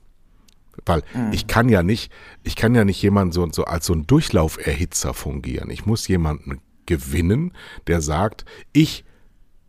Weil 0.84 1.02
mhm. 1.14 1.32
ich 1.32 1.46
kann 1.46 1.68
ja 1.68 1.82
nicht, 1.82 2.12
ich 2.42 2.56
kann 2.56 2.74
ja 2.74 2.84
nicht 2.84 3.00
jemanden 3.02 3.32
so, 3.32 3.48
so 3.50 3.64
als 3.64 3.86
so 3.86 3.94
ein 3.94 4.06
Durchlauferhitzer 4.06 5.14
fungieren. 5.14 5.70
Ich 5.70 5.86
muss 5.86 6.08
jemanden 6.08 6.60
gewinnen, 6.86 7.52
der 7.86 8.00
sagt, 8.00 8.44
ich 8.72 9.04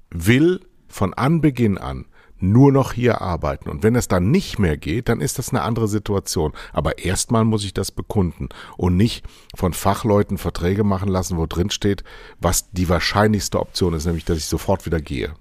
will 0.09 0.61
von 0.87 1.13
Anbeginn 1.13 1.77
an 1.77 2.05
nur 2.39 2.71
noch 2.71 2.93
hier 2.93 3.21
arbeiten. 3.21 3.69
Und 3.69 3.83
wenn 3.83 3.95
es 3.95 4.07
dann 4.07 4.29
nicht 4.29 4.59
mehr 4.59 4.77
geht, 4.77 5.09
dann 5.09 5.21
ist 5.21 5.39
das 5.39 5.49
eine 5.49 5.63
andere 5.63 5.87
Situation. 5.87 6.53
Aber 6.71 6.99
erstmal 6.99 7.45
muss 7.45 7.63
ich 7.63 7.73
das 7.73 7.91
bekunden 7.91 8.49
und 8.77 8.95
nicht 8.95 9.25
von 9.55 9.73
Fachleuten 9.73 10.37
Verträge 10.37 10.83
machen 10.83 11.09
lassen, 11.09 11.37
wo 11.37 11.45
drin 11.45 11.69
steht, 11.69 12.03
was 12.39 12.71
die 12.71 12.89
wahrscheinlichste 12.89 13.59
Option 13.59 13.93
ist, 13.93 14.05
nämlich 14.05 14.25
dass 14.25 14.37
ich 14.37 14.45
sofort 14.45 14.85
wieder 14.85 15.01
gehe. 15.01 15.33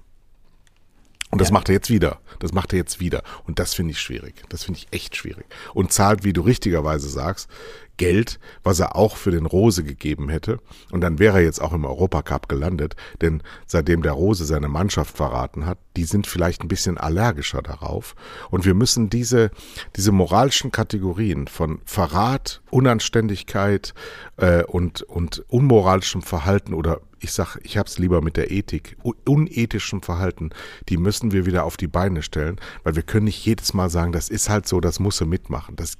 Und 1.31 1.41
das 1.41 1.49
ja. 1.49 1.55
macht 1.55 1.69
er 1.69 1.75
jetzt 1.75 1.91
wieder. 1.91 2.21
Das 2.39 2.53
macht 2.53 2.73
er 2.73 2.79
jetzt 2.79 3.01
wieder. 3.01 3.23
Und 3.47 3.59
das 3.59 3.75
finde 3.75 3.93
ich 3.93 4.01
schwierig. 4.01 4.45
Das 4.49 4.65
finde 4.65 4.79
ich 4.79 4.87
echt 4.93 5.17
schwierig. 5.17 5.47
Und 5.75 5.93
zahlt, 5.93 6.25
wie 6.25 6.33
du 6.33 6.43
richtigerweise 6.43 7.09
sagst, 7.09 7.49
Geld, 7.97 8.39
was 8.63 8.81
er 8.81 8.97
auch 8.97 9.17
für 9.17 9.31
den 9.31 9.47
Rose 9.47 9.85
gegeben 9.85 10.29
hätte. 10.29 10.59
Und 10.91 11.01
dann 11.01 11.19
wäre 11.19 11.39
er 11.39 11.45
jetzt 11.45 11.61
auch 11.61 11.73
im 11.73 11.85
Europacup 11.85 12.49
gelandet. 12.49 12.97
Denn 13.21 13.43
seitdem 13.67 14.03
der 14.03 14.13
Rose 14.13 14.45
seine 14.45 14.69
Mannschaft 14.69 15.17
verraten 15.17 15.67
hat, 15.67 15.79
die 15.97 16.05
sind 16.05 16.27
vielleicht 16.27 16.63
ein 16.63 16.69
bisschen 16.69 16.99
allergischer 16.99 17.63
darauf. 17.63 18.15
Und 18.51 18.65
wir 18.65 18.75
müssen 18.75 19.11
diese, 19.11 19.51
diese 19.97 20.13
moralischen 20.13 20.71
Kategorien 20.71 21.49
von 21.49 21.81
Verrat, 21.85 22.63
Unanständigkeit 22.71 23.95
äh, 24.37 24.63
und, 24.65 25.03
und 25.03 25.45
unmoralischem 25.49 26.23
Verhalten 26.23 26.75
oder 26.75 27.01
ich 27.19 27.33
sag, 27.33 27.57
ich 27.63 27.79
hab's 27.79 27.99
lieber 27.99 28.21
mit 28.21 28.37
der 28.37 28.51
Ethik, 28.51 28.97
unethischem 29.25 30.03
Verhalten, 30.03 30.51
die 30.89 30.97
müssen 30.97 31.33
wir 31.33 31.47
wieder 31.47 31.65
auf 31.65 31.77
die 31.77 31.89
Beine 31.89 32.23
stellen, 32.23 32.61
weil 32.85 32.95
wir 32.95 33.03
können 33.03 33.25
nicht 33.25 33.45
jedes 33.45 33.75
Mal 33.75 33.89
sagen, 33.89 34.13
das 34.13 34.29
ist 34.29 34.49
halt 34.49 34.69
so, 34.69 34.81
das 34.81 35.01
muss 35.01 35.21
er 35.21 35.27
mitmachen. 35.27 35.77
Das, 35.77 35.97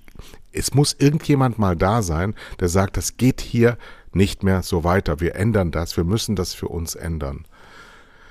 es 0.57 0.75
muss 0.75 0.97
irgendjemand 0.99 1.59
mal 1.59 1.77
da 1.77 2.03
sein, 2.03 2.35
der 2.61 2.69
sagt, 2.69 2.97
das 2.97 3.17
geht 3.17 3.41
hier 3.41 3.77
nicht 4.13 4.43
mehr 4.43 4.63
so 4.63 4.85
weiter. 4.85 5.21
Wir 5.21 5.37
ändern 5.37 5.71
das, 5.71 5.97
wir 5.97 6.05
müssen 6.05 6.37
das 6.37 6.55
für 6.55 6.69
uns 6.69 6.95
ändern. 6.95 7.45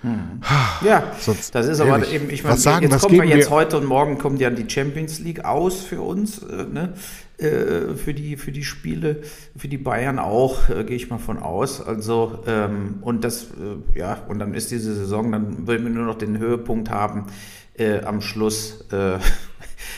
Hm. 0.01 0.41
Ja, 0.85 1.11
Sonst, 1.19 1.55
das 1.55 1.67
ist 1.67 1.79
aber 1.79 1.91
ehrlich, 1.91 2.13
eben, 2.13 2.29
ich 2.29 2.43
meine, 2.43 2.57
sagen, 2.57 2.89
jetzt 2.89 3.01
kommen 3.01 3.21
wir 3.21 3.25
jetzt 3.25 3.49
wir? 3.49 3.55
heute 3.55 3.77
und 3.77 3.85
morgen 3.85 4.17
kommt 4.17 4.39
ja 4.39 4.49
die 4.49 4.69
Champions 4.69 5.19
League 5.19 5.45
aus 5.45 5.81
für 5.81 6.01
uns, 6.01 6.43
äh, 6.43 6.65
ne? 6.65 6.93
äh, 7.37 7.95
für, 7.95 8.13
die, 8.13 8.37
für 8.37 8.51
die 8.51 8.63
Spiele, 8.63 9.23
für 9.55 9.67
die 9.67 9.77
Bayern 9.77 10.19
auch, 10.19 10.69
äh, 10.69 10.83
gehe 10.83 10.95
ich 10.95 11.09
mal 11.09 11.17
von 11.17 11.39
aus. 11.39 11.81
Also, 11.81 12.43
ähm, 12.45 12.99
und 13.01 13.23
das, 13.23 13.45
äh, 13.45 13.97
ja, 13.97 14.19
und 14.27 14.39
dann 14.39 14.53
ist 14.53 14.69
diese 14.69 14.93
Saison, 14.93 15.31
dann 15.31 15.67
würden 15.67 15.85
wir 15.85 15.93
nur 15.93 16.05
noch 16.05 16.17
den 16.17 16.37
Höhepunkt 16.37 16.89
haben 16.89 17.25
äh, 17.77 18.01
am 18.01 18.21
Schluss, 18.21 18.85
äh, 18.91 19.17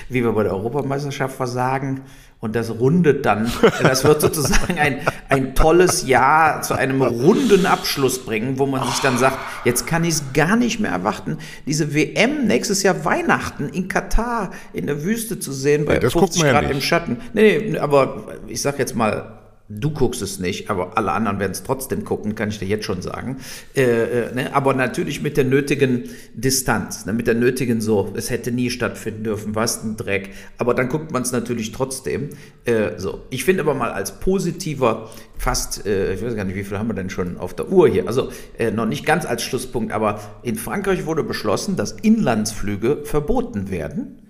wie 0.10 0.24
wir 0.24 0.32
bei 0.32 0.44
der 0.44 0.54
Europameisterschaft 0.54 1.36
versagen 1.36 2.02
und 2.40 2.56
das 2.56 2.70
rundet 2.70 3.26
dann, 3.26 3.52
das 3.82 4.04
wird 4.04 4.22
sozusagen 4.22 4.78
ein, 4.78 5.00
ein 5.28 5.56
tolles 5.56 6.06
Jahr 6.06 6.62
zu 6.62 6.76
einem 6.76 7.02
runden 7.02 7.66
Abschluss 7.66 8.24
bringen, 8.24 8.60
wo 8.60 8.68
man 8.68 8.88
sich 8.88 9.00
dann 9.00 9.18
sagt, 9.18 9.38
jetzt 9.66 9.88
kann 9.88 10.04
ich 10.04 10.16
es 10.16 10.24
gar 10.34 10.56
nicht 10.56 10.80
mehr 10.80 10.92
erwarten, 10.92 11.38
diese 11.66 11.96
WM 11.96 12.46
nächstes 12.46 12.84
Jahr 12.84 13.06
Weihnachten 13.06 13.70
in 13.70 13.88
Katar 13.88 14.52
in 14.74 14.86
der 14.86 15.04
Wüste 15.04 15.40
zu 15.40 15.52
sehen 15.52 15.86
bei 15.86 16.00
ja, 16.00 16.10
50 16.10 16.44
Grad 16.44 16.64
ja 16.64 16.70
im 16.70 16.82
Schatten. 16.82 17.18
Nee, 17.34 17.70
nee, 17.72 17.80
aber 17.80 18.26
ich 18.48 18.62
sag 18.62 18.78
jetzt 18.78 18.96
mal, 18.96 19.40
Du 19.70 19.92
guckst 19.92 20.22
es 20.22 20.40
nicht, 20.40 20.70
aber 20.70 20.98
alle 20.98 21.12
anderen 21.12 21.40
werden 21.40 21.52
es 21.52 21.64
trotzdem 21.64 22.06
gucken, 22.06 22.36
kann 22.36 22.48
ich 22.48 22.60
dir 22.60 22.68
jetzt 22.68 22.86
schon 22.86 23.02
sagen. 23.02 23.38
Äh, 23.76 23.84
äh, 23.84 24.34
ne? 24.34 24.56
Aber 24.56 24.74
natürlich 24.74 25.22
mit 25.22 25.36
der 25.36 25.44
nötigen 25.44 26.04
Distanz, 26.34 27.06
ne? 27.06 27.12
mit 27.12 27.28
der 27.28 27.34
nötigen 27.34 27.82
so, 27.82 28.14
es 28.16 28.30
hätte 28.30 28.54
nie 28.54 28.70
stattfinden 28.70 29.26
dürfen, 29.26 29.56
was 29.56 29.84
ein 29.84 29.98
Dreck. 29.98 30.30
Aber 30.58 30.74
dann 30.74 30.88
guckt 30.88 31.12
man 31.12 31.22
es 31.22 31.34
natürlich 31.34 31.74
trotzdem. 31.74 32.30
Äh, 32.64 32.98
so, 32.98 33.24
ich 33.30 33.44
finde 33.44 33.62
aber 33.64 33.74
mal 33.74 33.92
als 33.92 34.22
positiver, 34.22 35.10
fast, 35.38 35.86
äh, 35.86 36.14
ich 36.14 36.24
weiß 36.24 36.38
gar 36.38 36.46
nicht, 36.46 36.56
wie 36.56 36.64
viel 36.64 36.80
haben 36.80 36.88
wir 36.88 36.94
denn 36.94 37.10
schon 37.10 37.38
auf 37.38 37.54
der 37.54 37.70
Uhr 37.70 37.90
hier? 37.90 38.08
Also 38.08 38.32
äh, 38.58 38.72
noch 38.72 38.86
nicht 38.86 39.06
ganz 39.06 39.26
als 39.26 39.44
Schlusspunkt, 39.44 39.92
aber 39.92 40.22
in 40.44 40.56
Frankreich 40.56 41.06
wurde 41.06 41.26
beschlossen, 41.26 41.76
dass 41.76 41.92
Inlandsflüge 41.92 43.04
verboten 43.04 43.70
werden 43.70 44.27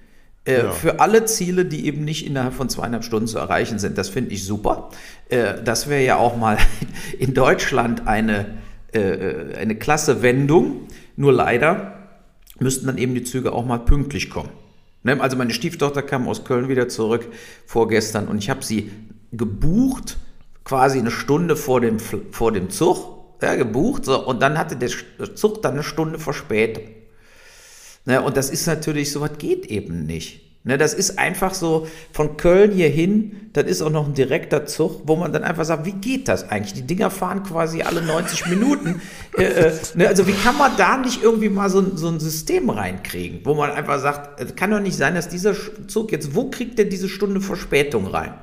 äh, 0.48 0.64
ja. 0.64 0.72
Für 0.72 1.00
alle 1.00 1.26
Ziele, 1.26 1.66
die 1.66 1.86
eben 1.86 2.06
nicht 2.06 2.26
innerhalb 2.26 2.54
von 2.54 2.70
zweieinhalb 2.70 3.04
Stunden 3.04 3.28
zu 3.28 3.38
erreichen 3.38 3.80
sind. 3.80 3.98
Das 3.98 4.10
finde 4.10 4.32
ich 4.32 4.46
super. 4.46 4.90
Äh, 5.30 5.62
das 5.64 5.90
wäre 5.90 6.04
ja 6.04 6.16
auch 6.16 6.38
mal 6.38 6.58
in 7.20 7.34
Deutschland 7.34 8.08
eine, 8.08 8.58
äh, 8.94 9.56
eine 9.58 9.76
klasse 9.76 10.22
Wendung. 10.22 10.88
Nur 11.18 11.34
leider 11.34 12.10
müssten 12.60 12.88
dann 12.88 12.98
eben 12.98 13.14
die 13.14 13.24
Züge 13.24 13.52
auch 13.52 13.66
mal 13.66 13.80
pünktlich 13.80 14.30
kommen. 14.30 14.50
Ne? 15.04 15.20
Also 15.20 15.36
meine 15.36 15.54
Stieftochter 15.54 16.02
kam 16.02 16.28
aus 16.28 16.46
Köln 16.46 16.70
wieder 16.70 16.88
zurück 16.88 17.28
vorgestern 17.66 18.28
und 18.28 18.38
ich 18.38 18.50
habe 18.50 18.64
sie 18.64 18.90
gebucht, 19.34 20.18
quasi 20.64 21.00
eine 21.00 21.12
Stunde 21.12 21.56
vor 21.56 21.82
dem, 21.82 22.00
vor 22.00 22.52
dem 22.52 22.70
Zug, 22.70 23.18
ja, 23.42 23.56
gebucht, 23.56 24.06
so, 24.06 24.26
und 24.26 24.42
dann 24.42 24.58
hatte 24.58 24.78
der 24.78 24.90
Zug 25.36 25.62
dann 25.62 25.74
eine 25.74 25.84
Stunde 25.84 26.18
Verspätung. 26.18 26.84
Ne, 28.08 28.22
und 28.22 28.38
das 28.38 28.50
ist 28.50 28.66
natürlich, 28.68 29.12
so 29.12 29.20
was 29.20 29.38
geht 29.38 29.66
eben 29.66 30.06
nicht. 30.06 30.40
Ne, 30.64 30.78
das 30.78 30.94
ist 30.94 31.20
einfach 31.20 31.54
so 31.54 31.88
von 32.14 32.38
Köln 32.38 32.72
hier 32.72 32.88
hin, 32.88 33.50
dann 33.52 33.66
ist 33.66 33.82
auch 33.82 33.90
noch 33.90 34.08
ein 34.08 34.14
direkter 34.14 34.66
Zug, 34.66 35.02
wo 35.04 35.18
man 35.18 35.34
dann 35.34 35.44
einfach 35.44 35.66
sagt, 35.66 35.86
wie 35.86 35.92
geht 35.92 36.30
das 36.30 36.50
eigentlich? 36.50 36.74
Die 36.74 36.88
Dinger 36.88 37.10
fahren 37.10 37.44
quasi 37.44 37.82
alle 37.82 38.02
90 38.02 38.46
Minuten. 38.48 39.02
Äh, 39.38 39.44
äh, 39.44 39.74
ne, 39.96 40.08
also 40.08 40.26
wie 40.26 40.32
kann 40.32 40.58
man 40.58 40.72
da 40.78 40.96
nicht 40.98 41.22
irgendwie 41.22 41.50
mal 41.50 41.70
so, 41.70 41.98
so 41.98 42.08
ein 42.08 42.22
System 42.22 42.70
reinkriegen, 42.70 43.42
wo 43.44 43.56
man 43.56 43.72
einfach 43.72 44.00
sagt, 44.00 44.40
es 44.40 44.56
kann 44.56 44.72
doch 44.72 44.80
nicht 44.80 44.96
sein, 44.96 45.14
dass 45.14 45.28
dieser 45.28 45.54
Zug 45.88 46.14
jetzt, 46.14 46.34
wo 46.34 46.50
kriegt 46.50 46.80
der 46.80 46.86
diese 46.86 47.10
Stunde 47.10 47.42
Verspätung 47.42 48.08
rein? 48.08 48.34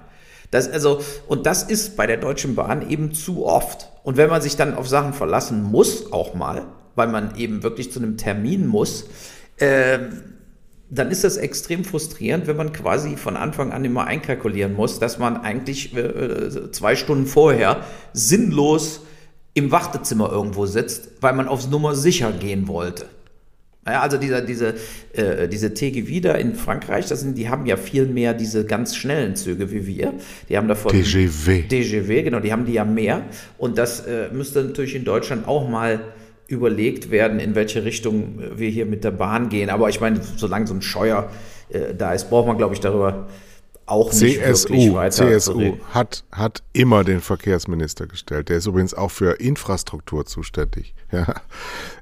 Das, 0.50 0.70
also, 0.70 1.00
und 1.26 1.46
das 1.46 1.62
ist 1.62 1.96
bei 1.96 2.06
der 2.06 2.18
Deutschen 2.18 2.54
Bahn 2.54 2.88
eben 2.90 3.14
zu 3.14 3.46
oft. 3.46 3.88
Und 4.02 4.18
wenn 4.18 4.28
man 4.28 4.42
sich 4.42 4.56
dann 4.56 4.74
auf 4.74 4.88
Sachen 4.88 5.14
verlassen 5.14 5.62
muss, 5.62 6.12
auch 6.12 6.34
mal, 6.34 6.66
weil 6.96 7.08
man 7.08 7.36
eben 7.36 7.62
wirklich 7.62 7.90
zu 7.90 7.98
einem 7.98 8.18
Termin 8.18 8.66
muss, 8.66 9.06
dann 9.58 11.10
ist 11.10 11.24
das 11.24 11.36
extrem 11.36 11.84
frustrierend, 11.84 12.46
wenn 12.46 12.56
man 12.56 12.72
quasi 12.72 13.16
von 13.16 13.36
Anfang 13.36 13.72
an 13.72 13.84
immer 13.84 14.06
einkalkulieren 14.06 14.74
muss, 14.74 14.98
dass 14.98 15.18
man 15.18 15.36
eigentlich 15.36 15.96
äh, 15.96 16.70
zwei 16.72 16.96
Stunden 16.96 17.26
vorher 17.26 17.84
sinnlos 18.12 19.00
im 19.54 19.70
Wartezimmer 19.70 20.30
irgendwo 20.30 20.66
sitzt, 20.66 21.10
weil 21.20 21.34
man 21.34 21.48
aufs 21.48 21.68
Nummer 21.68 21.94
sicher 21.94 22.32
gehen 22.32 22.68
wollte. 22.68 23.06
Ja, 23.86 24.00
also 24.00 24.16
dieser, 24.16 24.40
diese, 24.40 24.74
äh, 25.12 25.46
diese 25.46 25.74
TG 25.74 26.06
wieder 26.06 26.38
in 26.38 26.54
Frankreich, 26.54 27.06
das 27.06 27.20
sind, 27.20 27.36
die 27.36 27.50
haben 27.50 27.66
ja 27.66 27.76
viel 27.76 28.06
mehr 28.06 28.32
diese 28.32 28.64
ganz 28.64 28.96
schnellen 28.96 29.36
Züge 29.36 29.70
wie 29.70 29.86
wir. 29.86 30.14
Die 30.48 30.56
haben 30.56 30.68
davon 30.68 30.90
TGV. 30.90 31.68
TGV, 31.68 32.24
genau, 32.24 32.40
die 32.40 32.50
haben 32.50 32.64
die 32.64 32.72
ja 32.72 32.84
mehr. 32.84 33.22
Und 33.58 33.76
das 33.76 34.00
äh, 34.00 34.28
müsste 34.32 34.64
natürlich 34.64 34.94
in 34.94 35.04
Deutschland 35.04 35.46
auch 35.46 35.68
mal 35.68 36.00
überlegt 36.46 37.10
werden, 37.10 37.40
in 37.40 37.54
welche 37.54 37.84
Richtung 37.84 38.38
wir 38.54 38.68
hier 38.68 38.86
mit 38.86 39.04
der 39.04 39.10
Bahn 39.10 39.48
gehen. 39.48 39.70
Aber 39.70 39.88
ich 39.88 40.00
meine, 40.00 40.20
solange 40.36 40.66
so 40.66 40.74
ein 40.74 40.82
Scheuer 40.82 41.30
äh, 41.70 41.94
da 41.94 42.12
ist, 42.12 42.30
braucht 42.30 42.46
man, 42.46 42.58
glaube 42.58 42.74
ich, 42.74 42.80
darüber 42.80 43.26
auch 43.86 44.12
nicht 44.12 44.40
CSU, 44.40 44.68
wirklich 44.70 44.94
weiter 44.94 45.38
CSU 45.38 45.76
hat, 45.92 46.24
hat 46.32 46.62
immer 46.72 47.04
den 47.04 47.20
Verkehrsminister 47.20 48.06
gestellt. 48.06 48.48
Der 48.48 48.58
ist 48.58 48.66
übrigens 48.66 48.94
auch 48.94 49.10
für 49.10 49.40
Infrastruktur 49.40 50.26
zuständig. 50.26 50.94
Ja. 51.12 51.32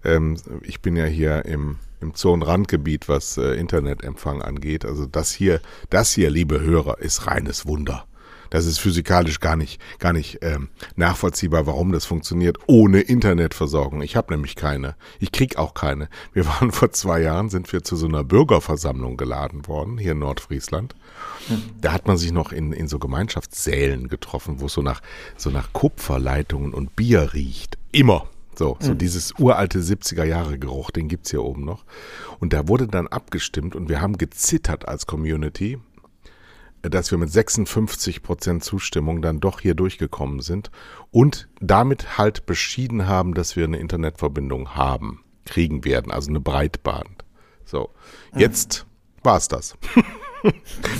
Ähm, 0.04 0.38
ich 0.62 0.80
bin 0.80 0.96
ja 0.96 1.04
hier 1.04 1.44
im, 1.44 1.76
im 2.00 2.14
Zonenrandgebiet, 2.14 3.10
was 3.10 3.36
äh, 3.36 3.56
Internetempfang 3.56 4.40
angeht. 4.40 4.86
Also 4.86 5.04
das 5.04 5.32
hier, 5.32 5.60
das 5.90 6.12
hier, 6.12 6.30
liebe 6.30 6.62
Hörer, 6.62 6.98
ist 6.98 7.26
reines 7.26 7.66
Wunder. 7.66 8.06
Das 8.52 8.66
ist 8.66 8.80
physikalisch 8.80 9.40
gar 9.40 9.56
nicht, 9.56 9.80
gar 9.98 10.12
nicht 10.12 10.40
ähm, 10.42 10.68
nachvollziehbar, 10.94 11.66
warum 11.66 11.90
das 11.90 12.04
funktioniert 12.04 12.58
ohne 12.66 13.00
Internetversorgung. 13.00 14.02
Ich 14.02 14.14
habe 14.14 14.34
nämlich 14.34 14.56
keine. 14.56 14.94
Ich 15.20 15.32
krieg 15.32 15.56
auch 15.56 15.72
keine. 15.72 16.10
Wir 16.34 16.44
waren 16.60 16.70
vor 16.70 16.92
zwei 16.92 17.22
Jahren, 17.22 17.48
sind 17.48 17.72
wir 17.72 17.82
zu 17.82 17.96
so 17.96 18.06
einer 18.06 18.24
Bürgerversammlung 18.24 19.16
geladen 19.16 19.66
worden, 19.68 19.96
hier 19.96 20.12
in 20.12 20.18
Nordfriesland. 20.18 20.94
Da 21.80 21.92
hat 21.92 22.06
man 22.06 22.18
sich 22.18 22.30
noch 22.30 22.52
in, 22.52 22.74
in 22.74 22.88
so 22.88 22.98
Gemeinschaftssälen 22.98 24.08
getroffen, 24.08 24.60
wo 24.60 24.66
es 24.66 24.74
so 24.74 24.82
nach, 24.82 25.00
so 25.38 25.48
nach 25.48 25.72
Kupferleitungen 25.72 26.74
und 26.74 26.94
Bier 26.94 27.32
riecht. 27.32 27.78
Immer. 27.90 28.28
So, 28.54 28.76
so 28.80 28.92
mhm. 28.92 28.98
dieses 28.98 29.32
uralte 29.38 29.78
70er 29.78 30.24
Jahre 30.24 30.58
Geruch, 30.58 30.90
den 30.90 31.08
gibt's 31.08 31.30
hier 31.30 31.42
oben 31.42 31.64
noch. 31.64 31.86
Und 32.38 32.52
da 32.52 32.68
wurde 32.68 32.86
dann 32.86 33.08
abgestimmt 33.08 33.74
und 33.74 33.88
wir 33.88 34.02
haben 34.02 34.18
gezittert 34.18 34.86
als 34.86 35.06
Community, 35.06 35.78
dass 36.82 37.10
wir 37.10 37.18
mit 37.18 37.30
56 37.30 38.22
Prozent 38.22 38.64
Zustimmung 38.64 39.22
dann 39.22 39.40
doch 39.40 39.60
hier 39.60 39.74
durchgekommen 39.74 40.40
sind 40.40 40.70
und 41.10 41.48
damit 41.60 42.18
halt 42.18 42.46
beschieden 42.46 43.06
haben, 43.06 43.34
dass 43.34 43.56
wir 43.56 43.64
eine 43.64 43.78
Internetverbindung 43.78 44.74
haben, 44.74 45.24
kriegen 45.44 45.84
werden, 45.84 46.10
also 46.12 46.30
eine 46.30 46.40
Breitband. 46.40 47.24
So, 47.64 47.90
jetzt 48.36 48.84
mhm. 48.84 49.24
war 49.24 49.36
es 49.36 49.48
das. 49.48 49.76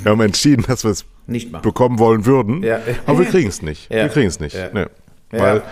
wir 0.03 0.13
haben 0.13 0.21
entschieden, 0.21 0.65
dass 0.67 0.85
wir 0.85 0.93
es 0.93 1.05
nicht 1.27 1.51
bekommen 1.63 1.99
wollen 1.99 2.27
würden, 2.27 2.63
ja. 2.63 2.81
aber 3.07 3.21
wir 3.21 3.27
kriegen 3.27 3.49
es 3.49 3.63
nicht. 3.63 3.91
Ja. 3.91 4.05
Wir 4.05 4.09
kriegen 4.09 4.29
es 4.29 4.41
nicht. 4.41 4.55
Ja. 4.55 4.71
Nee. 4.73 4.87
Weil 5.31 5.63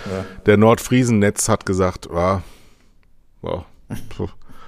der 0.47 0.57
Nordfriesennetz 0.57 1.49
hat 1.49 1.67
gesagt, 1.67 2.11
ah, 2.11 2.43
oh, 3.43 3.63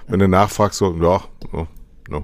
wenn 0.07 0.19
du 0.19 0.27
nachfragst, 0.27 0.77
so, 0.77 0.93
ja, 1.01 1.23
no, 1.51 1.67
so. 2.09 2.23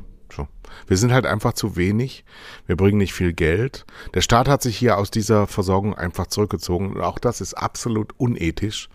Wir 0.87 0.97
sind 0.97 1.11
halt 1.11 1.25
einfach 1.25 1.53
zu 1.53 1.75
wenig. 1.75 2.23
Wir 2.67 2.75
bringen 2.75 2.97
nicht 2.97 3.13
viel 3.13 3.33
Geld. 3.33 3.85
Der 4.13 4.21
Staat 4.21 4.47
hat 4.47 4.61
sich 4.61 4.77
hier 4.77 4.97
aus 4.97 5.11
dieser 5.11 5.47
Versorgung 5.47 5.95
einfach 5.95 6.27
zurückgezogen. 6.27 6.91
Und 6.93 7.01
auch 7.01 7.19
das 7.19 7.41
ist 7.41 7.53
absolut 7.53 8.13
unethisch. 8.17 8.89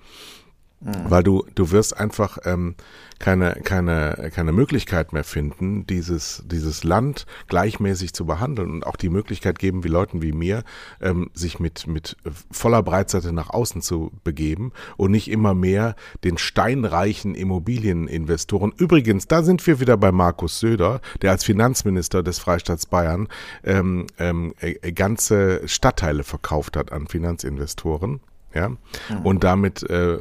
Mhm. 0.85 1.11
Weil 1.11 1.23
du, 1.23 1.47
du 1.55 1.71
wirst 1.71 1.99
einfach 1.99 2.39
ähm, 2.45 2.75
keine, 3.19 3.55
keine, 3.65 4.31
keine 4.35 4.53
Möglichkeit 4.53 5.13
mehr 5.13 5.25
finden, 5.25 5.87
dieses, 5.87 6.43
dieses 6.47 6.85
Land 6.85 7.27
gleichmäßig 7.49 8.13
zu 8.13 8.27
behandeln 8.27 8.71
und 8.71 8.87
auch 8.87 8.97
die 8.97 9.09
Möglichkeit 9.09 9.59
geben, 9.59 9.83
wie 9.83 9.89
Leuten 9.89 10.21
wie 10.21 10.33
mir, 10.33 10.63
ähm, 11.01 11.31
sich 11.33 11.59
mit, 11.59 11.87
mit 11.87 12.17
voller 12.51 12.83
Breitseite 12.83 13.33
nach 13.33 13.51
außen 13.51 13.81
zu 13.81 14.13
begeben 14.25 14.73
und 14.97 15.11
nicht 15.11 15.31
immer 15.31 15.55
mehr 15.55 15.97
den 16.23 16.37
steinreichen 16.37 17.35
Immobilieninvestoren. 17.35 18.73
Übrigens, 18.77 19.27
da 19.27 19.43
sind 19.43 19.67
wir 19.67 19.81
wieder 19.81 19.97
bei 19.97 20.13
Markus 20.13 20.61
Söder, 20.61 21.01
der 21.23 21.31
als 21.31 21.45
Finanzminister 21.45 22.23
des 22.23 22.39
Freistaats 22.39 22.87
Bayern 22.87 23.29
ähm, 23.65 24.07
ähm, 24.19 24.55
äh, 24.61 24.93
ganze 24.93 25.67
Stadtteile 25.67 26.25
verkauft 26.25 26.77
hat 26.77 26.93
an 26.93 27.07
Finanzinvestoren. 27.07 28.21
Ja, 28.55 28.69
mhm. 28.69 28.77
und 29.25 29.43
damit 29.43 29.83
äh, 29.91 30.19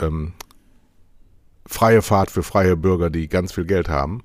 ähm, 0.00 0.32
freie 1.66 2.02
Fahrt 2.02 2.30
für 2.30 2.42
freie 2.42 2.76
Bürger, 2.76 3.10
die 3.10 3.28
ganz 3.28 3.52
viel 3.52 3.64
Geld 3.64 3.88
haben, 3.88 4.22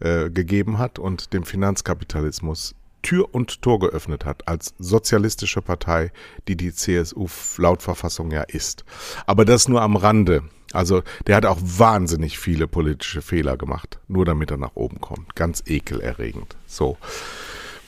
äh, 0.00 0.30
gegeben 0.30 0.78
hat 0.78 0.98
und 0.98 1.32
dem 1.32 1.44
Finanzkapitalismus 1.44 2.74
Tür 3.02 3.34
und 3.34 3.62
Tor 3.62 3.80
geöffnet 3.80 4.24
hat 4.24 4.46
als 4.48 4.74
sozialistische 4.78 5.60
Partei, 5.60 6.12
die 6.48 6.56
die 6.56 6.72
CSU 6.72 7.26
laut 7.58 7.82
Verfassung 7.82 8.30
ja 8.30 8.42
ist. 8.42 8.84
Aber 9.26 9.44
das 9.44 9.68
nur 9.68 9.82
am 9.82 9.96
Rande. 9.96 10.44
Also 10.72 11.02
der 11.26 11.36
hat 11.36 11.44
auch 11.44 11.58
wahnsinnig 11.60 12.38
viele 12.38 12.66
politische 12.66 13.20
Fehler 13.20 13.56
gemacht, 13.56 13.98
nur 14.08 14.24
damit 14.24 14.50
er 14.50 14.56
nach 14.56 14.74
oben 14.74 15.00
kommt. 15.00 15.34
Ganz 15.34 15.62
ekelerregend. 15.66 16.56
So. 16.66 16.96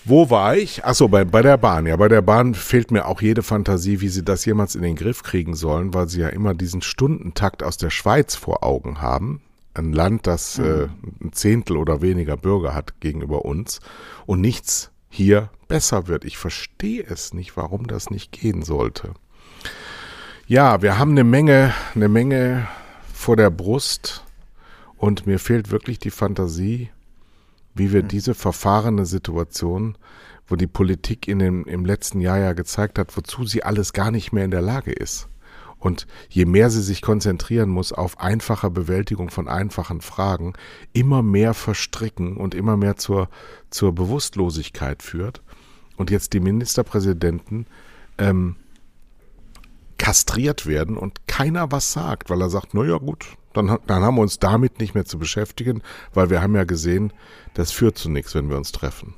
Wo 0.06 0.28
war 0.28 0.56
ich? 0.56 0.84
Achso, 0.84 1.08
bei, 1.08 1.24
bei 1.24 1.40
der 1.40 1.56
Bahn. 1.56 1.86
Ja, 1.86 1.96
bei 1.96 2.08
der 2.08 2.20
Bahn 2.20 2.54
fehlt 2.54 2.90
mir 2.90 3.06
auch 3.06 3.22
jede 3.22 3.42
Fantasie, 3.42 4.02
wie 4.02 4.08
sie 4.08 4.22
das 4.22 4.44
jemals 4.44 4.74
in 4.74 4.82
den 4.82 4.96
Griff 4.96 5.22
kriegen 5.22 5.54
sollen, 5.54 5.94
weil 5.94 6.08
sie 6.08 6.20
ja 6.20 6.28
immer 6.28 6.52
diesen 6.52 6.82
Stundentakt 6.82 7.62
aus 7.62 7.78
der 7.78 7.88
Schweiz 7.88 8.34
vor 8.34 8.62
Augen 8.62 9.00
haben. 9.00 9.40
Ein 9.72 9.92
Land, 9.92 10.26
das 10.26 10.58
mhm. 10.58 10.64
äh, 10.64 10.88
ein 11.24 11.32
Zehntel 11.32 11.78
oder 11.78 12.02
weniger 12.02 12.36
Bürger 12.36 12.74
hat 12.74 13.00
gegenüber 13.00 13.46
uns 13.46 13.80
und 14.26 14.42
nichts 14.42 14.90
hier 15.08 15.48
besser 15.68 16.06
wird. 16.06 16.24
Ich 16.24 16.36
verstehe 16.36 17.02
es 17.02 17.32
nicht, 17.32 17.56
warum 17.56 17.86
das 17.86 18.10
nicht 18.10 18.30
gehen 18.30 18.62
sollte. 18.62 19.14
Ja, 20.46 20.82
wir 20.82 20.98
haben 20.98 21.12
eine 21.12 21.24
Menge, 21.24 21.72
eine 21.94 22.08
Menge 22.08 22.68
vor 23.12 23.36
der 23.36 23.48
Brust 23.48 24.22
und 24.98 25.26
mir 25.26 25.38
fehlt 25.38 25.70
wirklich 25.70 25.98
die 25.98 26.10
Fantasie, 26.10 26.90
wie 27.74 27.92
wir 27.92 28.02
diese 28.02 28.34
verfahrene 28.34 29.06
Situation, 29.06 29.96
wo 30.46 30.56
die 30.56 30.66
Politik 30.66 31.28
in 31.28 31.38
dem, 31.38 31.64
im 31.64 31.84
letzten 31.84 32.20
Jahr 32.20 32.38
ja 32.38 32.52
gezeigt 32.52 32.98
hat, 32.98 33.16
wozu 33.16 33.44
sie 33.44 33.62
alles 33.62 33.92
gar 33.92 34.10
nicht 34.10 34.32
mehr 34.32 34.44
in 34.44 34.50
der 34.50 34.62
Lage 34.62 34.92
ist. 34.92 35.28
Und 35.78 36.06
je 36.30 36.46
mehr 36.46 36.70
sie 36.70 36.82
sich 36.82 37.02
konzentrieren 37.02 37.68
muss 37.68 37.92
auf 37.92 38.18
einfache 38.18 38.70
Bewältigung 38.70 39.28
von 39.28 39.48
einfachen 39.48 40.00
Fragen, 40.00 40.54
immer 40.94 41.22
mehr 41.22 41.52
verstricken 41.52 42.38
und 42.38 42.54
immer 42.54 42.78
mehr 42.78 42.96
zur, 42.96 43.28
zur 43.68 43.94
Bewusstlosigkeit 43.94 45.02
führt. 45.02 45.42
Und 45.96 46.10
jetzt 46.10 46.32
die 46.32 46.40
Ministerpräsidenten 46.40 47.66
ähm, 48.16 48.56
kastriert 49.98 50.66
werden 50.66 50.96
und 50.96 51.26
keiner 51.26 51.70
was 51.70 51.92
sagt, 51.92 52.30
weil 52.30 52.40
er 52.40 52.50
sagt, 52.50 52.72
na 52.72 52.84
ja 52.84 52.96
gut, 52.96 53.36
dann, 53.56 53.78
dann 53.86 54.02
haben 54.02 54.16
wir 54.16 54.22
uns 54.22 54.38
damit 54.38 54.80
nicht 54.80 54.94
mehr 54.94 55.04
zu 55.04 55.18
beschäftigen, 55.18 55.82
weil 56.12 56.30
wir 56.30 56.42
haben 56.42 56.54
ja 56.54 56.64
gesehen, 56.64 57.12
das 57.54 57.70
führt 57.70 57.96
zu 57.98 58.10
nichts, 58.10 58.34
wenn 58.34 58.50
wir 58.50 58.56
uns 58.56 58.72
treffen. 58.72 59.14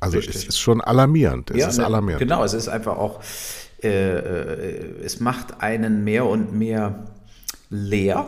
Also 0.00 0.18
Richtig. 0.18 0.36
es 0.36 0.44
ist 0.44 0.58
schon 0.58 0.80
alarmierend. 0.80 1.50
Es 1.50 1.56
ja, 1.56 1.68
ist 1.68 1.78
alarmierend. 1.78 2.20
Genau, 2.20 2.44
es 2.44 2.52
ist 2.52 2.68
einfach 2.68 2.96
auch, 2.96 3.20
äh, 3.82 3.88
äh, 3.88 5.02
es 5.02 5.20
macht 5.20 5.62
einen 5.62 6.04
mehr 6.04 6.26
und 6.26 6.52
mehr 6.52 7.04
leer. 7.70 8.26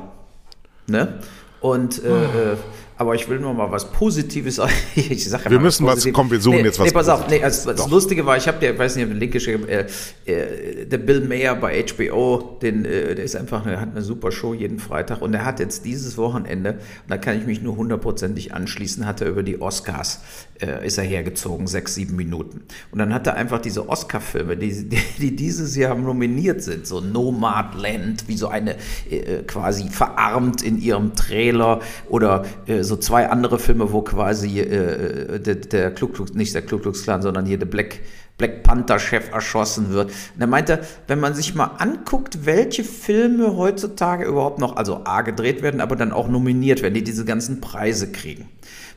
Ne? 0.86 1.20
Und 1.60 2.02
äh, 2.02 2.08
oh. 2.08 2.56
Aber 2.98 3.14
ich 3.14 3.28
will 3.28 3.38
nur 3.38 3.54
mal 3.54 3.70
was 3.70 3.90
Positives. 3.92 4.60
Ich 4.94 5.28
sag 5.28 5.44
ja 5.44 5.50
wir 5.50 5.60
müssen 5.60 5.86
was, 5.86 6.04
was 6.04 6.12
komm, 6.12 6.30
wir 6.30 6.40
suchen 6.40 6.58
nee, 6.58 6.64
jetzt 6.64 6.78
was. 6.78 6.86
Nee, 6.86 6.92
pass 6.92 7.08
auf, 7.08 7.28
nee, 7.28 7.42
also, 7.42 7.72
das 7.72 7.88
Lustige 7.88 8.26
war, 8.26 8.36
ich 8.36 8.48
habe 8.48 8.58
dir, 8.58 8.76
weiß 8.76 8.96
nicht, 8.96 9.08
den 9.08 9.18
Link 9.18 9.32
geschickt, 9.32 9.68
äh, 9.68 9.86
äh, 10.26 10.84
der 10.84 10.98
Bill 10.98 11.20
Mayer 11.20 11.54
bei 11.54 11.84
HBO, 11.84 12.58
den, 12.60 12.84
äh, 12.84 13.14
der 13.14 13.24
ist 13.24 13.36
einfach, 13.36 13.64
der 13.64 13.80
hat 13.80 13.90
eine 13.92 14.02
super 14.02 14.32
Show 14.32 14.54
jeden 14.54 14.80
Freitag 14.80 15.22
und 15.22 15.32
er 15.34 15.44
hat 15.44 15.60
jetzt 15.60 15.84
dieses 15.84 16.18
Wochenende, 16.18 16.72
und 16.72 16.80
da 17.08 17.16
kann 17.16 17.38
ich 17.38 17.46
mich 17.46 17.62
nur 17.62 17.76
hundertprozentig 17.76 18.52
anschließen, 18.52 19.06
hat 19.06 19.20
er 19.20 19.28
über 19.28 19.44
die 19.44 19.60
Oscars, 19.60 20.20
äh, 20.60 20.84
ist 20.84 20.98
er 20.98 21.04
hergezogen, 21.04 21.68
sechs, 21.68 21.94
sieben 21.94 22.16
Minuten. 22.16 22.62
Und 22.90 22.98
dann 22.98 23.14
hat 23.14 23.26
er 23.26 23.34
einfach 23.34 23.60
diese 23.60 23.88
Oscar-Filme, 23.88 24.56
die, 24.56 24.88
die, 24.88 24.98
die, 25.18 25.36
dieses 25.36 25.76
Jahr 25.76 25.94
nominiert 25.94 26.62
sind, 26.62 26.86
so 26.86 27.00
Nomadland, 27.00 28.26
wie 28.26 28.36
so 28.36 28.48
eine 28.48 28.76
äh, 29.10 29.42
quasi 29.46 29.88
verarmt 29.88 30.62
in 30.62 30.80
ihrem 30.80 31.14
Trailer 31.14 31.80
oder 32.08 32.44
äh, 32.66 32.82
so 32.88 32.96
zwei 32.96 33.28
andere 33.28 33.58
Filme, 33.58 33.92
wo 33.92 34.02
quasi 34.02 34.60
äh, 34.60 35.38
der, 35.38 35.54
der 35.56 35.94
Ku 35.94 36.08
Klux, 36.08 36.34
nicht 36.34 36.54
der 36.54 36.62
Klux 36.62 37.02
Klan, 37.02 37.22
sondern 37.22 37.46
hier 37.46 37.58
der 37.58 37.66
Black, 37.66 38.00
Black 38.36 38.62
Panther-Chef 38.62 39.30
erschossen 39.32 39.90
wird. 39.90 40.10
Und 40.34 40.40
er 40.40 40.46
meinte, 40.46 40.80
wenn 41.06 41.20
man 41.20 41.34
sich 41.34 41.54
mal 41.54 41.76
anguckt, 41.78 42.46
welche 42.46 42.84
Filme 42.84 43.56
heutzutage 43.56 44.24
überhaupt 44.24 44.58
noch, 44.58 44.76
also 44.76 45.02
A, 45.04 45.22
gedreht 45.22 45.62
werden, 45.62 45.80
aber 45.80 45.96
dann 45.96 46.12
auch 46.12 46.28
nominiert 46.28 46.82
werden, 46.82 46.94
die 46.94 47.04
diese 47.04 47.24
ganzen 47.24 47.60
Preise 47.60 48.10
kriegen, 48.10 48.48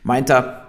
meint 0.04 0.30
er, 0.30 0.68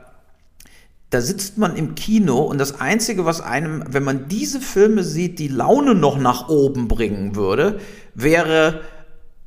da 1.12 1.20
sitzt 1.20 1.58
man 1.58 1.76
im 1.76 1.94
Kino 1.94 2.40
und 2.40 2.56
das 2.56 2.80
Einzige, 2.80 3.26
was 3.26 3.42
einem, 3.42 3.84
wenn 3.86 4.02
man 4.02 4.28
diese 4.28 4.60
Filme 4.60 5.04
sieht, 5.04 5.38
die 5.38 5.48
Laune 5.48 5.94
noch 5.94 6.18
nach 6.18 6.48
oben 6.48 6.88
bringen 6.88 7.36
würde, 7.36 7.80
wäre 8.14 8.80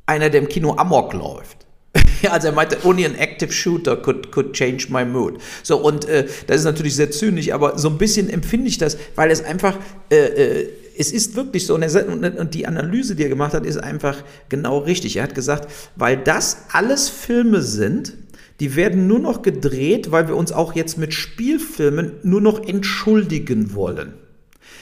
einer, 0.06 0.30
der 0.30 0.42
im 0.42 0.48
Kino 0.48 0.76
Amok 0.76 1.12
läuft. 1.12 1.66
Also 2.30 2.48
er 2.48 2.54
meinte, 2.54 2.78
only 2.84 3.04
an 3.04 3.14
active 3.36 3.52
shooter 3.52 3.96
could, 3.96 4.30
could 4.30 4.52
change 4.52 4.88
my 4.90 5.04
mood. 5.04 5.38
So, 5.62 5.76
und 5.78 6.06
äh, 6.06 6.26
das 6.46 6.58
ist 6.58 6.64
natürlich 6.64 6.96
sehr 6.96 7.10
zynisch, 7.10 7.52
aber 7.52 7.78
so 7.78 7.88
ein 7.88 7.98
bisschen 7.98 8.30
empfinde 8.30 8.68
ich 8.68 8.78
das, 8.78 8.96
weil 9.14 9.30
es 9.30 9.44
einfach, 9.44 9.76
äh, 10.10 10.16
äh, 10.16 10.68
es 10.98 11.12
ist 11.12 11.36
wirklich 11.36 11.66
so, 11.66 11.74
und, 11.74 11.84
und 11.84 12.54
die 12.54 12.66
Analyse, 12.66 13.14
die 13.14 13.24
er 13.24 13.28
gemacht 13.28 13.52
hat, 13.52 13.66
ist 13.66 13.76
einfach 13.76 14.24
genau 14.48 14.78
richtig. 14.78 15.16
Er 15.16 15.24
hat 15.24 15.34
gesagt, 15.34 15.70
weil 15.96 16.16
das 16.16 16.64
alles 16.72 17.10
Filme 17.10 17.60
sind, 17.60 18.14
die 18.60 18.74
werden 18.76 19.06
nur 19.06 19.18
noch 19.18 19.42
gedreht, 19.42 20.10
weil 20.10 20.28
wir 20.28 20.36
uns 20.36 20.52
auch 20.52 20.74
jetzt 20.74 20.96
mit 20.96 21.12
Spielfilmen 21.12 22.12
nur 22.22 22.40
noch 22.40 22.66
entschuldigen 22.66 23.74
wollen. 23.74 24.14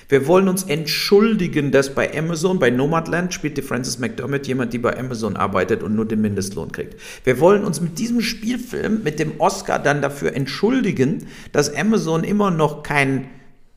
Wir 0.09 0.27
wollen 0.27 0.49
uns 0.49 0.65
entschuldigen, 0.65 1.71
dass 1.71 1.95
bei 1.95 2.17
Amazon, 2.17 2.59
bei 2.59 2.71
Nomadland 2.71 3.33
spielt 3.33 3.57
die 3.57 3.63
Frances 3.63 3.99
McDermott 3.99 4.47
jemand, 4.47 4.73
die 4.73 4.79
bei 4.79 4.99
Amazon 4.99 5.37
arbeitet 5.37 5.83
und 5.83 5.95
nur 5.95 6.07
den 6.07 6.21
Mindestlohn 6.21 6.73
kriegt. 6.73 7.01
Wir 7.25 7.41
wollen 7.41 7.65
uns 7.65 7.81
mit 7.81 7.99
diesem 7.99 8.21
Spielfilm, 8.21 9.03
mit 9.03 9.19
dem 9.19 9.41
Oscar 9.41 9.79
dann 9.79 10.03
dafür 10.03 10.35
entschuldigen, 10.35 11.27
dass 11.53 11.75
Amazon 11.75 12.25
immer 12.25 12.51
noch 12.51 12.83
kein 12.83 13.27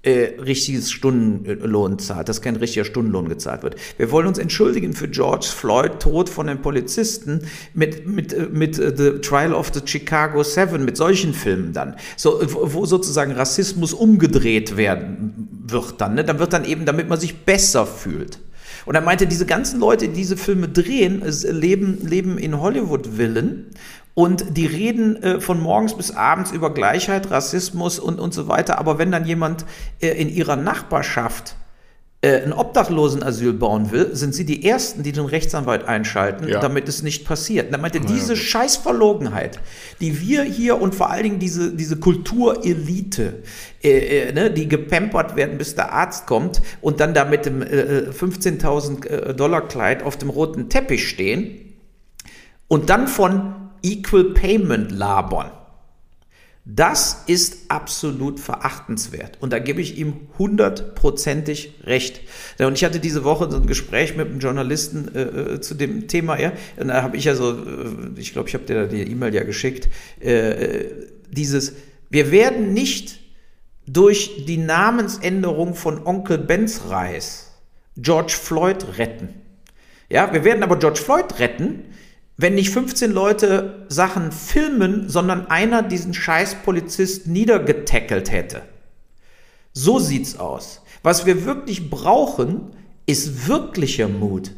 äh, 0.04 0.40
richtiges 0.40 0.92
Stundenlohn 0.92 2.00
zahlt, 2.00 2.30
dass 2.30 2.42
kein 2.42 2.56
richtiger 2.56 2.86
Stundenlohn 2.86 3.28
gezahlt 3.30 3.64
wird. 3.64 3.76
Wir 3.98 4.10
wollen 4.12 4.28
uns 4.28 4.38
entschuldigen 4.38 4.94
für 4.94 5.08
George 5.08 5.48
Floyd, 5.54 6.00
Tod 6.00 6.30
von 6.30 6.48
den 6.48 6.62
Polizisten, 6.62 7.42
mit, 7.74 8.08
mit, 8.08 8.32
äh, 8.32 8.48
mit 8.52 8.80
uh, 8.80 8.96
The 8.96 9.20
Trial 9.20 9.54
of 9.54 9.72
the 9.74 9.82
Chicago 9.84 10.44
Seven, 10.44 10.86
mit 10.86 10.98
solchen 10.98 11.34
Filmen 11.34 11.74
dann, 11.74 11.96
so, 12.16 12.40
wo 12.42 12.86
sozusagen 12.86 13.32
Rassismus 13.32 13.94
umgedreht 13.94 14.78
werden 14.78 15.57
wird 15.68 16.02
dann. 16.02 16.16
Ne? 16.16 16.24
Dann 16.24 16.40
wird 16.40 16.54
dann 16.54 16.66
eben, 16.66 16.86
damit 16.86 17.10
man 17.10 17.20
sich 17.20 17.46
besser 17.46 17.86
fühlt. 17.86 18.40
Und 18.86 18.96
er 18.96 19.02
meinte, 19.02 19.28
diese 19.28 19.46
ganzen 19.46 19.80
Leute, 19.80 20.08
die 20.08 20.14
diese 20.14 20.38
Filme 20.38 20.70
drehen, 20.70 21.22
leben, 21.50 22.06
leben 22.08 22.38
in 22.38 22.60
Hollywood-Villen 22.60 23.68
und 24.14 24.58
die 24.58 24.66
reden 24.66 25.22
äh, 25.22 25.42
von 25.42 25.60
morgens 25.60 25.96
bis 25.96 26.12
abends 26.12 26.52
über 26.52 26.74
Gleichheit, 26.74 27.30
Rassismus 27.30 28.00
und, 28.00 28.20
und 28.20 28.34
so 28.34 28.48
weiter. 28.48 28.80
Aber 28.80 28.98
wenn 28.98 29.12
dann 29.12 29.26
jemand 29.26 29.66
äh, 30.00 30.10
in 30.10 30.30
ihrer 30.30 30.56
Nachbarschaft 30.56 31.52
äh, 31.52 31.67
ein 32.24 32.52
Obdachlosenasyl 32.52 33.54
bauen 33.54 33.92
will, 33.92 34.16
sind 34.16 34.34
sie 34.34 34.44
die 34.44 34.66
Ersten, 34.66 35.04
die 35.04 35.12
den 35.12 35.26
Rechtsanwalt 35.26 35.86
einschalten, 35.86 36.48
Ja. 36.48 36.60
damit 36.60 36.90
es 36.90 37.04
nicht 37.04 37.26
passiert. 37.26 37.72
Er 37.72 37.78
meinte, 37.78 38.00
diese 38.00 38.36
Scheißverlogenheit, 38.36 39.60
die 40.02 40.20
wir 40.20 40.42
hier 40.42 40.82
und 40.82 40.96
vor 40.96 41.12
allen 41.12 41.24
Dingen 41.24 41.40
diese, 41.40 41.76
diese 41.76 41.98
Kulturelite, 41.98 43.44
äh, 43.84 43.90
äh, 44.30 44.34
ne, 44.34 44.50
die 44.50 44.68
gepampert 44.68 45.36
werden, 45.36 45.60
bis 45.60 45.76
der 45.76 45.94
Arzt 45.94 46.26
kommt 46.26 46.62
und 46.82 47.00
dann 47.00 47.14
da 47.14 47.24
mit 47.24 47.46
dem 47.46 47.62
äh, 47.62 48.10
15.000 48.10 49.06
äh, 49.06 49.34
Dollar 49.36 49.68
Kleid 49.68 50.02
auf 50.02 50.18
dem 50.18 50.32
roten 50.32 50.70
Teppich 50.70 51.08
stehen 51.08 51.76
und 52.68 52.90
dann 52.90 53.08
von 53.08 53.54
Equal 53.84 54.34
Payment 54.34 54.92
labern. 54.92 55.52
Das 56.70 57.24
ist 57.28 57.72
absolut 57.72 58.42
verachtenswert. 58.42 59.38
Und 59.40 59.54
da 59.54 59.60
gebe 59.60 59.80
ich 59.80 59.98
ihm 59.98 60.28
hundertprozentig 60.38 61.76
recht. 61.86 62.20
Und 62.60 62.74
ich 62.74 62.84
hatte 62.84 63.00
diese 63.00 63.24
Woche 63.24 63.50
so 63.50 63.56
ein 63.56 63.68
Gespräch 63.68 64.18
mit 64.18 64.28
einem 64.28 64.40
Journalisten 64.40 65.16
äh, 65.16 65.22
äh, 65.22 65.62
zu 65.62 65.76
dem 65.76 66.10
Thema. 66.10 66.38
Ja, 66.38 66.52
und 66.76 66.90
da 66.90 67.04
habe 67.04 67.16
ich 67.16 67.24
ja 67.24 67.36
so, 67.36 67.54
äh, 67.54 68.20
ich 68.20 68.34
glaube, 68.34 68.50
ich 68.50 68.54
habe 68.54 68.66
dir 68.66 68.86
die 68.88 69.10
E-Mail 69.10 69.34
ja 69.34 69.44
geschickt, 69.44 69.88
äh, 70.20 70.88
dieses, 71.32 71.74
wir 72.10 72.32
werden 72.32 72.74
nicht 72.74 73.22
durch 73.88 74.44
die 74.46 74.58
Namensänderung 74.58 75.74
von 75.74 76.06
Onkel 76.06 76.38
Benz 76.38 76.82
Reis 76.90 77.54
George 77.96 78.34
Floyd 78.34 78.98
retten. 78.98 79.30
Ja, 80.10 80.34
wir 80.34 80.44
werden 80.44 80.64
aber 80.64 80.78
George 80.78 81.00
Floyd 81.00 81.40
retten, 81.40 81.86
wenn 82.38 82.54
nicht 82.54 82.70
15 82.70 83.12
Leute 83.12 83.86
Sachen 83.90 84.32
filmen, 84.32 85.10
sondern 85.10 85.48
einer 85.48 85.82
diesen 85.82 86.14
scheiß 86.14 86.58
Polizist 86.64 87.28
niedergetackelt 87.28 88.32
hätte. 88.32 88.62
So 89.74 89.98
sieht's 90.00 90.38
aus. 90.38 90.82
Was 91.02 91.26
wir 91.26 91.46
wirklich 91.46 91.90
brauchen, 91.90 92.76
ist 93.08 93.48
wirklicher 93.48 94.08
Mut. 94.08 94.52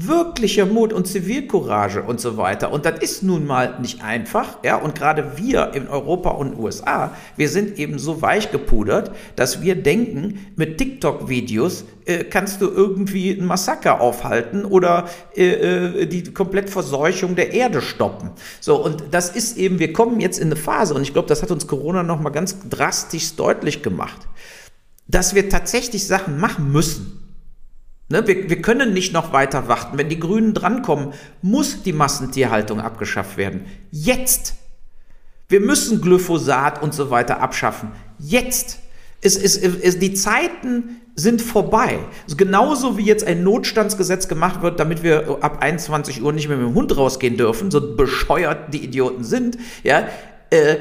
Wirklicher 0.00 0.64
Mut 0.64 0.92
und 0.92 1.06
Zivilcourage 1.06 2.02
und 2.02 2.20
so 2.20 2.36
weiter. 2.36 2.70
Und 2.72 2.84
das 2.84 3.00
ist 3.00 3.22
nun 3.24 3.46
mal 3.46 3.80
nicht 3.80 4.02
einfach, 4.02 4.58
ja. 4.62 4.76
Und 4.76 4.94
gerade 4.94 5.36
wir 5.36 5.72
in 5.74 5.88
Europa 5.88 6.30
und 6.30 6.56
USA, 6.56 7.16
wir 7.36 7.48
sind 7.48 7.78
eben 7.78 7.98
so 7.98 8.22
weich 8.22 8.52
gepudert, 8.52 9.10
dass 9.34 9.60
wir 9.60 9.74
denken, 9.74 10.46
mit 10.54 10.78
TikTok-Videos 10.78 11.84
äh, 12.04 12.24
kannst 12.24 12.60
du 12.60 12.68
irgendwie 12.68 13.32
ein 13.32 13.44
Massaker 13.44 14.00
aufhalten 14.00 14.64
oder 14.64 15.08
äh, 15.36 16.02
äh, 16.02 16.06
die 16.06 16.32
Komplettverseuchung 16.32 17.34
der 17.34 17.52
Erde 17.52 17.82
stoppen. 17.82 18.30
So, 18.60 18.76
und 18.76 19.04
das 19.10 19.30
ist 19.30 19.56
eben, 19.56 19.80
wir 19.80 19.92
kommen 19.92 20.20
jetzt 20.20 20.38
in 20.38 20.46
eine 20.48 20.56
Phase, 20.56 20.94
und 20.94 21.02
ich 21.02 21.12
glaube, 21.12 21.28
das 21.28 21.42
hat 21.42 21.50
uns 21.50 21.66
Corona 21.66 22.04
nochmal 22.04 22.32
ganz 22.32 22.56
drastisch 22.70 23.34
deutlich 23.34 23.82
gemacht, 23.82 24.28
dass 25.08 25.34
wir 25.34 25.48
tatsächlich 25.48 26.06
Sachen 26.06 26.38
machen 26.38 26.70
müssen. 26.70 27.17
Ne, 28.10 28.26
wir, 28.26 28.48
wir 28.48 28.62
können 28.62 28.94
nicht 28.94 29.12
noch 29.12 29.32
weiter 29.32 29.68
warten. 29.68 29.98
Wenn 29.98 30.08
die 30.08 30.18
Grünen 30.18 30.54
drankommen, 30.54 31.12
muss 31.42 31.82
die 31.82 31.92
Massentierhaltung 31.92 32.80
abgeschafft 32.80 33.36
werden. 33.36 33.66
Jetzt. 33.90 34.54
Wir 35.48 35.60
müssen 35.60 36.00
Glyphosat 36.00 36.82
und 36.82 36.94
so 36.94 37.10
weiter 37.10 37.40
abschaffen. 37.40 37.90
Jetzt. 38.18 38.78
Es, 39.20 39.36
es, 39.36 39.56
es, 39.56 39.98
die 39.98 40.14
Zeiten 40.14 41.00
sind 41.16 41.42
vorbei. 41.42 41.98
Genauso 42.36 42.96
wie 42.96 43.04
jetzt 43.04 43.26
ein 43.26 43.42
Notstandsgesetz 43.42 44.28
gemacht 44.28 44.62
wird, 44.62 44.78
damit 44.78 45.02
wir 45.02 45.38
ab 45.40 45.58
21 45.60 46.22
Uhr 46.22 46.32
nicht 46.32 46.48
mehr 46.48 46.56
mit 46.56 46.68
dem 46.68 46.74
Hund 46.74 46.96
rausgehen 46.96 47.36
dürfen, 47.36 47.70
so 47.70 47.96
bescheuert 47.96 48.72
die 48.72 48.84
Idioten 48.84 49.24
sind. 49.24 49.58
Ja, 49.82 50.06
äh, 50.50 50.76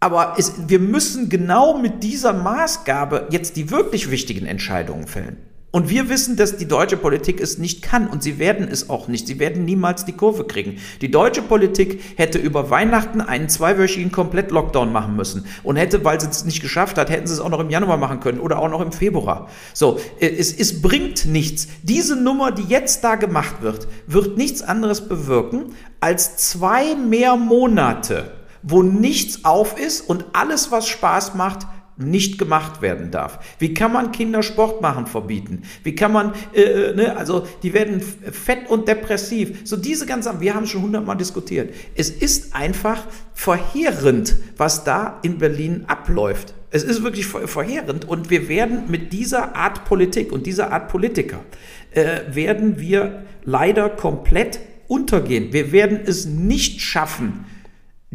aber 0.00 0.34
es, 0.36 0.68
wir 0.68 0.80
müssen 0.80 1.28
genau 1.28 1.78
mit 1.78 2.02
dieser 2.02 2.32
Maßgabe 2.32 3.28
jetzt 3.30 3.56
die 3.56 3.70
wirklich 3.70 4.10
wichtigen 4.10 4.46
Entscheidungen 4.46 5.06
fällen. 5.06 5.38
Und 5.76 5.90
wir 5.90 6.08
wissen, 6.08 6.36
dass 6.36 6.56
die 6.56 6.66
deutsche 6.66 6.96
Politik 6.96 7.38
es 7.38 7.58
nicht 7.58 7.82
kann 7.82 8.06
und 8.06 8.22
sie 8.22 8.38
werden 8.38 8.66
es 8.66 8.88
auch 8.88 9.08
nicht. 9.08 9.26
Sie 9.26 9.38
werden 9.38 9.66
niemals 9.66 10.06
die 10.06 10.14
Kurve 10.14 10.44
kriegen. 10.44 10.78
Die 11.02 11.10
deutsche 11.10 11.42
Politik 11.42 12.02
hätte 12.16 12.38
über 12.38 12.70
Weihnachten 12.70 13.20
einen 13.20 13.50
zweiwöchigen 13.50 14.10
Komplett-Lockdown 14.10 14.90
machen 14.90 15.16
müssen 15.16 15.44
und 15.64 15.76
hätte, 15.76 16.02
weil 16.02 16.18
sie 16.18 16.28
es 16.28 16.46
nicht 16.46 16.62
geschafft 16.62 16.96
hat, 16.96 17.10
hätten 17.10 17.26
sie 17.26 17.34
es 17.34 17.40
auch 17.40 17.50
noch 17.50 17.60
im 17.60 17.68
Januar 17.68 17.98
machen 17.98 18.20
können 18.20 18.40
oder 18.40 18.58
auch 18.58 18.70
noch 18.70 18.80
im 18.80 18.90
Februar. 18.90 19.50
So, 19.74 20.00
es, 20.18 20.50
es 20.50 20.80
bringt 20.80 21.26
nichts. 21.26 21.68
Diese 21.82 22.16
Nummer, 22.16 22.52
die 22.52 22.64
jetzt 22.64 23.04
da 23.04 23.16
gemacht 23.16 23.56
wird, 23.60 23.86
wird 24.06 24.38
nichts 24.38 24.62
anderes 24.62 25.06
bewirken 25.06 25.74
als 26.00 26.38
zwei 26.38 26.94
mehr 26.94 27.36
Monate, 27.36 28.32
wo 28.62 28.82
nichts 28.82 29.44
auf 29.44 29.78
ist 29.78 30.08
und 30.08 30.24
alles, 30.32 30.72
was 30.72 30.88
Spaß 30.88 31.34
macht, 31.34 31.66
nicht 31.96 32.38
gemacht 32.38 32.82
werden 32.82 33.10
darf. 33.10 33.38
Wie 33.58 33.72
kann 33.72 33.92
man 33.92 34.12
Kinder 34.12 34.42
Sport 34.42 34.82
machen 34.82 35.06
verbieten? 35.06 35.62
Wie 35.82 35.94
kann 35.94 36.12
man, 36.12 36.32
äh, 36.54 36.92
ne, 36.94 37.16
also 37.16 37.46
die 37.62 37.72
werden 37.72 38.00
fett 38.00 38.68
und 38.68 38.86
depressiv. 38.86 39.60
So 39.64 39.76
diese 39.76 40.06
ganzen, 40.06 40.40
wir 40.40 40.54
haben 40.54 40.66
schon 40.66 40.82
hundertmal 40.82 41.16
diskutiert. 41.16 41.74
Es 41.94 42.10
ist 42.10 42.54
einfach 42.54 43.02
verheerend, 43.34 44.36
was 44.56 44.84
da 44.84 45.18
in 45.22 45.38
Berlin 45.38 45.84
abläuft. 45.86 46.54
Es 46.70 46.82
ist 46.82 47.02
wirklich 47.02 47.26
verheerend 47.26 48.04
und 48.04 48.28
wir 48.28 48.48
werden 48.48 48.90
mit 48.90 49.12
dieser 49.12 49.56
Art 49.56 49.84
Politik 49.84 50.32
und 50.32 50.46
dieser 50.46 50.72
Art 50.72 50.88
Politiker 50.88 51.40
äh, 51.92 52.20
werden 52.28 52.78
wir 52.78 53.24
leider 53.44 53.88
komplett 53.88 54.60
untergehen. 54.88 55.52
Wir 55.52 55.72
werden 55.72 56.00
es 56.04 56.26
nicht 56.26 56.80
schaffen, 56.80 57.46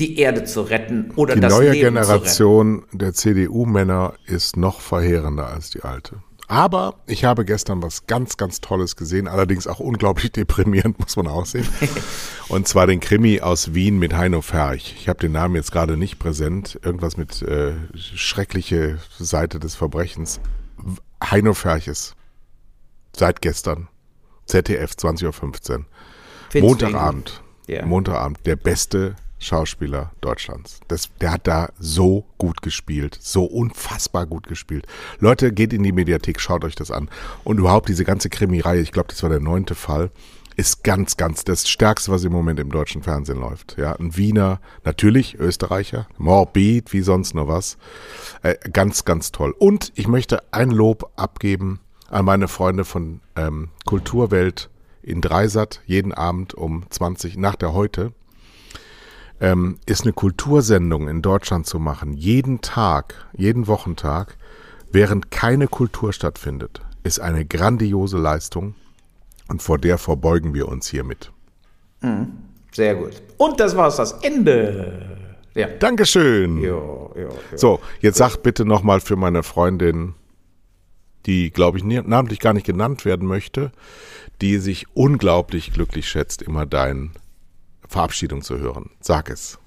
die 0.01 0.17
Erde 0.17 0.43
zu 0.43 0.61
retten 0.61 1.11
oder 1.15 1.35
die 1.35 1.41
das 1.41 1.53
neue 1.53 1.71
Leben 1.71 1.95
Generation 1.95 2.83
der 2.91 3.13
CDU-Männer 3.13 4.13
ist 4.25 4.57
noch 4.57 4.81
verheerender 4.81 5.47
als 5.47 5.69
die 5.69 5.83
alte. 5.83 6.23
Aber 6.47 6.95
ich 7.05 7.23
habe 7.23 7.45
gestern 7.45 7.81
was 7.81 8.07
ganz, 8.07 8.35
ganz 8.35 8.59
Tolles 8.59 8.97
gesehen, 8.97 9.29
allerdings 9.29 9.67
auch 9.67 9.79
unglaublich 9.79 10.31
deprimierend, 10.33 10.99
muss 10.99 11.15
man 11.15 11.27
auch 11.27 11.45
sehen. 11.45 11.67
Und 12.49 12.67
zwar 12.67 12.87
den 12.87 12.99
Krimi 12.99 13.39
aus 13.39 13.73
Wien 13.73 13.99
mit 13.99 14.13
Heino 14.13 14.41
Ferch. 14.41 14.95
Ich 14.99 15.07
habe 15.07 15.19
den 15.19 15.31
Namen 15.31 15.55
jetzt 15.55 15.71
gerade 15.71 15.95
nicht 15.95 16.19
präsent. 16.19 16.77
Irgendwas 16.83 17.15
mit 17.15 17.41
äh, 17.43 17.73
schreckliche 17.95 18.97
Seite 19.17 19.59
des 19.59 19.75
Verbrechens. 19.75 20.41
Heino 21.23 21.53
Ferches. 21.53 22.15
Seit 23.15 23.41
gestern. 23.41 23.87
ZDF 24.45 24.91
20.15 24.91 25.71
Uhr. 25.71 25.85
Montagabend. 26.61 27.41
Ja. 27.67 27.85
Montagabend. 27.85 28.39
Der 28.45 28.57
beste 28.57 29.15
Schauspieler 29.41 30.11
Deutschlands. 30.21 30.79
Das, 30.87 31.09
der 31.19 31.33
hat 31.33 31.47
da 31.47 31.69
so 31.79 32.25
gut 32.37 32.61
gespielt, 32.61 33.17
so 33.19 33.43
unfassbar 33.43 34.27
gut 34.27 34.47
gespielt. 34.47 34.85
Leute, 35.19 35.51
geht 35.51 35.73
in 35.73 35.83
die 35.83 35.91
Mediathek, 35.91 36.39
schaut 36.39 36.63
euch 36.63 36.75
das 36.75 36.91
an. 36.91 37.09
Und 37.43 37.57
überhaupt 37.57 37.89
diese 37.89 38.05
ganze 38.05 38.29
Krimireihe, 38.29 38.81
ich 38.81 38.91
glaube, 38.91 39.09
das 39.09 39.23
war 39.23 39.29
der 39.31 39.39
neunte 39.39 39.73
Fall, 39.73 40.11
ist 40.57 40.83
ganz, 40.83 41.17
ganz 41.17 41.43
das 41.43 41.67
Stärkste, 41.67 42.11
was 42.11 42.23
im 42.23 42.31
Moment 42.31 42.59
im 42.59 42.71
deutschen 42.71 43.01
Fernsehen 43.01 43.39
läuft. 43.39 43.77
Ja, 43.77 43.93
ein 43.93 44.15
Wiener, 44.15 44.59
natürlich 44.83 45.39
Österreicher, 45.39 46.07
Morbid, 46.17 46.93
wie 46.93 47.01
sonst 47.01 47.33
nur 47.33 47.47
was. 47.47 47.77
Äh, 48.43 48.55
ganz, 48.71 49.05
ganz 49.05 49.31
toll. 49.31 49.55
Und 49.57 49.91
ich 49.95 50.07
möchte 50.07 50.43
ein 50.53 50.69
Lob 50.69 51.11
abgeben 51.15 51.79
an 52.09 52.25
meine 52.25 52.47
Freunde 52.47 52.85
von 52.85 53.21
ähm, 53.35 53.69
Kulturwelt 53.85 54.69
in 55.01 55.21
Dreisat, 55.21 55.81
jeden 55.87 56.13
Abend 56.13 56.53
um 56.53 56.83
20 56.89 57.37
nach 57.37 57.55
der 57.55 57.73
Heute 57.73 58.13
ähm, 59.41 59.79
ist 59.87 60.03
eine 60.03 60.13
Kultursendung 60.13 61.09
in 61.09 61.21
Deutschland 61.21 61.65
zu 61.65 61.79
machen, 61.79 62.13
jeden 62.13 62.61
Tag, 62.61 63.27
jeden 63.35 63.67
Wochentag, 63.67 64.37
während 64.91 65.31
keine 65.31 65.67
Kultur 65.67 66.13
stattfindet, 66.13 66.81
ist 67.03 67.19
eine 67.19 67.43
grandiose 67.43 68.17
Leistung 68.17 68.75
und 69.49 69.61
vor 69.61 69.79
der 69.79 69.97
verbeugen 69.97 70.53
wir 70.53 70.67
uns 70.69 70.87
hiermit. 70.87 71.31
Sehr 72.71 72.95
gut. 72.95 73.21
Und 73.37 73.59
das 73.59 73.75
war's, 73.75 73.97
das 73.97 74.13
Ende. 74.21 75.17
Ja. 75.55 75.67
Dankeschön. 75.67 76.57
Jo, 76.59 77.11
jo, 77.15 77.21
jo. 77.21 77.57
So, 77.57 77.79
jetzt 77.99 78.17
sag 78.17 78.37
bitte 78.37 78.63
nochmal 78.63 79.01
für 79.01 79.17
meine 79.17 79.43
Freundin, 79.43 80.13
die, 81.25 81.51
glaube 81.51 81.77
ich, 81.77 81.83
namentlich 81.83 82.39
gar 82.39 82.53
nicht 82.53 82.65
genannt 82.65 83.05
werden 83.05 83.27
möchte, 83.27 83.71
die 84.41 84.57
sich 84.57 84.85
unglaublich 84.95 85.73
glücklich 85.73 86.07
schätzt, 86.07 86.41
immer 86.41 86.65
deine 86.65 87.09
Verabschiedung 87.91 88.41
zu 88.41 88.57
hören. 88.57 88.89
Sag 89.01 89.29
es. 89.29 89.59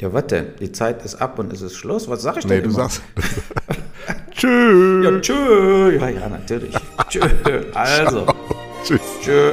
Ja, 0.00 0.12
was 0.14 0.26
denn? 0.28 0.46
Die 0.58 0.72
Zeit 0.72 1.04
ist 1.04 1.16
ab 1.16 1.38
und 1.38 1.52
es 1.52 1.60
ist 1.60 1.76
Schluss. 1.76 2.08
Was 2.08 2.22
sag 2.22 2.38
ich 2.38 2.44
Nee, 2.46 2.60
denn 2.60 2.64
du 2.64 2.70
immer? 2.70 2.88
sagst. 2.88 3.02
Tschüss. 4.32 5.04
Ja, 5.04 5.20
tschö. 5.20 5.98
Ja, 6.00 6.08
ja, 6.08 6.28
natürlich. 6.28 6.74
tschö. 7.08 7.20
Also, 7.74 8.26
Tschüss. 8.82 9.00
tschö. 9.22 9.52